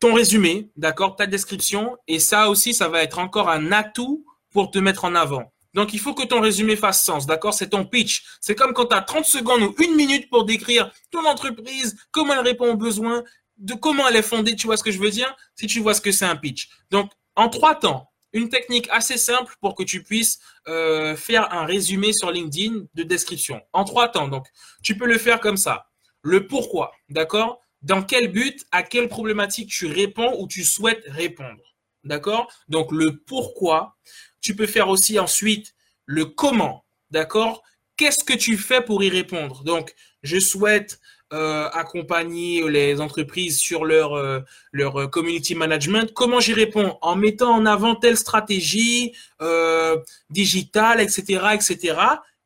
ton 0.00 0.14
résumé, 0.14 0.68
d'accord, 0.76 1.16
ta 1.16 1.26
description. 1.26 1.96
Et 2.08 2.18
ça 2.18 2.48
aussi, 2.48 2.74
ça 2.74 2.88
va 2.88 3.02
être 3.02 3.18
encore 3.18 3.48
un 3.48 3.72
atout 3.72 4.24
pour 4.50 4.70
te 4.70 4.78
mettre 4.78 5.04
en 5.04 5.14
avant. 5.14 5.52
Donc, 5.74 5.94
il 5.94 6.00
faut 6.00 6.14
que 6.14 6.24
ton 6.24 6.40
résumé 6.40 6.76
fasse 6.76 7.02
sens, 7.02 7.26
d'accord? 7.26 7.54
C'est 7.54 7.70
ton 7.70 7.84
pitch. 7.84 8.24
C'est 8.40 8.54
comme 8.54 8.74
quand 8.74 8.86
tu 8.86 8.96
as 8.96 9.02
30 9.02 9.24
secondes 9.24 9.62
ou 9.62 9.74
une 9.82 9.94
minute 9.94 10.28
pour 10.28 10.44
décrire 10.44 10.90
ton 11.10 11.24
entreprise, 11.26 11.96
comment 12.10 12.34
elle 12.34 12.40
répond 12.40 12.70
aux 12.70 12.76
besoins, 12.76 13.24
de 13.56 13.74
comment 13.74 14.06
elle 14.08 14.16
est 14.16 14.22
fondée, 14.22 14.56
tu 14.56 14.66
vois 14.66 14.76
ce 14.76 14.82
que 14.82 14.90
je 14.90 14.98
veux 14.98 15.10
dire? 15.10 15.34
Si 15.54 15.66
tu 15.66 15.80
vois 15.80 15.94
ce 15.94 16.00
que 16.00 16.12
c'est 16.12 16.24
un 16.24 16.36
pitch. 16.36 16.68
Donc, 16.90 17.10
en 17.36 17.48
trois 17.48 17.74
temps, 17.74 18.10
une 18.32 18.48
technique 18.48 18.88
assez 18.90 19.18
simple 19.18 19.54
pour 19.60 19.74
que 19.74 19.82
tu 19.82 20.02
puisses 20.02 20.38
euh, 20.68 21.16
faire 21.16 21.52
un 21.52 21.64
résumé 21.64 22.12
sur 22.12 22.30
LinkedIn 22.30 22.84
de 22.94 23.02
description. 23.02 23.60
En 23.72 23.84
trois 23.84 24.08
temps, 24.08 24.28
donc, 24.28 24.46
tu 24.82 24.96
peux 24.96 25.06
le 25.06 25.18
faire 25.18 25.40
comme 25.40 25.56
ça. 25.56 25.86
Le 26.22 26.46
pourquoi, 26.46 26.92
d'accord? 27.08 27.60
Dans 27.82 28.02
quel 28.02 28.30
but, 28.30 28.64
à 28.70 28.82
quelle 28.82 29.08
problématique 29.08 29.68
tu 29.68 29.86
réponds 29.86 30.36
ou 30.38 30.46
tu 30.46 30.64
souhaites 30.64 31.02
répondre. 31.08 31.62
D'accord? 32.04 32.52
Donc, 32.68 32.92
le 32.92 33.18
pourquoi. 33.18 33.96
Tu 34.42 34.54
peux 34.54 34.66
faire 34.66 34.90
aussi 34.90 35.18
ensuite 35.18 35.74
le 36.04 36.26
comment. 36.26 36.84
D'accord? 37.10 37.62
Qu'est-ce 37.96 38.24
que 38.24 38.34
tu 38.34 38.58
fais 38.58 38.82
pour 38.82 39.02
y 39.02 39.08
répondre? 39.08 39.64
Donc, 39.64 39.94
je 40.22 40.38
souhaite 40.38 41.00
euh, 41.32 41.68
accompagner 41.70 42.68
les 42.68 43.00
entreprises 43.00 43.58
sur 43.58 43.86
leur, 43.86 44.12
euh, 44.14 44.40
leur 44.72 45.10
community 45.10 45.54
management. 45.54 46.12
Comment 46.12 46.40
j'y 46.40 46.52
réponds? 46.52 46.98
En 47.00 47.16
mettant 47.16 47.52
en 47.54 47.64
avant 47.64 47.94
telle 47.94 48.18
stratégie 48.18 49.14
euh, 49.40 49.96
digitale, 50.28 51.00
etc., 51.00 51.22
etc. 51.54 51.96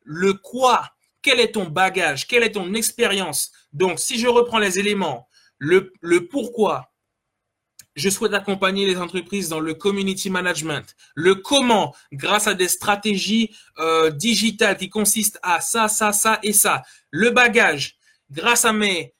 Le 0.05 0.35
quoi? 0.35 0.91
Quel 1.23 1.41
est 1.41 1.53
ton 1.53 1.65
bagage? 1.65 2.29
Quelle 2.29 2.45
est 2.45 2.53
ton 2.53 2.75
expérience? 2.75 3.51
Donc, 3.73 3.99
si 3.99 4.21
je 4.21 4.29
reprends 4.29 4.61
les 4.61 4.79
éléments, 4.79 5.27
le, 5.59 5.93
le 6.01 6.29
pourquoi, 6.29 6.93
je 7.97 8.11
souhaite 8.11 8.35
accompagner 8.35 8.87
les 8.87 8.99
entreprises 8.99 9.49
dans 9.49 9.61
le 9.61 9.75
community 9.75 10.31
management. 10.31 10.95
Le 11.15 11.35
comment, 11.35 11.95
grâce 12.13 12.47
à 12.47 12.55
des 12.55 12.69
stratégies 12.69 13.57
euh, 13.79 14.11
digitales 14.11 14.77
qui 14.77 14.91
consistent 14.91 15.41
à 15.43 15.61
ça, 15.61 15.89
ça, 15.89 16.13
ça 16.13 16.39
et 16.43 16.53
ça. 16.53 16.83
Le 17.11 17.31
bagage, 17.31 17.97
grâce 18.31 18.65
à 18.65 18.73
mes 18.73 19.16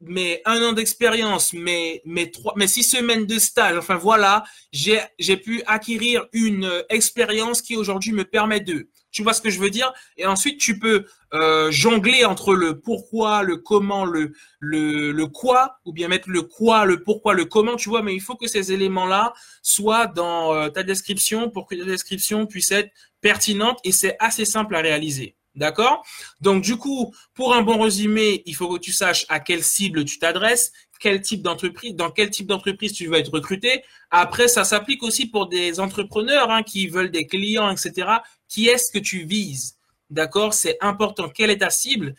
mes 0.00 0.40
un 0.44 0.62
an 0.62 0.72
d'expérience, 0.72 1.52
mes 1.52 2.02
mes 2.04 2.30
trois, 2.30 2.54
mes 2.56 2.68
six 2.68 2.84
semaines 2.84 3.26
de 3.26 3.38
stage. 3.38 3.76
Enfin 3.76 3.96
voilà, 3.96 4.44
j'ai 4.72 5.00
j'ai 5.18 5.36
pu 5.36 5.62
acquérir 5.66 6.26
une 6.32 6.70
expérience 6.88 7.62
qui 7.62 7.76
aujourd'hui 7.76 8.12
me 8.12 8.24
permet 8.24 8.60
de. 8.60 8.88
Tu 9.10 9.22
vois 9.22 9.32
ce 9.32 9.40
que 9.40 9.48
je 9.48 9.58
veux 9.58 9.70
dire? 9.70 9.90
Et 10.18 10.26
ensuite, 10.26 10.60
tu 10.60 10.78
peux 10.78 11.06
euh, 11.32 11.70
jongler 11.70 12.26
entre 12.26 12.54
le 12.54 12.78
pourquoi, 12.78 13.42
le 13.42 13.56
comment, 13.56 14.04
le, 14.04 14.32
le, 14.60 15.12
le 15.12 15.26
quoi, 15.26 15.78
ou 15.86 15.94
bien 15.94 16.08
mettre 16.08 16.28
le 16.28 16.42
quoi, 16.42 16.84
le 16.84 17.02
pourquoi, 17.02 17.32
le 17.32 17.46
comment, 17.46 17.76
tu 17.76 17.88
vois, 17.88 18.02
mais 18.02 18.14
il 18.14 18.20
faut 18.20 18.36
que 18.36 18.46
ces 18.46 18.70
éléments-là 18.70 19.32
soient 19.62 20.06
dans 20.08 20.54
euh, 20.54 20.68
ta 20.68 20.82
description 20.82 21.48
pour 21.48 21.66
que 21.66 21.74
ta 21.74 21.84
description 21.86 22.46
puisse 22.46 22.70
être 22.70 22.90
pertinente 23.22 23.80
et 23.82 23.92
c'est 23.92 24.16
assez 24.20 24.44
simple 24.44 24.76
à 24.76 24.80
réaliser. 24.80 25.37
D'accord? 25.58 26.06
Donc 26.40 26.62
du 26.62 26.76
coup, 26.76 27.12
pour 27.34 27.52
un 27.52 27.62
bon 27.62 27.82
résumé, 27.82 28.44
il 28.46 28.54
faut 28.54 28.72
que 28.72 28.78
tu 28.78 28.92
saches 28.92 29.26
à 29.28 29.40
quelle 29.40 29.64
cible 29.64 30.04
tu 30.04 30.20
t'adresses, 30.20 30.70
quel 31.00 31.20
type 31.20 31.42
d'entreprise, 31.42 31.96
dans 31.96 32.12
quel 32.12 32.30
type 32.30 32.46
d'entreprise 32.46 32.92
tu 32.92 33.08
vas 33.08 33.18
être 33.18 33.32
recruté. 33.32 33.82
Après, 34.12 34.46
ça 34.46 34.62
s'applique 34.62 35.02
aussi 35.02 35.26
pour 35.26 35.48
des 35.48 35.80
entrepreneurs 35.80 36.50
hein, 36.50 36.62
qui 36.62 36.86
veulent 36.86 37.10
des 37.10 37.26
clients, 37.26 37.70
etc. 37.72 38.08
Qui 38.48 38.68
est-ce 38.68 38.92
que 38.92 39.00
tu 39.00 39.24
vises? 39.24 39.76
D'accord? 40.10 40.54
C'est 40.54 40.78
important. 40.80 41.28
Quelle 41.28 41.50
est 41.50 41.58
ta 41.58 41.70
cible? 41.70 42.14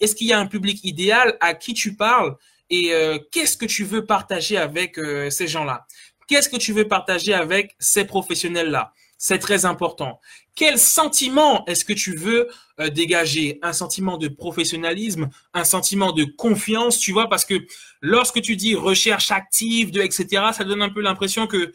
Est-ce 0.00 0.14
qu'il 0.14 0.28
y 0.28 0.32
a 0.32 0.38
un 0.38 0.46
public 0.46 0.84
idéal 0.84 1.36
À 1.40 1.54
qui 1.54 1.74
tu 1.74 1.96
parles? 1.96 2.36
Et 2.70 2.92
euh, 2.92 3.18
qu'est-ce 3.32 3.56
que 3.56 3.66
tu 3.66 3.82
veux 3.82 4.06
partager 4.06 4.56
avec 4.56 4.96
euh, 4.98 5.28
ces 5.28 5.48
gens-là? 5.48 5.86
Qu'est-ce 6.28 6.48
que 6.48 6.56
tu 6.56 6.72
veux 6.72 6.86
partager 6.86 7.34
avec 7.34 7.74
ces 7.80 8.04
professionnels-là? 8.04 8.92
C'est 9.26 9.38
très 9.38 9.64
important. 9.64 10.20
Quel 10.54 10.78
sentiment 10.78 11.64
est-ce 11.64 11.86
que 11.86 11.94
tu 11.94 12.14
veux 12.14 12.46
euh, 12.78 12.90
dégager? 12.90 13.58
Un 13.62 13.72
sentiment 13.72 14.18
de 14.18 14.28
professionnalisme, 14.28 15.30
un 15.54 15.64
sentiment 15.64 16.12
de 16.12 16.24
confiance, 16.24 16.98
tu 16.98 17.12
vois, 17.12 17.30
parce 17.30 17.46
que 17.46 17.54
lorsque 18.02 18.42
tu 18.42 18.54
dis 18.54 18.74
recherche 18.74 19.30
active, 19.30 19.96
etc., 19.96 20.26
ça 20.52 20.64
donne 20.64 20.82
un 20.82 20.90
peu 20.90 21.00
l'impression 21.00 21.46
que 21.46 21.72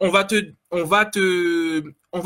on 0.00 0.08
va 0.08 0.24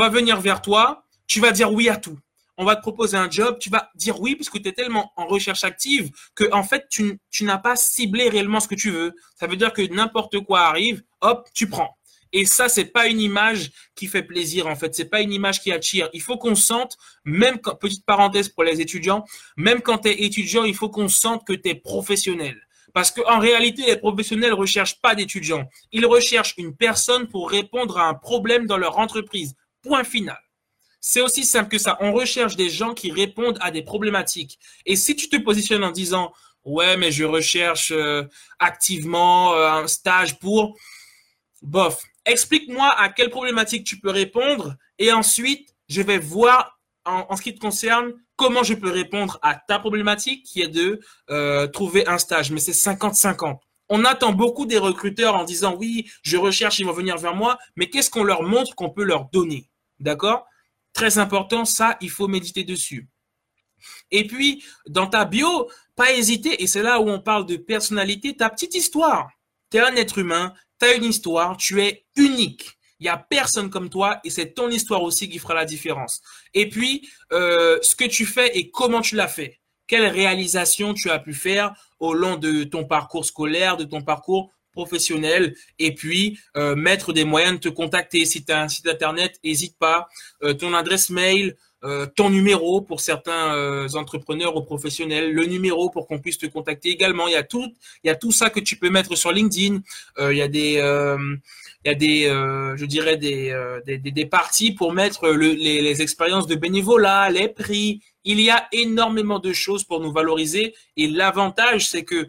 venir 0.09 0.41
vers 0.41 0.63
toi, 0.63 1.05
tu 1.27 1.39
vas 1.39 1.53
dire 1.53 1.71
oui 1.71 1.91
à 1.91 1.99
tout. 1.99 2.19
On 2.57 2.65
va 2.65 2.75
te 2.75 2.81
proposer 2.81 3.19
un 3.19 3.31
job, 3.31 3.59
tu 3.59 3.69
vas 3.69 3.91
dire 3.95 4.19
oui 4.23 4.37
puisque 4.37 4.63
tu 4.63 4.67
es 4.71 4.73
tellement 4.73 5.13
en 5.17 5.27
recherche 5.27 5.65
active 5.65 6.11
que 6.35 6.51
en 6.51 6.63
fait 6.63 6.87
tu, 6.89 7.19
tu 7.31 7.45
n'as 7.45 7.59
pas 7.59 7.77
ciblé 7.77 8.31
réellement 8.31 8.61
ce 8.61 8.69
que 8.69 8.75
tu 8.75 8.91
veux. 8.91 9.13
Ça 9.39 9.47
veut 9.47 9.57
dire 9.57 9.75
que 9.75 9.83
n'importe 9.83 10.41
quoi 10.41 10.61
arrive, 10.61 11.03
hop, 11.21 11.47
tu 11.53 11.69
prends. 11.69 11.95
Et 12.33 12.47
ça, 12.47 12.69
c'est 12.69 12.87
pas 12.87 13.07
une 13.09 13.21
image 13.21 13.71
qui 13.95 14.07
fait 14.07 14.23
plaisir, 14.23 14.67
en 14.67 14.75
fait. 14.75 14.95
C'est 14.95 15.11
pas 15.11 15.21
une 15.21 15.33
image 15.33 15.61
qui 15.61 15.71
attire. 15.71 16.09
Il 16.13 16.23
faut 16.23 16.39
qu'on 16.39 16.55
sente, 16.55 16.97
même 17.25 17.59
quand, 17.59 17.75
petite 17.75 18.07
parenthèse 18.07 18.49
pour 18.49 18.65
les 18.65 18.81
étudiants, 18.81 19.25
même 19.57 19.83
quand 19.83 19.99
tu 19.99 20.09
es 20.09 20.23
étudiant, 20.23 20.65
il 20.65 20.75
faut 20.75 20.89
qu'on 20.89 21.09
sente 21.09 21.47
que 21.47 21.53
tu 21.53 21.69
es 21.69 21.75
professionnel. 21.75 22.57
Parce 22.95 23.11
qu'en 23.11 23.39
réalité, 23.39 23.85
les 23.87 23.97
professionnels 23.97 24.53
recherchent 24.53 25.01
pas 25.01 25.15
d'étudiants. 25.15 25.69
Ils 25.93 26.07
recherchent 26.07 26.55
une 26.59 26.77
personne 26.77 27.29
pour 27.29 27.51
répondre 27.51 27.99
à 27.99 28.07
un 28.07 28.15
problème 28.15 28.67
dans 28.67 28.77
leur 28.77 28.99
entreprise. 28.99 29.55
Point 29.83 30.05
final. 30.05 30.39
C'est 31.01 31.21
aussi 31.21 31.45
simple 31.45 31.71
que 31.71 31.79
ça. 31.79 31.97
On 32.01 32.13
recherche 32.13 32.55
des 32.57 32.71
gens 32.71 32.95
qui 32.95 33.11
répondent 33.11 33.59
à 33.61 33.71
des 33.71 33.83
problématiques. 33.83 34.59
Et 34.87 34.95
si 34.95 35.17
tu 35.17 35.29
te 35.29 35.37
positionnes 35.37 35.85
en 35.85 35.91
disant, 35.91 36.33
ouais, 36.65 36.97
mais 36.97 37.11
je 37.11 37.25
recherche 37.25 37.91
euh, 37.93 38.25
activement 38.59 39.55
euh, 39.55 39.69
un 39.69 39.87
stage 39.89 40.39
pour, 40.39 40.79
bof, 41.63 42.03
explique-moi 42.27 42.89
à 42.99 43.09
quelle 43.09 43.31
problématique 43.31 43.85
tu 43.85 43.99
peux 43.99 44.11
répondre 44.11 44.77
et 44.99 45.13
ensuite, 45.13 45.75
je 45.89 46.03
vais 46.03 46.19
voir 46.19 46.79
en, 47.05 47.37
ce 47.37 47.43
qui 47.43 47.55
te 47.55 47.61
concerne 47.61 48.13
comment 48.37 48.63
je 48.63 48.75
peux 48.75 48.91
répondre 48.91 49.39
à 49.43 49.55
ta 49.55 49.79
problématique 49.79 50.45
qui 50.45 50.63
est 50.63 50.69
de 50.69 51.01
euh, 51.31 51.67
trouver 51.67 52.07
un 52.07 52.19
stage. 52.19 52.51
Mais 52.51 52.61
c'est 52.61 52.73
50-50. 52.73 53.59
On 53.89 54.05
attend 54.05 54.33
beaucoup 54.33 54.67
des 54.67 54.79
recruteurs 54.79 55.35
en 55.35 55.45
disant 55.45 55.75
oui, 55.77 56.11
je 56.23 56.37
recherche, 56.37 56.79
ils 56.79 56.87
vont 56.87 56.93
venir 56.93 57.19
vers 57.19 57.35
moi, 57.35 57.59
mais 57.77 57.91
qu'est-ce 57.91 58.11
qu'on 58.11 58.25
leur 58.25 58.43
montre 58.43 58.75
qu'on 58.75 58.91
peut 58.91 59.05
leur 59.05 59.29
donner? 59.31 59.69
D'accord? 59.99 60.47
Très 60.93 61.19
important, 61.19 61.65
ça, 61.65 61.97
il 62.01 62.11
faut 62.11 62.29
méditer 62.29 62.65
dessus. 62.65 63.09
Et 64.11 64.27
puis, 64.27 64.65
dans 64.87 65.09
ta 65.09 65.25
bio, 65.25 65.69
pas 65.97 66.13
hésiter, 66.13 66.63
et 66.63 66.67
c'est 66.67 66.83
là 66.83 67.01
où 67.01 67.09
on 67.09 67.21
parle 67.21 67.47
de 67.47 67.57
personnalité, 67.57 68.37
ta 68.37 68.49
petite 68.49 68.75
histoire. 68.75 69.31
Tu 69.71 69.79
es 69.79 69.81
un 69.81 69.97
être 69.97 70.19
humain, 70.19 70.55
une 70.91 71.05
histoire, 71.05 71.57
tu 71.57 71.83
es 71.83 72.05
unique. 72.17 72.79
Il 73.01 73.05
n'y 73.05 73.09
a 73.09 73.17
personne 73.17 73.69
comme 73.69 73.91
toi 73.91 74.21
et 74.25 74.31
c'est 74.31 74.55
ton 74.55 74.71
histoire 74.71 75.03
aussi 75.03 75.29
qui 75.29 75.39
fera 75.39 75.55
la 75.55 75.65
différence. 75.65 76.23
Et 76.55 76.69
puis, 76.69 77.09
euh, 77.33 77.79
ce 77.83 77.97
que 77.97 78.05
tu 78.05 78.25
fais 78.25 78.57
et 78.57 78.71
comment 78.71 79.01
tu 79.01 79.17
l'as 79.17 79.29
fait. 79.29 79.59
Quelle 79.89 80.07
réalisation 80.07 80.95
tu 80.95 81.11
as 81.11 81.19
pu 81.19 81.35
faire 81.35 81.75
au 81.99 82.15
long 82.15 82.37
de 82.37 82.65
ton 82.65 82.85
parcours 82.85 83.25
scolaire, 83.25 83.77
de 83.77 83.85
ton 83.85 84.03
parcours 84.03 84.53
professionnel 84.73 85.55
et 85.79 85.95
puis 85.95 86.39
euh, 86.57 86.75
mettre 86.75 87.13
des 87.13 87.25
moyens 87.25 87.55
de 87.55 87.59
te 87.59 87.69
contacter. 87.69 88.25
Si 88.25 88.45
tu 88.45 88.53
as 88.53 88.63
un 88.63 88.69
site 88.69 88.89
internet, 88.89 89.39
n'hésite 89.45 89.77
pas. 89.79 90.09
Euh, 90.43 90.55
ton 90.55 90.73
adresse 90.73 91.11
mail, 91.11 91.57
euh, 91.85 92.07
ton 92.07 92.31
numéro 92.31 92.81
pour 92.81 93.01
certains 93.01 93.57
euh, 93.57 93.89
entrepreneurs 93.95 94.57
ou 94.57 94.63
professionnels, 94.63 95.33
le 95.33 95.47
numéro 95.47 95.91
pour 95.91 96.07
qu'on 96.07 96.21
puisse 96.21 96.39
te 96.39 96.47
contacter 96.47 96.91
également. 96.91 97.27
Il 97.27 97.33
y 97.33 97.37
a 97.37 97.43
tout, 97.43 97.73
il 98.05 98.07
y 98.07 98.11
a 98.11 98.15
tout 98.15 98.31
ça 98.31 98.51
que 98.51 98.61
tu 98.61 98.77
peux 98.77 98.89
mettre 98.89 99.17
sur 99.17 99.33
LinkedIn. 99.33 99.81
Euh, 100.19 100.33
il 100.33 100.39
y 100.39 100.43
a 100.43 100.49
des 100.49 100.73
il 101.85 101.89
y 101.89 101.91
a 101.91 101.95
des, 101.97 102.25
je 102.77 102.85
dirais 102.85 103.17
des, 103.17 103.53
des, 103.85 103.99
des, 103.99 104.27
parties 104.27 104.71
pour 104.71 104.93
mettre 104.93 105.31
le, 105.31 105.49
les, 105.49 106.01
expériences 106.01 106.47
de 106.47 106.55
bénévolat, 106.55 107.29
les 107.31 107.49
prix. 107.49 108.01
Il 108.25 108.41
y 108.41 108.51
a 108.51 108.69
énormément 108.71 109.41
de 109.41 109.53
choses 109.53 109.83
pour 109.83 109.99
nous 109.99 110.13
valoriser. 110.13 110.77
Et 110.97 111.09
l'avantage, 111.09 111.89
c'est 111.89 112.05
que 112.05 112.29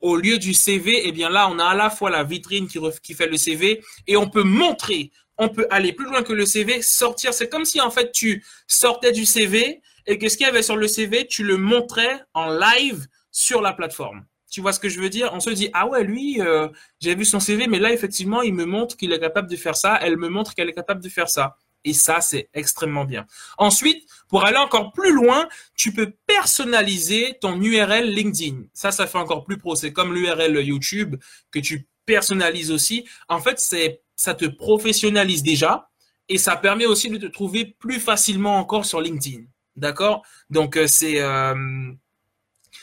au 0.00 0.16
lieu 0.16 0.38
du 0.38 0.54
CV, 0.54 1.08
eh 1.08 1.12
bien 1.12 1.28
là, 1.28 1.48
on 1.50 1.58
a 1.58 1.64
à 1.64 1.74
la 1.74 1.90
fois 1.90 2.10
la 2.10 2.22
vitrine 2.22 2.68
qui 2.68 3.14
fait 3.14 3.26
le 3.26 3.36
CV 3.36 3.82
et 4.06 4.16
on 4.16 4.28
peut 4.28 4.44
montrer, 4.44 5.10
on 5.38 5.48
peut 5.48 5.66
aller 5.70 5.92
plus 5.92 6.06
loin 6.06 6.22
que 6.22 6.32
le 6.32 6.46
CV, 6.46 6.82
sortir. 6.82 7.34
C'est 7.34 7.48
comme 7.48 7.64
si 7.64 7.80
en 7.80 7.90
fait 7.90 8.12
tu 8.12 8.44
sortais 8.66 9.12
du 9.12 9.24
CV 9.24 9.82
et 10.06 10.18
que 10.18 10.28
ce 10.28 10.36
qu'il 10.36 10.46
y 10.46 10.48
avait 10.48 10.62
sur 10.62 10.76
le 10.76 10.88
CV, 10.88 11.26
tu 11.26 11.44
le 11.44 11.56
montrais 11.56 12.20
en 12.34 12.50
live 12.50 13.06
sur 13.30 13.60
la 13.60 13.72
plateforme. 13.72 14.24
Tu 14.50 14.60
vois 14.60 14.72
ce 14.72 14.78
que 14.78 14.88
je 14.88 15.00
veux 15.00 15.08
dire? 15.08 15.30
On 15.32 15.40
se 15.40 15.50
dit 15.50 15.70
ah 15.72 15.86
ouais 15.86 16.04
lui, 16.04 16.40
euh, 16.40 16.68
j'ai 17.00 17.14
vu 17.14 17.24
son 17.24 17.40
CV, 17.40 17.66
mais 17.66 17.78
là 17.78 17.92
effectivement 17.92 18.42
il 18.42 18.54
me 18.54 18.64
montre 18.64 18.96
qu'il 18.96 19.12
est 19.12 19.20
capable 19.20 19.48
de 19.48 19.56
faire 19.56 19.76
ça, 19.76 19.98
elle 20.00 20.16
me 20.16 20.28
montre 20.28 20.54
qu'elle 20.54 20.68
est 20.68 20.74
capable 20.74 21.02
de 21.02 21.08
faire 21.08 21.28
ça. 21.28 21.56
Et 21.84 21.92
ça, 21.92 22.20
c'est 22.22 22.48
extrêmement 22.54 23.04
bien. 23.04 23.26
Ensuite, 23.58 24.08
pour 24.28 24.46
aller 24.46 24.56
encore 24.56 24.92
plus 24.92 25.12
loin, 25.12 25.46
tu 25.76 25.92
peux 25.92 26.14
personnaliser 26.26 27.36
ton 27.40 27.60
URL 27.60 28.08
LinkedIn. 28.08 28.62
Ça, 28.72 28.90
ça 28.90 29.06
fait 29.06 29.18
encore 29.18 29.44
plus 29.44 29.58
pro. 29.58 29.76
C'est 29.76 29.92
comme 29.92 30.14
l'URL 30.14 30.64
YouTube 30.64 31.16
que 31.50 31.58
tu 31.58 31.86
personnalises 32.06 32.70
aussi. 32.70 33.06
En 33.28 33.40
fait, 33.40 33.58
c'est, 33.58 34.00
ça 34.16 34.34
te 34.34 34.44
professionnalise 34.44 35.42
déjà 35.42 35.88
et 36.28 36.38
ça 36.38 36.56
permet 36.56 36.86
aussi 36.86 37.10
de 37.10 37.18
te 37.18 37.26
trouver 37.26 37.76
plus 37.78 38.00
facilement 38.00 38.58
encore 38.58 38.84
sur 38.84 39.00
LinkedIn. 39.00 39.42
D'accord? 39.76 40.22
Donc, 40.50 40.76
euh, 40.76 40.86
c'est, 40.86 41.20
euh, 41.20 41.54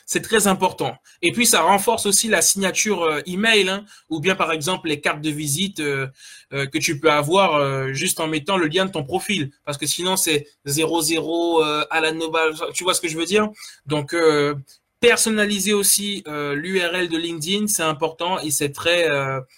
c'est 0.06 0.22
très 0.22 0.48
important. 0.48 0.96
Et 1.22 1.32
puis 1.32 1.46
ça 1.46 1.62
renforce 1.62 2.06
aussi 2.06 2.28
la 2.28 2.42
signature 2.42 3.04
euh, 3.04 3.22
email, 3.26 3.70
hein, 3.70 3.86
ou 4.10 4.20
bien 4.20 4.36
par 4.36 4.52
exemple 4.52 4.90
les 4.90 5.00
cartes 5.00 5.22
de 5.22 5.30
visite 5.30 5.78
que 5.78 6.78
tu 6.78 7.00
peux 7.00 7.12
avoir 7.12 7.94
juste 7.94 8.20
en 8.20 8.28
mettant 8.28 8.58
le 8.58 8.68
lien 8.68 8.86
de 8.86 8.92
ton 8.92 9.04
profil, 9.04 9.52
parce 9.66 9.78
que 9.78 9.86
sinon 9.86 10.18
c'est 10.18 10.48
00 10.66 11.62
Alan 11.90 12.14
Nobal, 12.14 12.54
tu 12.74 12.84
vois 12.84 12.94
ce 12.94 13.02
que 13.02 13.08
je 13.08 13.18
veux 13.18 13.26
dire? 13.26 13.50
Donc 13.86 14.16
personnaliser 15.00 15.74
aussi 15.74 16.24
l'URL 16.26 17.08
de 17.08 17.18
LinkedIn, 17.18 17.68
c'est 17.68 17.84
important 17.84 18.40
et 18.40 18.52
c'est 18.52 18.72
très, 18.72 19.08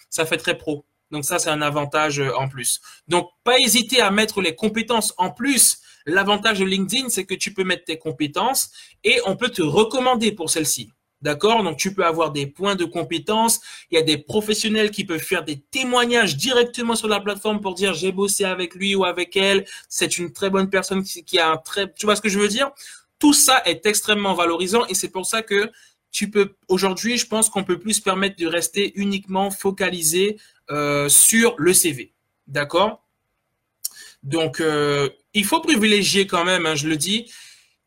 ça 0.09 0.25
fait 0.25 0.37
très 0.37 0.57
pro. 0.57 0.85
Donc 1.13 1.23
ça 1.23 1.39
c'est 1.39 1.49
un 1.49 1.61
avantage 1.61 2.21
en 2.35 2.49
plus. 2.49 2.81
Donc 3.07 3.29
pas 3.45 3.57
hésiter 3.59 4.01
à 4.01 4.11
mettre 4.11 4.41
les 4.41 4.55
compétences 4.55 5.13
en 5.17 5.29
plus 5.29 5.79
L'avantage 6.05 6.59
de 6.59 6.65
LinkedIn, 6.65 7.09
c'est 7.09 7.25
que 7.25 7.35
tu 7.35 7.53
peux 7.53 7.63
mettre 7.63 7.85
tes 7.85 7.97
compétences 7.97 8.71
et 9.03 9.19
on 9.25 9.35
peut 9.35 9.49
te 9.49 9.61
recommander 9.61 10.31
pour 10.31 10.49
celles-ci. 10.49 10.91
D'accord? 11.21 11.63
Donc, 11.63 11.77
tu 11.77 11.93
peux 11.93 12.05
avoir 12.05 12.33
des 12.33 12.47
points 12.47 12.75
de 12.75 12.83
compétences. 12.83 13.61
Il 13.89 13.95
y 13.95 13.97
a 13.97 14.01
des 14.01 14.17
professionnels 14.17 14.91
qui 14.91 15.05
peuvent 15.05 15.21
faire 15.21 15.45
des 15.45 15.57
témoignages 15.71 16.35
directement 16.35 16.95
sur 16.97 17.07
la 17.07 17.21
plateforme 17.21 17.61
pour 17.61 17.75
dire 17.75 17.93
j'ai 17.93 18.11
bossé 18.11 18.43
avec 18.43 18.75
lui 18.75 18.93
ou 18.93 19.05
avec 19.05 19.37
elle. 19.37 19.65
C'est 19.87 20.17
une 20.17 20.33
très 20.33 20.49
bonne 20.49 20.69
personne 20.69 21.01
qui, 21.01 21.39
a 21.39 21.49
un 21.49 21.57
très. 21.57 21.93
Tu 21.93 22.05
vois 22.05 22.17
ce 22.17 22.21
que 22.21 22.27
je 22.27 22.37
veux 22.37 22.49
dire? 22.49 22.71
Tout 23.19 23.31
ça 23.31 23.61
est 23.63 23.85
extrêmement 23.85 24.33
valorisant 24.33 24.85
et 24.87 24.95
c'est 24.95 25.07
pour 25.07 25.25
ça 25.25 25.41
que 25.41 25.71
tu 26.11 26.29
peux. 26.29 26.55
Aujourd'hui, 26.67 27.17
je 27.17 27.25
pense 27.25 27.49
qu'on 27.49 27.63
peut 27.63 27.79
plus 27.79 28.01
permettre 28.01 28.35
de 28.35 28.45
rester 28.45 28.91
uniquement 28.99 29.49
focalisé 29.49 30.37
euh, 30.71 31.09
sur 31.09 31.55
le 31.57 31.73
CV. 31.73 32.13
D'accord? 32.47 33.03
Donc, 34.23 34.61
euh, 34.61 35.09
il 35.33 35.43
faut 35.43 35.59
privilégier 35.59 36.27
quand 36.27 36.45
même, 36.45 36.65
hein, 36.65 36.75
je 36.75 36.87
le 36.87 36.95
dis, 36.95 37.29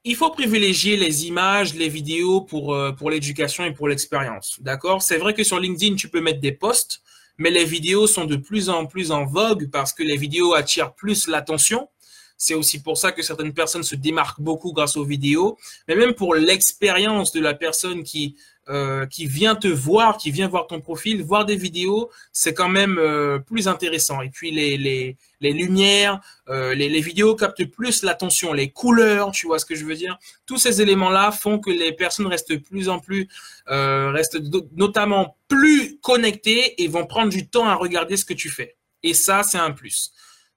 il 0.04 0.14
faut 0.14 0.30
privilégier 0.30 0.96
les 0.96 1.26
images, 1.26 1.74
les 1.74 1.88
vidéos 1.88 2.40
pour, 2.40 2.74
euh, 2.74 2.92
pour 2.92 3.10
l'éducation 3.10 3.64
et 3.64 3.72
pour 3.72 3.88
l'expérience. 3.88 4.58
D'accord? 4.60 5.02
C'est 5.02 5.18
vrai 5.18 5.34
que 5.34 5.42
sur 5.42 5.58
LinkedIn, 5.58 5.96
tu 5.96 6.08
peux 6.08 6.20
mettre 6.20 6.40
des 6.40 6.52
posts, 6.52 7.00
mais 7.38 7.50
les 7.50 7.64
vidéos 7.64 8.06
sont 8.06 8.24
de 8.24 8.36
plus 8.36 8.68
en 8.68 8.86
plus 8.86 9.10
en 9.10 9.24
vogue 9.24 9.68
parce 9.70 9.92
que 9.92 10.02
les 10.02 10.16
vidéos 10.16 10.54
attirent 10.54 10.94
plus 10.94 11.26
l'attention. 11.26 11.88
C'est 12.36 12.54
aussi 12.54 12.82
pour 12.82 12.98
ça 12.98 13.12
que 13.12 13.22
certaines 13.22 13.54
personnes 13.54 13.82
se 13.82 13.96
démarquent 13.96 14.40
beaucoup 14.40 14.72
grâce 14.72 14.96
aux 14.96 15.04
vidéos, 15.04 15.58
mais 15.88 15.96
même 15.96 16.14
pour 16.14 16.34
l'expérience 16.34 17.32
de 17.32 17.40
la 17.40 17.54
personne 17.54 18.04
qui 18.04 18.36
euh, 18.68 19.06
qui 19.06 19.26
vient 19.26 19.54
te 19.54 19.68
voir, 19.68 20.16
qui 20.16 20.32
vient 20.32 20.48
voir 20.48 20.66
ton 20.66 20.80
profil, 20.80 21.22
voir 21.22 21.44
des 21.44 21.54
vidéos, 21.54 22.10
c'est 22.32 22.52
quand 22.52 22.68
même 22.68 22.98
euh, 22.98 23.38
plus 23.38 23.68
intéressant. 23.68 24.22
Et 24.22 24.28
puis 24.28 24.50
les, 24.50 24.76
les, 24.76 25.16
les 25.40 25.52
lumières, 25.52 26.20
euh, 26.48 26.74
les, 26.74 26.88
les, 26.88 27.00
vidéos 27.00 27.36
captent 27.36 27.64
plus 27.66 28.02
l'attention, 28.02 28.52
les 28.52 28.70
couleurs, 28.70 29.30
tu 29.30 29.46
vois 29.46 29.60
ce 29.60 29.64
que 29.66 29.76
je 29.76 29.84
veux 29.84 29.94
dire. 29.94 30.18
Tous 30.46 30.58
ces 30.58 30.82
éléments-là 30.82 31.30
font 31.30 31.60
que 31.60 31.70
les 31.70 31.92
personnes 31.92 32.26
restent 32.26 32.60
plus 32.60 32.88
en 32.88 32.98
plus, 32.98 33.28
restent 33.68 34.40
notamment 34.74 35.36
plus 35.46 35.98
connectées 36.00 36.82
et 36.82 36.88
vont 36.88 37.06
prendre 37.06 37.30
du 37.30 37.48
temps 37.48 37.68
à 37.68 37.76
regarder 37.76 38.16
ce 38.16 38.24
que 38.24 38.34
tu 38.34 38.50
fais. 38.50 38.74
Et 39.04 39.14
ça, 39.14 39.44
c'est 39.44 39.58
un 39.58 39.70
plus. 39.70 40.10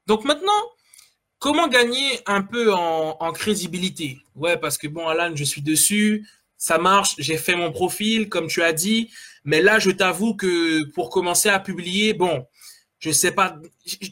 Donc 0.08 0.24
maintenant, 0.24 0.64
comment 1.38 1.68
gagner 1.68 2.22
un 2.26 2.42
peu 2.42 2.74
en, 2.74 3.18
en 3.20 3.32
crédibilité? 3.34 4.18
Ouais, 4.36 4.58
parce 4.58 4.80
que 4.80 4.88
bon, 4.88 5.08
Alan, 5.08 5.36
je 5.36 5.44
suis 5.44 5.62
dessus 5.62 6.26
ça 6.60 6.78
marche, 6.78 7.16
j'ai 7.18 7.38
fait 7.38 7.56
mon 7.56 7.72
profil, 7.72 8.30
comme 8.30 8.48
tu 8.48 8.62
as 8.62 8.74
dit, 8.74 9.10
mais 9.46 9.62
là, 9.62 9.80
je 9.80 9.90
t'avoue 9.90 10.36
que 10.36 10.84
pour 10.92 11.10
commencer 11.10 11.50
à 11.50 11.60
publier, 11.60 12.14
bon, 12.14 12.46
je 13.00 13.12
sais 13.12 13.32
pas, 13.32 13.56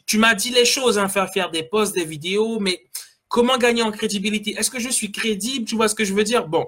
tu 0.06 0.16
m'as 0.16 0.34
dit 0.34 0.50
les 0.50 0.64
choses, 0.64 0.98
hein, 0.98 1.08
faire 1.08 1.30
faire 1.30 1.50
des 1.50 1.62
posts, 1.62 1.94
des 1.94 2.06
vidéos, 2.06 2.58
mais 2.58 2.86
comment 3.28 3.58
gagner 3.58 3.82
en 3.82 3.92
crédibilité? 3.92 4.52
Est-ce 4.58 4.70
que 4.70 4.80
je 4.80 4.88
suis 4.88 5.12
crédible? 5.12 5.66
Tu 5.66 5.76
vois 5.76 5.88
ce 5.88 5.94
que 5.94 6.04
je 6.04 6.14
veux 6.14 6.24
dire? 6.24 6.48
Bon, 6.48 6.66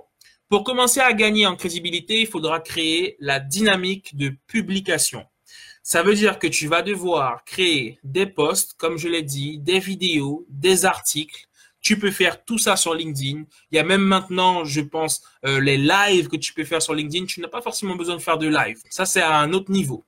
pour 0.51 0.65
commencer 0.65 1.01
à 1.01 1.15
gagner 1.15 1.47
en 1.47 1.57
crédibilité, 1.57 2.21
il 2.21 2.27
faudra 2.27 2.61
créer 2.61 3.17
la 3.19 3.41
dynamique 3.41 4.17
de 4.17 4.35
publication. 4.47 5.25
Ça 5.83 6.03
veut 6.03 6.15
dire 6.15 6.39
que 6.39 6.47
tu 6.47 6.69
vas 6.69 6.83
devoir 6.83 7.43
créer 7.45 7.99
des 8.05 8.27
posts, 8.27 8.75
comme 8.75 8.99
je 8.99 9.09
l'ai 9.09 9.23
dit, 9.23 9.59
des 9.59 9.79
vidéos, 9.79 10.45
des 10.51 10.85
articles, 10.85 11.47
tu 11.81 11.99
peux 11.99 12.11
faire 12.11 12.45
tout 12.45 12.59
ça 12.59 12.77
sur 12.77 12.95
LinkedIn. 12.95 13.45
Il 13.71 13.77
y 13.77 13.79
a 13.79 13.85
même 13.85 14.03
maintenant, 14.03 14.65
je 14.65 14.81
pense, 14.81 15.23
euh, 15.47 15.61
les 15.61 15.77
lives 15.77 16.29
que 16.29 16.37
tu 16.37 16.53
peux 16.53 16.65
faire 16.65 16.83
sur 16.83 16.95
LinkedIn. 16.95 17.27
Tu 17.27 17.41
n'as 17.41 17.49
pas 17.49 17.63
forcément 17.63 17.97
besoin 17.97 18.17
de 18.17 18.21
faire 18.21 18.39
de 18.39 18.49
live. 18.49 18.79
Ça, 18.91 19.07
c'est 19.07 19.23
à 19.23 19.39
un 19.39 19.53
autre 19.53 19.71
niveau. 19.71 20.05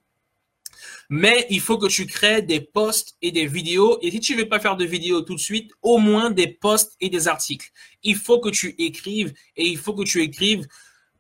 Mais 1.09 1.47
il 1.51 1.61
faut 1.61 1.79
que 1.79 1.89
tu 1.89 2.07
crées 2.07 2.43
des 2.43 2.61
posts 2.61 3.17
et 3.23 3.33
des 3.33 3.47
vidéos. 3.47 3.99
Et 4.03 4.11
si 4.11 4.21
tu 4.21 4.35
ne 4.35 4.41
veux 4.43 4.49
pas 4.49 4.61
faire 4.61 4.77
de 4.77 4.85
vidéos 4.85 5.23
tout 5.23 5.35
de 5.35 5.41
suite, 5.41 5.71
au 5.83 5.99
moins 5.99 6.31
des 6.31 6.49
posts 6.49 6.97
et 7.01 7.09
des 7.09 7.29
articles. 7.29 7.71
Il 8.03 8.17
faut 8.17 8.41
que 8.41 8.49
tu 8.49 8.75
écrives 8.79 9.33
et 9.57 9.67
il 9.67 9.79
faut 9.79 9.95
que 9.95 10.05
tu 10.05 10.23
écrives 10.23 10.67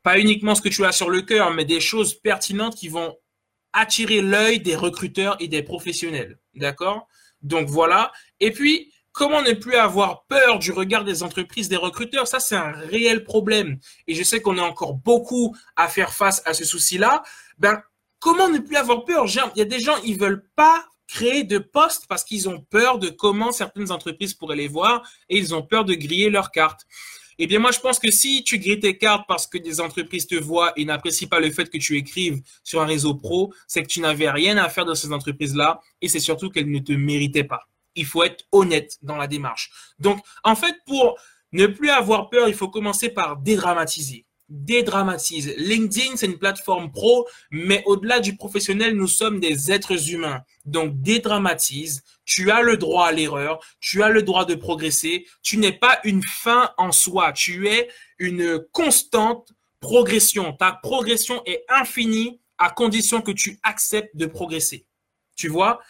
pas 0.02 0.18
uniquement 0.18 0.54
ce 0.54 0.62
que 0.62 0.68
tu 0.68 0.84
as 0.84 0.92
sur 0.92 1.10
le 1.10 1.22
cœur, 1.22 1.52
mais 1.52 1.64
des 1.64 1.80
choses 1.80 2.14
pertinentes 2.14 2.74
qui 2.74 2.88
vont 2.88 3.16
attirer 3.72 4.20
l'œil 4.20 4.60
des 4.60 4.76
recruteurs 4.76 5.36
et 5.40 5.48
des 5.48 5.62
professionnels. 5.62 6.38
D'accord? 6.54 7.06
Donc 7.42 7.68
voilà. 7.68 8.12
Et 8.40 8.50
puis, 8.50 8.92
Comment 9.12 9.42
ne 9.42 9.52
plus 9.52 9.74
avoir 9.74 10.24
peur 10.24 10.58
du 10.58 10.72
regard 10.72 11.04
des 11.04 11.22
entreprises, 11.22 11.68
des 11.68 11.76
recruteurs? 11.76 12.26
Ça, 12.26 12.40
c'est 12.40 12.56
un 12.56 12.72
réel 12.72 13.24
problème. 13.24 13.78
Et 14.06 14.14
je 14.14 14.22
sais 14.22 14.40
qu'on 14.40 14.56
a 14.56 14.62
encore 14.62 14.94
beaucoup 14.94 15.54
à 15.76 15.88
faire 15.88 16.14
face 16.14 16.42
à 16.46 16.54
ce 16.54 16.64
souci-là. 16.64 17.22
Ben, 17.58 17.82
comment 18.20 18.48
ne 18.48 18.58
plus 18.58 18.76
avoir 18.76 19.04
peur? 19.04 19.26
Il 19.26 19.58
y 19.58 19.62
a 19.62 19.66
des 19.66 19.80
gens, 19.80 19.96
ils 20.02 20.18
veulent 20.18 20.48
pas 20.56 20.86
créer 21.08 21.44
de 21.44 21.58
postes 21.58 22.06
parce 22.08 22.24
qu'ils 22.24 22.48
ont 22.48 22.60
peur 22.70 22.98
de 22.98 23.10
comment 23.10 23.52
certaines 23.52 23.92
entreprises 23.92 24.32
pourraient 24.32 24.56
les 24.56 24.68
voir 24.68 25.02
et 25.28 25.36
ils 25.36 25.54
ont 25.54 25.62
peur 25.62 25.84
de 25.84 25.92
griller 25.92 26.30
leurs 26.30 26.50
cartes. 26.50 26.86
Eh 27.38 27.46
bien, 27.46 27.58
moi, 27.58 27.70
je 27.70 27.80
pense 27.80 27.98
que 27.98 28.10
si 28.10 28.42
tu 28.44 28.58
grilles 28.58 28.80
tes 28.80 28.96
cartes 28.96 29.24
parce 29.28 29.46
que 29.46 29.58
des 29.58 29.80
entreprises 29.80 30.26
te 30.26 30.36
voient 30.36 30.72
et 30.76 30.86
n'apprécient 30.86 31.28
pas 31.28 31.40
le 31.40 31.50
fait 31.50 31.68
que 31.68 31.76
tu 31.76 31.98
écrives 31.98 32.40
sur 32.64 32.80
un 32.80 32.86
réseau 32.86 33.14
pro, 33.14 33.52
c'est 33.66 33.82
que 33.82 33.88
tu 33.88 34.00
n'avais 34.00 34.30
rien 34.30 34.56
à 34.56 34.70
faire 34.70 34.86
dans 34.86 34.94
ces 34.94 35.12
entreprises-là 35.12 35.80
et 36.00 36.08
c'est 36.08 36.20
surtout 36.20 36.48
qu'elles 36.48 36.70
ne 36.70 36.78
te 36.78 36.92
méritaient 36.92 37.44
pas 37.44 37.68
il 37.94 38.06
faut 38.06 38.22
être 38.22 38.44
honnête 38.52 38.98
dans 39.02 39.16
la 39.16 39.26
démarche. 39.26 39.70
Donc, 39.98 40.20
en 40.44 40.54
fait, 40.54 40.76
pour 40.86 41.18
ne 41.52 41.66
plus 41.66 41.90
avoir 41.90 42.30
peur, 42.30 42.48
il 42.48 42.54
faut 42.54 42.68
commencer 42.68 43.10
par 43.10 43.36
dédramatiser. 43.36 44.26
Dédramatise. 44.48 45.54
LinkedIn, 45.56 46.16
c'est 46.16 46.26
une 46.26 46.38
plateforme 46.38 46.92
pro, 46.92 47.26
mais 47.50 47.82
au-delà 47.86 48.20
du 48.20 48.36
professionnel, 48.36 48.94
nous 48.94 49.06
sommes 49.06 49.40
des 49.40 49.72
êtres 49.72 50.10
humains. 50.10 50.42
Donc, 50.66 51.00
dédramatise. 51.00 52.02
Tu 52.26 52.50
as 52.50 52.60
le 52.60 52.76
droit 52.76 53.06
à 53.06 53.12
l'erreur. 53.12 53.60
Tu 53.80 54.02
as 54.02 54.10
le 54.10 54.22
droit 54.22 54.44
de 54.44 54.54
progresser. 54.54 55.26
Tu 55.42 55.56
n'es 55.56 55.72
pas 55.72 56.00
une 56.04 56.22
fin 56.22 56.70
en 56.76 56.92
soi. 56.92 57.32
Tu 57.32 57.66
es 57.68 57.88
une 58.18 58.62
constante 58.72 59.52
progression. 59.80 60.52
Ta 60.52 60.72
progression 60.72 61.42
est 61.46 61.64
infinie 61.68 62.38
à 62.58 62.70
condition 62.70 63.22
que 63.22 63.32
tu 63.32 63.58
acceptes 63.62 64.14
de 64.16 64.26
progresser. 64.26 64.86
Tu 65.34 65.48
vois? 65.48 65.80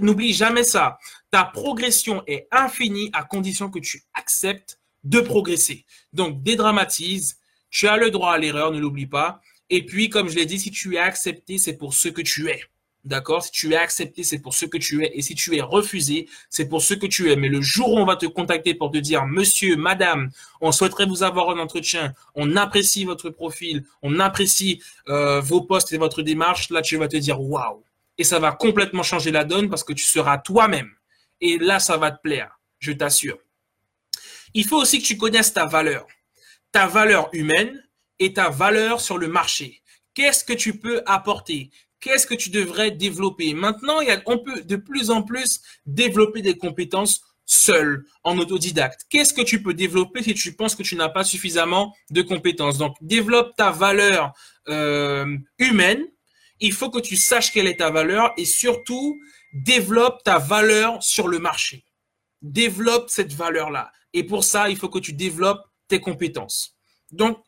N'oublie 0.00 0.32
jamais 0.32 0.64
ça. 0.64 0.98
Ta 1.30 1.44
progression 1.44 2.22
est 2.26 2.46
infinie 2.50 3.10
à 3.12 3.24
condition 3.24 3.70
que 3.70 3.78
tu 3.78 4.02
acceptes 4.14 4.78
de 5.04 5.20
progresser. 5.20 5.84
Donc, 6.12 6.42
dédramatise. 6.42 7.38
Tu 7.70 7.88
as 7.88 7.96
le 7.96 8.10
droit 8.10 8.32
à 8.32 8.38
l'erreur, 8.38 8.70
ne 8.70 8.78
l'oublie 8.78 9.06
pas. 9.06 9.40
Et 9.70 9.84
puis, 9.86 10.10
comme 10.10 10.28
je 10.28 10.36
l'ai 10.36 10.46
dit, 10.46 10.58
si 10.58 10.70
tu 10.70 10.96
es 10.96 10.98
accepté, 10.98 11.58
c'est 11.58 11.76
pour 11.76 11.94
ce 11.94 12.08
que 12.08 12.20
tu 12.20 12.48
es. 12.50 12.60
D'accord? 13.04 13.42
Si 13.42 13.50
tu 13.50 13.72
es 13.72 13.76
accepté, 13.76 14.22
c'est 14.22 14.38
pour 14.38 14.54
ce 14.54 14.64
que 14.64 14.78
tu 14.78 15.02
es. 15.02 15.10
Et 15.14 15.22
si 15.22 15.34
tu 15.34 15.56
es 15.56 15.60
refusé, 15.60 16.28
c'est 16.50 16.68
pour 16.68 16.82
ce 16.82 16.94
que 16.94 17.06
tu 17.06 17.32
es. 17.32 17.36
Mais 17.36 17.48
le 17.48 17.60
jour 17.60 17.92
où 17.92 17.98
on 17.98 18.04
va 18.04 18.16
te 18.16 18.26
contacter 18.26 18.74
pour 18.74 18.90
te 18.92 18.98
dire, 18.98 19.26
monsieur, 19.26 19.76
madame, 19.76 20.30
on 20.60 20.70
souhaiterait 20.70 21.06
vous 21.06 21.22
avoir 21.22 21.50
un 21.50 21.58
entretien, 21.58 22.14
on 22.34 22.54
apprécie 22.54 23.04
votre 23.04 23.30
profil, 23.30 23.84
on 24.02 24.20
apprécie 24.20 24.80
euh, 25.08 25.40
vos 25.40 25.62
postes 25.62 25.92
et 25.92 25.98
votre 25.98 26.22
démarche, 26.22 26.70
là, 26.70 26.80
tu 26.80 26.96
vas 26.96 27.08
te 27.08 27.16
dire, 27.16 27.40
waouh, 27.40 27.82
et 28.22 28.24
ça 28.24 28.38
va 28.38 28.52
complètement 28.52 29.02
changer 29.02 29.32
la 29.32 29.42
donne 29.42 29.68
parce 29.68 29.82
que 29.82 29.92
tu 29.92 30.04
seras 30.04 30.38
toi-même. 30.38 30.92
Et 31.40 31.58
là, 31.58 31.80
ça 31.80 31.96
va 31.96 32.12
te 32.12 32.22
plaire, 32.22 32.60
je 32.78 32.92
t'assure. 32.92 33.36
Il 34.54 34.64
faut 34.64 34.76
aussi 34.76 35.02
que 35.02 35.06
tu 35.08 35.16
connaisses 35.16 35.52
ta 35.52 35.66
valeur, 35.66 36.06
ta 36.70 36.86
valeur 36.86 37.30
humaine 37.32 37.82
et 38.20 38.32
ta 38.32 38.48
valeur 38.48 39.00
sur 39.00 39.18
le 39.18 39.26
marché. 39.26 39.82
Qu'est-ce 40.14 40.44
que 40.44 40.52
tu 40.52 40.78
peux 40.78 41.02
apporter? 41.04 41.70
Qu'est-ce 41.98 42.28
que 42.28 42.36
tu 42.36 42.50
devrais 42.50 42.92
développer? 42.92 43.54
Maintenant, 43.54 43.98
on 44.26 44.38
peut 44.38 44.62
de 44.62 44.76
plus 44.76 45.10
en 45.10 45.24
plus 45.24 45.60
développer 45.84 46.42
des 46.42 46.56
compétences 46.56 47.22
seul, 47.44 48.04
en 48.22 48.38
autodidacte. 48.38 49.00
Qu'est-ce 49.10 49.34
que 49.34 49.42
tu 49.42 49.64
peux 49.64 49.74
développer 49.74 50.22
si 50.22 50.32
tu 50.32 50.54
penses 50.54 50.76
que 50.76 50.84
tu 50.84 50.94
n'as 50.94 51.08
pas 51.08 51.24
suffisamment 51.24 51.92
de 52.10 52.22
compétences? 52.22 52.78
Donc, 52.78 52.94
développe 53.00 53.56
ta 53.56 53.72
valeur 53.72 54.32
euh, 54.68 55.26
humaine. 55.58 56.06
Il 56.62 56.72
faut 56.72 56.90
que 56.90 57.00
tu 57.00 57.16
saches 57.16 57.52
quelle 57.52 57.66
est 57.66 57.78
ta 57.78 57.90
valeur 57.90 58.32
et 58.36 58.44
surtout, 58.44 59.20
développe 59.52 60.22
ta 60.22 60.38
valeur 60.38 61.02
sur 61.02 61.26
le 61.26 61.40
marché. 61.40 61.84
Développe 62.40 63.10
cette 63.10 63.32
valeur-là. 63.32 63.90
Et 64.12 64.22
pour 64.22 64.44
ça, 64.44 64.70
il 64.70 64.76
faut 64.76 64.88
que 64.88 65.00
tu 65.00 65.12
développes 65.12 65.66
tes 65.88 66.00
compétences. 66.00 66.76
Donc, 67.10 67.42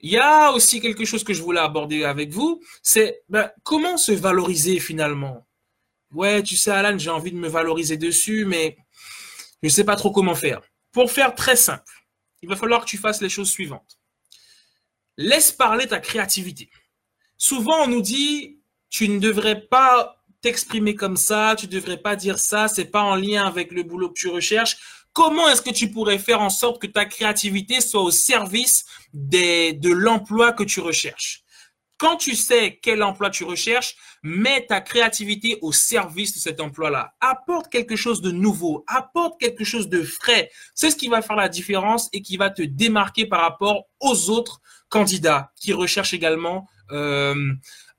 il 0.00 0.10
y 0.10 0.18
a 0.18 0.52
aussi 0.52 0.82
quelque 0.82 1.06
chose 1.06 1.24
que 1.24 1.32
je 1.32 1.42
voulais 1.42 1.60
aborder 1.60 2.04
avec 2.04 2.32
vous, 2.32 2.62
c'est 2.82 3.22
ben, 3.30 3.50
comment 3.62 3.96
se 3.96 4.12
valoriser 4.12 4.78
finalement? 4.78 5.46
Ouais, 6.12 6.42
tu 6.42 6.56
sais, 6.56 6.70
Alan, 6.70 6.98
j'ai 6.98 7.10
envie 7.10 7.32
de 7.32 7.38
me 7.38 7.48
valoriser 7.48 7.96
dessus, 7.96 8.44
mais 8.44 8.76
je 9.62 9.68
ne 9.68 9.72
sais 9.72 9.84
pas 9.84 9.96
trop 9.96 10.10
comment 10.10 10.34
faire. 10.34 10.60
Pour 10.92 11.10
faire 11.10 11.34
très 11.34 11.56
simple, 11.56 11.92
il 12.42 12.48
va 12.48 12.56
falloir 12.56 12.84
que 12.84 12.90
tu 12.90 12.98
fasses 12.98 13.22
les 13.22 13.30
choses 13.30 13.50
suivantes. 13.50 13.98
Laisse 15.16 15.50
parler 15.50 15.86
ta 15.86 15.98
créativité. 15.98 16.68
Souvent, 17.42 17.84
on 17.84 17.86
nous 17.86 18.02
dit, 18.02 18.58
tu 18.90 19.08
ne 19.08 19.18
devrais 19.18 19.62
pas 19.62 20.22
t'exprimer 20.42 20.94
comme 20.94 21.16
ça, 21.16 21.54
tu 21.58 21.64
ne 21.64 21.70
devrais 21.70 21.96
pas 21.96 22.14
dire 22.14 22.38
ça, 22.38 22.68
c'est 22.68 22.84
pas 22.84 23.00
en 23.00 23.16
lien 23.16 23.46
avec 23.46 23.72
le 23.72 23.82
boulot 23.82 24.10
que 24.10 24.18
tu 24.20 24.28
recherches. 24.28 24.76
Comment 25.14 25.48
est-ce 25.48 25.62
que 25.62 25.70
tu 25.70 25.90
pourrais 25.90 26.18
faire 26.18 26.42
en 26.42 26.50
sorte 26.50 26.82
que 26.82 26.86
ta 26.86 27.06
créativité 27.06 27.80
soit 27.80 28.02
au 28.02 28.10
service 28.10 28.84
de 29.14 29.88
l'emploi 29.88 30.52
que 30.52 30.64
tu 30.64 30.80
recherches? 30.80 31.42
Quand 31.96 32.16
tu 32.16 32.34
sais 32.34 32.78
quel 32.82 33.02
emploi 33.02 33.30
tu 33.30 33.44
recherches, 33.44 33.96
mets 34.22 34.66
ta 34.66 34.82
créativité 34.82 35.58
au 35.62 35.72
service 35.72 36.34
de 36.34 36.40
cet 36.40 36.60
emploi-là. 36.60 37.14
Apporte 37.20 37.70
quelque 37.70 37.96
chose 37.96 38.20
de 38.20 38.32
nouveau, 38.32 38.84
apporte 38.86 39.40
quelque 39.40 39.64
chose 39.64 39.88
de 39.88 40.02
frais. 40.02 40.50
C'est 40.74 40.90
ce 40.90 40.96
qui 40.96 41.08
va 41.08 41.22
faire 41.22 41.36
la 41.36 41.48
différence 41.48 42.10
et 42.12 42.20
qui 42.20 42.36
va 42.36 42.50
te 42.50 42.60
démarquer 42.60 43.24
par 43.24 43.40
rapport 43.40 43.86
aux 43.98 44.28
autres 44.28 44.60
candidats 44.90 45.52
qui 45.56 45.72
recherchent 45.72 46.12
également 46.12 46.68
euh, 46.92 47.52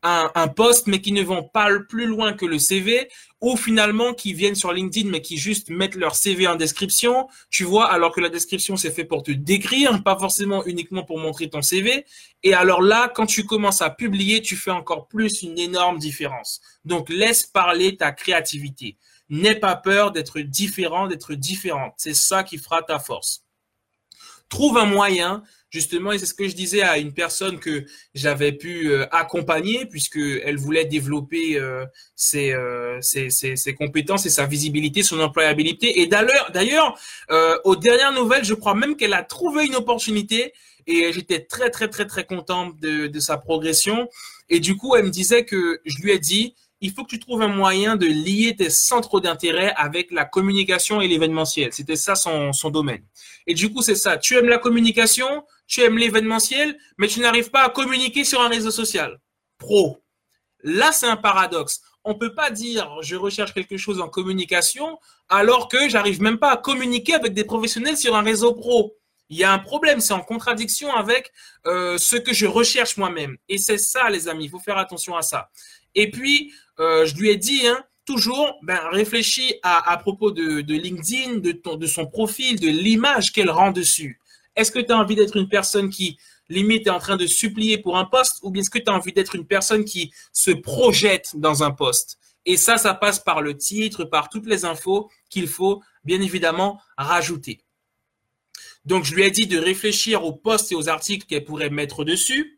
un, 0.03 0.31
un, 0.33 0.47
poste, 0.47 0.87
mais 0.87 0.99
qui 0.99 1.11
ne 1.11 1.21
vont 1.21 1.43
pas 1.43 1.69
plus 1.87 2.05
loin 2.05 2.33
que 2.33 2.45
le 2.45 2.57
CV, 2.57 3.07
ou 3.39 3.57
finalement 3.57 4.13
qui 4.13 4.33
viennent 4.33 4.55
sur 4.55 4.71
LinkedIn, 4.71 5.09
mais 5.09 5.21
qui 5.21 5.37
juste 5.37 5.69
mettent 5.69 5.95
leur 5.95 6.15
CV 6.15 6.47
en 6.47 6.55
description, 6.55 7.27
tu 7.49 7.63
vois, 7.63 7.91
alors 7.91 8.13
que 8.13 8.21
la 8.21 8.29
description 8.29 8.77
c'est 8.77 8.91
fait 8.91 9.05
pour 9.05 9.23
te 9.23 9.31
décrire, 9.31 10.03
pas 10.03 10.17
forcément 10.17 10.63
uniquement 10.65 11.03
pour 11.03 11.19
montrer 11.19 11.49
ton 11.49 11.61
CV. 11.61 12.05
Et 12.43 12.53
alors 12.53 12.81
là, 12.81 13.11
quand 13.13 13.25
tu 13.25 13.45
commences 13.45 13.81
à 13.81 13.89
publier, 13.89 14.41
tu 14.41 14.55
fais 14.55 14.71
encore 14.71 15.07
plus 15.07 15.41
une 15.41 15.57
énorme 15.59 15.97
différence. 15.97 16.61
Donc 16.85 17.09
laisse 17.09 17.45
parler 17.45 17.97
ta 17.97 18.11
créativité. 18.11 18.97
N'aie 19.29 19.55
pas 19.55 19.75
peur 19.75 20.11
d'être 20.11 20.39
différent, 20.41 21.07
d'être 21.07 21.33
différente. 21.33 21.93
C'est 21.97 22.13
ça 22.13 22.43
qui 22.43 22.57
fera 22.57 22.83
ta 22.83 22.99
force. 22.99 23.40
Trouve 24.51 24.77
un 24.77 24.85
moyen 24.85 25.43
justement, 25.71 26.11
et 26.11 26.19
c'est 26.19 26.25
ce 26.25 26.33
que 26.33 26.47
je 26.47 26.53
disais 26.53 26.81
à 26.81 26.97
une 26.97 27.13
personne 27.13 27.57
que 27.57 27.85
j'avais 28.13 28.51
pu 28.51 28.91
euh, 28.91 29.05
accompagner, 29.11 29.85
puisqu'elle 29.85 30.57
voulait 30.57 30.85
développer 30.85 31.57
euh, 31.57 31.85
euh, 32.35 32.97
ses, 33.01 33.29
ses, 33.29 33.55
ses, 33.55 33.73
compétences 33.73 34.25
et 34.25 34.29
sa 34.29 34.45
visibilité, 34.45 35.01
son 35.01 35.19
employabilité. 35.21 36.01
Et 36.01 36.07
d'ailleurs, 36.07 36.51
d'ailleurs 36.53 36.99
aux 37.63 37.75
dernières 37.75 38.11
nouvelles, 38.11 38.43
je 38.43 38.53
crois 38.53 38.75
même 38.75 38.97
qu'elle 38.97 39.13
a 39.13 39.23
trouvé 39.23 39.65
une 39.65 39.75
opportunité 39.75 40.53
et 40.87 41.13
j'étais 41.13 41.39
très, 41.39 41.69
très, 41.69 41.87
très, 41.87 42.05
très 42.05 42.25
content 42.25 42.71
de, 42.81 43.07
de 43.07 43.19
sa 43.19 43.37
progression. 43.37 44.09
Et 44.49 44.59
du 44.59 44.75
coup, 44.75 44.95
elle 44.95 45.05
me 45.05 45.09
disait 45.09 45.45
que 45.45 45.79
je 45.85 46.01
lui 46.01 46.11
ai 46.11 46.19
dit, 46.19 46.55
il 46.81 46.91
faut 46.91 47.03
que 47.03 47.09
tu 47.09 47.19
trouves 47.19 47.43
un 47.43 47.47
moyen 47.47 47.95
de 47.95 48.07
lier 48.07 48.55
tes 48.57 48.71
centres 48.71 49.21
d'intérêt 49.21 49.71
avec 49.77 50.11
la 50.11 50.25
communication 50.25 50.99
et 50.99 51.07
l'événementiel. 51.07 51.71
C'était 51.71 51.95
ça 51.95 52.15
son, 52.15 52.51
domaine. 52.71 53.03
Et 53.45 53.53
du 53.53 53.71
coup, 53.71 53.83
c'est 53.83 53.95
ça. 53.95 54.17
Tu 54.17 54.35
aimes 54.35 54.49
la 54.49 54.57
communication, 54.57 55.45
tu 55.67 55.81
aimes 55.81 55.99
l'événementiel, 55.99 56.75
mais 56.97 57.07
tu 57.07 57.19
n'arrives 57.19 57.51
pas 57.51 57.63
à 57.63 57.69
communiquer 57.69 58.23
sur 58.23 58.41
un 58.41 58.49
réseau 58.49 58.71
social. 58.71 59.19
Pro. 59.59 59.99
Là, 60.63 60.91
c'est 60.91 61.07
un 61.07 61.17
paradoxe. 61.17 61.81
On 62.03 62.15
peut 62.15 62.33
pas 62.33 62.49
dire 62.49 62.97
je 63.03 63.15
recherche 63.15 63.53
quelque 63.53 63.77
chose 63.77 64.01
en 64.01 64.09
communication 64.09 64.97
alors 65.29 65.67
que 65.67 65.87
j'arrive 65.87 66.19
même 66.19 66.39
pas 66.39 66.51
à 66.51 66.57
communiquer 66.57 67.13
avec 67.13 67.35
des 67.35 67.43
professionnels 67.43 67.97
sur 67.97 68.15
un 68.15 68.23
réseau 68.23 68.53
pro. 68.53 68.97
Il 69.29 69.37
y 69.37 69.43
a 69.43 69.53
un 69.53 69.59
problème, 69.59 70.01
c'est 70.01 70.13
en 70.13 70.21
contradiction 70.21 70.93
avec 70.93 71.31
euh, 71.65 71.97
ce 71.99 72.17
que 72.17 72.33
je 72.33 72.47
recherche 72.47 72.97
moi-même. 72.97 73.37
Et 73.47 73.59
c'est 73.59 73.77
ça, 73.77 74.09
les 74.09 74.27
amis, 74.27 74.45
il 74.45 74.49
faut 74.49 74.59
faire 74.59 74.77
attention 74.77 75.15
à 75.15 75.21
ça. 75.21 75.49
Et 75.95 76.09
puis, 76.09 76.53
euh, 76.81 77.05
je 77.05 77.15
lui 77.15 77.29
ai 77.29 77.37
dit, 77.37 77.65
hein, 77.67 77.83
toujours, 78.05 78.59
ben, 78.63 78.79
réfléchis 78.91 79.55
à, 79.63 79.91
à 79.91 79.97
propos 79.97 80.31
de, 80.31 80.61
LinkedIn, 80.73 81.37
de, 81.37 81.51
ton, 81.51 81.77
de 81.77 81.87
son 81.87 82.07
profil, 82.07 82.59
de 82.59 82.67
l'image 82.67 83.31
qu'elle 83.31 83.51
rend 83.51 83.71
dessus. 83.71 84.19
Est-ce 84.55 84.71
que 84.71 84.79
tu 84.79 84.91
as 84.91 84.97
envie 84.97 85.15
d'être 85.15 85.37
une 85.37 85.47
personne 85.47 85.89
qui, 85.89 86.17
limite, 86.49 86.87
est 86.87 86.91
en 86.91 86.99
train 86.99 87.17
de 87.17 87.25
supplier 87.25 87.77
pour 87.77 87.97
un 87.97 88.05
poste 88.05 88.39
ou 88.43 88.51
bien 88.51 88.61
est-ce 88.61 88.69
que 88.69 88.79
tu 88.79 88.91
as 88.91 88.93
envie 88.93 89.13
d'être 89.13 89.35
une 89.35 89.45
personne 89.45 89.85
qui 89.85 90.11
se 90.33 90.51
projette 90.51 91.31
dans 91.35 91.63
un 91.63 91.71
poste? 91.71 92.17
Et 92.45 92.57
ça, 92.57 92.77
ça 92.77 92.93
passe 92.93 93.19
par 93.19 93.41
le 93.41 93.55
titre, 93.55 94.03
par 94.03 94.29
toutes 94.29 94.47
les 94.47 94.65
infos 94.65 95.09
qu'il 95.29 95.47
faut, 95.47 95.81
bien 96.03 96.21
évidemment, 96.21 96.81
rajouter. 96.97 97.61
Donc, 98.83 99.05
je 99.05 99.13
lui 99.13 99.23
ai 99.23 99.31
dit 99.31 99.45
de 99.45 99.59
réfléchir 99.59 100.25
aux 100.25 100.33
posts 100.33 100.71
et 100.71 100.75
aux 100.75 100.89
articles 100.89 101.27
qu'elle 101.27 101.45
pourrait 101.45 101.69
mettre 101.69 102.03
dessus. 102.03 102.57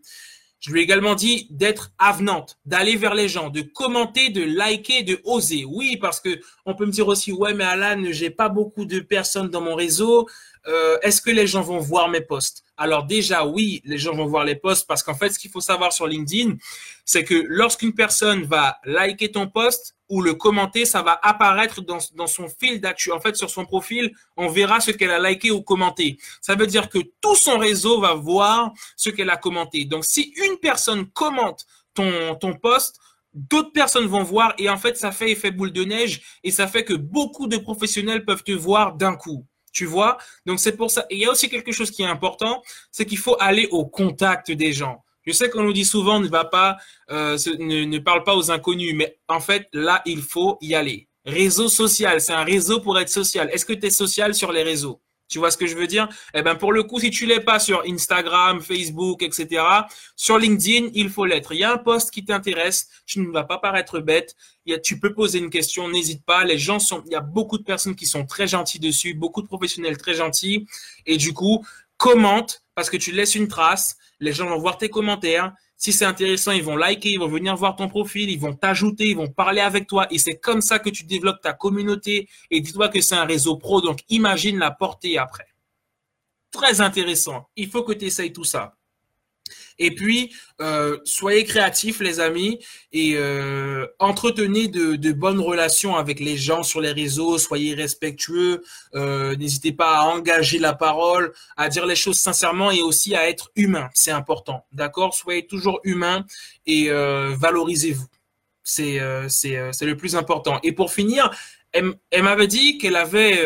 Je 0.65 0.71
lui 0.71 0.79
ai 0.79 0.83
également 0.83 1.13
dit 1.13 1.47
d'être 1.49 1.91
avenante, 1.99 2.57
d'aller 2.65 2.95
vers 2.95 3.15
les 3.15 3.27
gens, 3.27 3.49
de 3.49 3.59
commenter, 3.61 4.29
de 4.29 4.43
liker, 4.43 5.03
de 5.03 5.19
oser. 5.25 5.65
Oui, 5.65 5.97
parce 5.97 6.21
que 6.21 6.39
on 6.65 6.73
peut 6.73 6.85
me 6.85 6.91
dire 6.91 7.07
aussi, 7.09 7.33
ouais, 7.33 7.53
mais 7.53 7.65
Alan, 7.65 8.01
j'ai 8.11 8.29
pas 8.29 8.47
beaucoup 8.47 8.85
de 8.85 9.01
personnes 9.01 9.49
dans 9.49 9.59
mon 9.59 9.75
réseau. 9.75 10.25
Euh, 10.67 10.97
est-ce 11.01 11.21
que 11.21 11.31
les 11.31 11.47
gens 11.47 11.61
vont 11.63 11.79
voir 11.79 12.07
mes 12.07 12.21
posts? 12.21 12.63
Alors 12.77 13.05
déjà, 13.05 13.45
oui, 13.45 13.81
les 13.83 13.97
gens 13.97 14.15
vont 14.15 14.25
voir 14.25 14.45
les 14.45 14.55
posts 14.55 14.87
parce 14.87 15.03
qu'en 15.03 15.15
fait, 15.15 15.31
ce 15.31 15.37
qu'il 15.39 15.51
faut 15.51 15.59
savoir 15.59 15.91
sur 15.91 16.07
LinkedIn, 16.07 16.53
c'est 17.03 17.25
que 17.25 17.43
lorsqu'une 17.49 17.93
personne 17.93 18.43
va 18.43 18.77
liker 18.85 19.31
ton 19.31 19.49
post 19.49 19.97
ou 20.09 20.21
le 20.21 20.33
commenter, 20.33 20.85
ça 20.85 21.01
va 21.01 21.19
apparaître 21.21 21.81
dans, 21.81 22.27
son 22.27 22.47
fil 22.47 22.81
d'actu. 22.81 23.11
En 23.11 23.19
fait, 23.19 23.35
sur 23.35 23.49
son 23.49 23.65
profil, 23.65 24.13
on 24.37 24.47
verra 24.47 24.79
ce 24.79 24.91
qu'elle 24.91 25.11
a 25.11 25.19
liké 25.19 25.51
ou 25.51 25.61
commenté. 25.61 26.17
Ça 26.41 26.55
veut 26.55 26.67
dire 26.67 26.89
que 26.89 26.99
tout 27.21 27.35
son 27.35 27.57
réseau 27.57 27.99
va 27.99 28.13
voir 28.13 28.71
ce 28.95 29.09
qu'elle 29.09 29.29
a 29.29 29.37
commenté. 29.37 29.85
Donc, 29.85 30.05
si 30.05 30.33
une 30.37 30.57
personne 30.57 31.07
commente 31.07 31.65
ton, 31.93 32.35
ton 32.35 32.53
post, 32.53 32.99
d'autres 33.33 33.71
personnes 33.71 34.05
vont 34.05 34.23
voir 34.23 34.53
et 34.57 34.69
en 34.69 34.77
fait, 34.77 34.97
ça 34.97 35.11
fait 35.11 35.31
effet 35.31 35.51
boule 35.51 35.71
de 35.71 35.83
neige 35.83 36.21
et 36.43 36.51
ça 36.51 36.67
fait 36.67 36.83
que 36.83 36.93
beaucoup 36.93 37.47
de 37.47 37.57
professionnels 37.57 38.25
peuvent 38.25 38.43
te 38.43 38.51
voir 38.51 38.93
d'un 38.95 39.15
coup. 39.15 39.45
Tu 39.71 39.85
vois? 39.85 40.19
Donc 40.45 40.59
c'est 40.59 40.77
pour 40.77 40.91
ça. 40.91 41.05
Et 41.09 41.15
il 41.15 41.21
y 41.21 41.25
a 41.25 41.31
aussi 41.31 41.49
quelque 41.49 41.71
chose 41.71 41.89
qui 41.89 42.03
est 42.03 42.07
important, 42.07 42.61
c'est 42.91 43.05
qu'il 43.05 43.17
faut 43.17 43.35
aller 43.39 43.67
au 43.71 43.85
contact 43.85 44.51
des 44.51 44.71
gens. 44.71 45.02
Je 45.23 45.31
sais 45.31 45.49
qu'on 45.49 45.63
nous 45.63 45.73
dit 45.73 45.85
souvent 45.85 46.19
ne 46.19 46.27
va 46.27 46.45
pas, 46.45 46.77
euh, 47.11 47.37
ne, 47.59 47.97
parle 47.99 48.23
pas 48.23 48.35
aux 48.35 48.51
inconnus, 48.51 48.93
mais 48.95 49.17
en 49.27 49.39
fait 49.39 49.67
là 49.73 50.01
il 50.05 50.21
faut 50.21 50.57
y 50.61 50.75
aller. 50.75 51.07
Réseau 51.25 51.69
social, 51.69 52.19
c'est 52.19 52.33
un 52.33 52.43
réseau 52.43 52.81
pour 52.81 52.99
être 52.99 53.09
social. 53.09 53.49
Est-ce 53.53 53.65
que 53.65 53.73
tu 53.73 53.87
es 53.87 53.89
social 53.89 54.35
sur 54.35 54.51
les 54.51 54.63
réseaux? 54.63 55.01
Tu 55.29 55.39
vois 55.39 55.51
ce 55.51 55.57
que 55.57 55.65
je 55.65 55.75
veux 55.75 55.87
dire? 55.87 56.09
Eh 56.33 56.41
ben 56.41 56.55
pour 56.55 56.73
le 56.73 56.83
coup, 56.83 56.99
si 56.99 57.09
tu 57.09 57.25
l'es 57.25 57.39
pas 57.39 57.57
sur 57.57 57.81
Instagram, 57.87 58.61
Facebook, 58.61 59.23
etc., 59.23 59.63
sur 60.17 60.37
LinkedIn, 60.37 60.89
il 60.93 61.09
faut 61.09 61.25
l'être. 61.25 61.53
Il 61.53 61.59
y 61.59 61.63
a 61.63 61.71
un 61.71 61.77
post 61.77 62.11
qui 62.11 62.25
t'intéresse, 62.25 62.89
tu 63.05 63.21
ne 63.21 63.31
vas 63.31 63.45
pas 63.45 63.57
paraître 63.57 63.99
bête. 63.99 64.35
Tu 64.83 64.99
peux 64.99 65.13
poser 65.13 65.39
une 65.39 65.49
question, 65.49 65.87
n'hésite 65.87 66.25
pas. 66.25 66.43
Les 66.43 66.57
gens 66.57 66.77
sont, 66.77 67.01
il 67.05 67.13
y 67.13 67.15
a 67.15 67.21
beaucoup 67.21 67.57
de 67.57 67.63
personnes 67.63 67.95
qui 67.95 68.05
sont 68.05 68.25
très 68.25 68.47
gentils 68.47 68.79
dessus, 68.79 69.13
beaucoup 69.13 69.41
de 69.41 69.47
professionnels 69.47 69.97
très 69.97 70.13
gentils, 70.13 70.67
et 71.05 71.15
du 71.15 71.33
coup, 71.33 71.65
commente 71.97 72.62
parce 72.75 72.89
que 72.89 72.97
tu 72.97 73.11
laisses 73.11 73.35
une 73.35 73.47
trace. 73.47 73.97
Les 74.19 74.33
gens 74.33 74.47
vont 74.47 74.59
voir 74.59 74.77
tes 74.77 74.89
commentaires. 74.89 75.53
Si 75.77 75.91
c'est 75.91 76.05
intéressant, 76.05 76.51
ils 76.51 76.63
vont 76.63 76.77
liker, 76.77 77.11
ils 77.11 77.19
vont 77.19 77.27
venir 77.27 77.55
voir 77.55 77.75
ton 77.75 77.89
profil, 77.89 78.29
ils 78.29 78.39
vont 78.39 78.53
t'ajouter, 78.53 79.07
ils 79.09 79.17
vont 79.17 79.27
parler 79.27 79.61
avec 79.61 79.87
toi. 79.87 80.07
Et 80.11 80.17
c'est 80.17 80.37
comme 80.37 80.61
ça 80.61 80.79
que 80.79 80.89
tu 80.89 81.03
développes 81.03 81.41
ta 81.41 81.53
communauté. 81.53 82.29
Et 82.51 82.61
dis-toi 82.61 82.89
que 82.89 83.01
c'est 83.01 83.15
un 83.15 83.25
réseau 83.25 83.57
pro. 83.57 83.81
Donc, 83.81 83.99
imagine 84.09 84.57
la 84.59 84.71
portée 84.71 85.17
après. 85.17 85.47
Très 86.51 86.81
intéressant. 86.81 87.49
Il 87.55 87.69
faut 87.69 87.83
que 87.83 87.93
tu 87.93 88.05
essayes 88.05 88.31
tout 88.31 88.43
ça. 88.43 88.75
Et 89.79 89.93
puis, 89.93 90.33
euh, 90.61 90.97
soyez 91.03 91.43
créatifs, 91.43 91.99
les 91.99 92.19
amis, 92.19 92.59
et 92.91 93.13
euh, 93.15 93.87
entretenez 93.99 94.67
de, 94.67 95.11
bonnes 95.11 95.39
relations 95.39 95.95
avec 95.95 96.19
les 96.19 96.37
gens 96.37 96.63
sur 96.63 96.81
les 96.81 96.91
réseaux. 96.91 97.37
Soyez 97.37 97.73
respectueux. 97.73 98.63
Euh, 98.95 99.35
N'hésitez 99.35 99.71
pas 99.71 99.97
à 99.97 100.03
engager 100.03 100.59
la 100.59 100.73
parole, 100.73 101.33
à 101.57 101.69
dire 101.69 101.85
les 101.85 101.95
choses 101.95 102.19
sincèrement 102.19 102.71
et 102.71 102.81
aussi 102.81 103.15
à 103.15 103.29
être 103.29 103.51
humain. 103.55 103.89
C'est 103.93 104.11
important. 104.11 104.65
D'accord? 104.71 105.13
Soyez 105.13 105.45
toujours 105.47 105.79
humain 105.83 106.25
et 106.65 106.89
valorisez-vous. 106.89 108.07
C'est 108.63 108.99
le 108.99 109.93
plus 109.95 110.15
important. 110.15 110.59
Et 110.63 110.71
pour 110.71 110.91
finir, 110.91 111.29
elle, 111.71 112.23
m'avait 112.23 112.47
dit 112.47 112.77
qu'elle 112.77 112.95
avait 112.95 113.45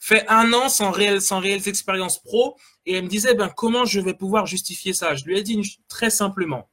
fait 0.00 0.24
un 0.28 0.52
an 0.52 0.68
sans, 0.68 0.90
réel, 0.90 1.20
sans 1.20 1.40
réelles 1.40 1.68
expériences 1.68 2.22
pro 2.22 2.56
et 2.86 2.94
elle 2.94 3.04
me 3.04 3.08
disait 3.08 3.34
ben, 3.34 3.50
comment 3.54 3.84
je 3.84 4.00
vais 4.00 4.14
pouvoir 4.14 4.46
justifier 4.46 4.92
ça? 4.92 5.14
Je 5.14 5.24
lui 5.24 5.38
ai 5.38 5.42
dit 5.42 5.78
très 5.88 6.10
simplement, 6.10 6.70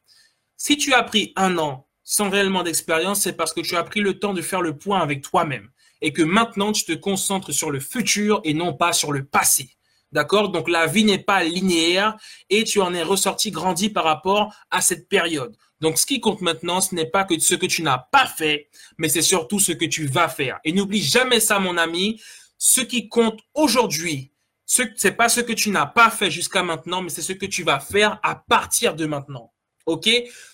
si 0.57 0.77
tu 0.77 0.93
as 0.93 1.03
pris 1.03 1.33
un 1.35 1.57
an 1.57 1.87
sans 2.03 2.29
réellement 2.29 2.63
d'expérience, 2.63 3.21
c'est 3.21 3.33
parce 3.33 3.53
que 3.53 3.61
tu 3.61 3.75
as 3.75 3.83
pris 3.83 4.01
le 4.01 4.19
temps 4.19 4.33
de 4.33 4.41
faire 4.41 4.61
le 4.61 4.77
point 4.77 4.99
avec 4.99 5.21
toi-même 5.21 5.69
et 6.01 6.13
que 6.13 6.23
maintenant 6.23 6.71
tu 6.71 6.83
te 6.83 6.93
concentres 6.93 7.53
sur 7.53 7.71
le 7.71 7.79
futur 7.79 8.41
et 8.43 8.53
non 8.53 8.73
pas 8.73 8.93
sur 8.93 9.11
le 9.11 9.23
passé. 9.23 9.75
D'accord? 10.11 10.49
Donc 10.49 10.67
la 10.67 10.87
vie 10.87 11.05
n'est 11.05 11.23
pas 11.23 11.43
linéaire 11.43 12.17
et 12.49 12.65
tu 12.65 12.81
en 12.81 12.93
es 12.93 13.01
ressorti 13.01 13.49
grandi 13.49 13.89
par 13.89 14.03
rapport 14.03 14.53
à 14.69 14.81
cette 14.81 15.07
période. 15.07 15.55
Donc 15.79 15.97
ce 15.97 16.05
qui 16.05 16.19
compte 16.19 16.41
maintenant, 16.41 16.81
ce 16.81 16.93
n'est 16.93 17.09
pas 17.09 17.23
que 17.23 17.39
ce 17.39 17.55
que 17.55 17.65
tu 17.65 17.81
n'as 17.81 17.97
pas 17.97 18.27
fait, 18.27 18.69
mais 18.97 19.09
c'est 19.09 19.21
surtout 19.21 19.59
ce 19.59 19.71
que 19.71 19.85
tu 19.85 20.07
vas 20.07 20.27
faire. 20.27 20.59
Et 20.63 20.73
n'oublie 20.73 21.01
jamais 21.01 21.39
ça, 21.39 21.59
mon 21.59 21.77
ami. 21.77 22.21
Ce 22.57 22.81
qui 22.81 23.09
compte 23.09 23.39
aujourd'hui, 23.53 24.30
ce 24.71 24.83
n'est 24.83 25.11
pas 25.11 25.27
ce 25.27 25.41
que 25.41 25.51
tu 25.51 25.69
n'as 25.69 25.85
pas 25.85 26.09
fait 26.09 26.31
jusqu'à 26.31 26.63
maintenant, 26.63 27.01
mais 27.01 27.09
c'est 27.09 27.21
ce 27.21 27.33
que 27.33 27.45
tu 27.45 27.61
vas 27.63 27.81
faire 27.81 28.21
à 28.23 28.35
partir 28.35 28.95
de 28.95 29.05
maintenant. 29.05 29.51
OK? 29.85 30.09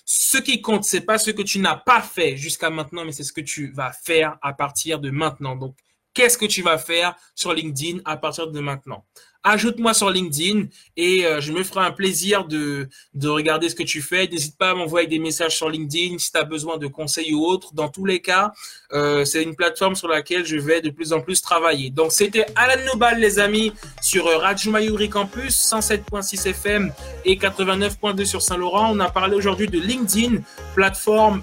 Ce 0.05 0.39
qui 0.39 0.59
compte, 0.59 0.86
c'est 0.86 1.01
pas 1.01 1.20
ce 1.20 1.30
que 1.30 1.43
tu 1.43 1.59
n'as 1.59 1.76
pas 1.76 2.01
fait 2.01 2.36
jusqu'à 2.36 2.72
maintenant, 2.72 3.05
mais 3.05 3.11
c'est 3.11 3.24
ce 3.24 3.32
que 3.32 3.41
tu 3.41 3.72
vas 3.74 3.91
faire 3.91 4.39
à 4.41 4.53
partir 4.53 4.97
de 4.97 5.11
maintenant. 5.11 5.55
Donc, 5.55 5.78
qu'est-ce 6.15 6.36
que 6.36 6.47
tu 6.47 6.63
vas 6.63 6.80
faire 6.80 7.15
sur 7.36 7.53
LinkedIn 7.53 7.99
à 8.05 8.18
partir 8.18 8.47
de 8.47 8.59
maintenant? 8.59 9.05
Ajoute-moi 9.47 9.93
sur 9.93 10.09
LinkedIn 10.09 10.65
et 10.97 11.25
euh, 11.25 11.39
je 11.39 11.51
me 11.53 11.63
ferai 11.63 11.85
un 11.85 11.91
plaisir 11.91 12.45
de, 12.45 12.89
de 13.13 13.29
regarder 13.29 13.69
ce 13.69 13.75
que 13.75 13.83
tu 13.83 14.01
fais. 14.01 14.27
N'hésite 14.27 14.57
pas 14.57 14.71
à 14.71 14.73
m'envoyer 14.73 15.07
des 15.07 15.19
messages 15.19 15.55
sur 15.55 15.69
LinkedIn 15.69 16.17
si 16.17 16.31
tu 16.31 16.37
as 16.37 16.43
besoin 16.43 16.77
de 16.77 16.87
conseils 16.87 17.33
ou 17.33 17.45
autres. 17.45 17.73
Dans 17.73 17.87
tous 17.87 18.05
les 18.05 18.19
cas, 18.19 18.51
euh, 18.93 19.23
c'est 19.23 19.43
une 19.43 19.55
plateforme 19.55 19.95
sur 19.95 20.09
laquelle 20.09 20.45
je 20.45 20.57
vais 20.57 20.81
de 20.81 20.89
plus 20.89 21.13
en 21.13 21.21
plus 21.21 21.41
travailler. 21.41 21.89
Donc, 21.89 22.11
c'était 22.11 22.45
Alan 22.55 22.83
Nobal, 22.85 23.19
les 23.19 23.39
amis, 23.39 23.71
sur 24.01 24.27
euh, 24.27 24.37
Radio 24.37 24.71
Mayuri 24.71 25.09
Campus, 25.09 25.55
107.6 25.71 26.49
FM 26.49 26.91
et 27.23 27.37
89.2 27.37 28.25
sur 28.25 28.41
Saint-Laurent. 28.41 28.91
On 28.93 28.99
a 28.99 29.09
parlé 29.09 29.35
aujourd'hui 29.35 29.67
de 29.67 29.79
LinkedIn, 29.79 30.41
plateforme 30.75 31.41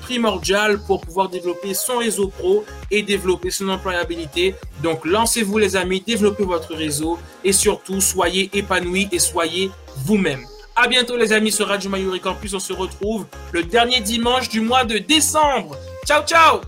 primordiale 0.00 0.80
pour 0.86 1.00
pouvoir 1.00 1.28
développer 1.28 1.74
son 1.74 1.98
réseau 1.98 2.28
pro 2.28 2.64
et 2.90 3.02
développer 3.02 3.50
son 3.50 3.68
employabilité. 3.68 4.54
Donc, 4.82 5.04
lancez-vous, 5.04 5.58
les 5.58 5.76
amis, 5.76 6.02
développez 6.04 6.44
votre 6.44 6.74
réseau 6.74 7.11
et 7.44 7.52
surtout 7.52 8.00
soyez 8.00 8.50
épanouis 8.52 9.08
et 9.12 9.18
soyez 9.18 9.70
vous-même. 10.04 10.44
À 10.74 10.88
bientôt 10.88 11.16
les 11.16 11.32
amis 11.32 11.52
sur 11.52 11.68
Radio 11.68 11.90
Mayuri 11.90 12.20
Campus. 12.20 12.54
On 12.54 12.60
se 12.60 12.72
retrouve 12.72 13.26
le 13.52 13.62
dernier 13.62 14.00
dimanche 14.00 14.48
du 14.48 14.60
mois 14.60 14.84
de 14.84 14.98
décembre. 14.98 15.76
Ciao 16.06 16.22
ciao 16.24 16.60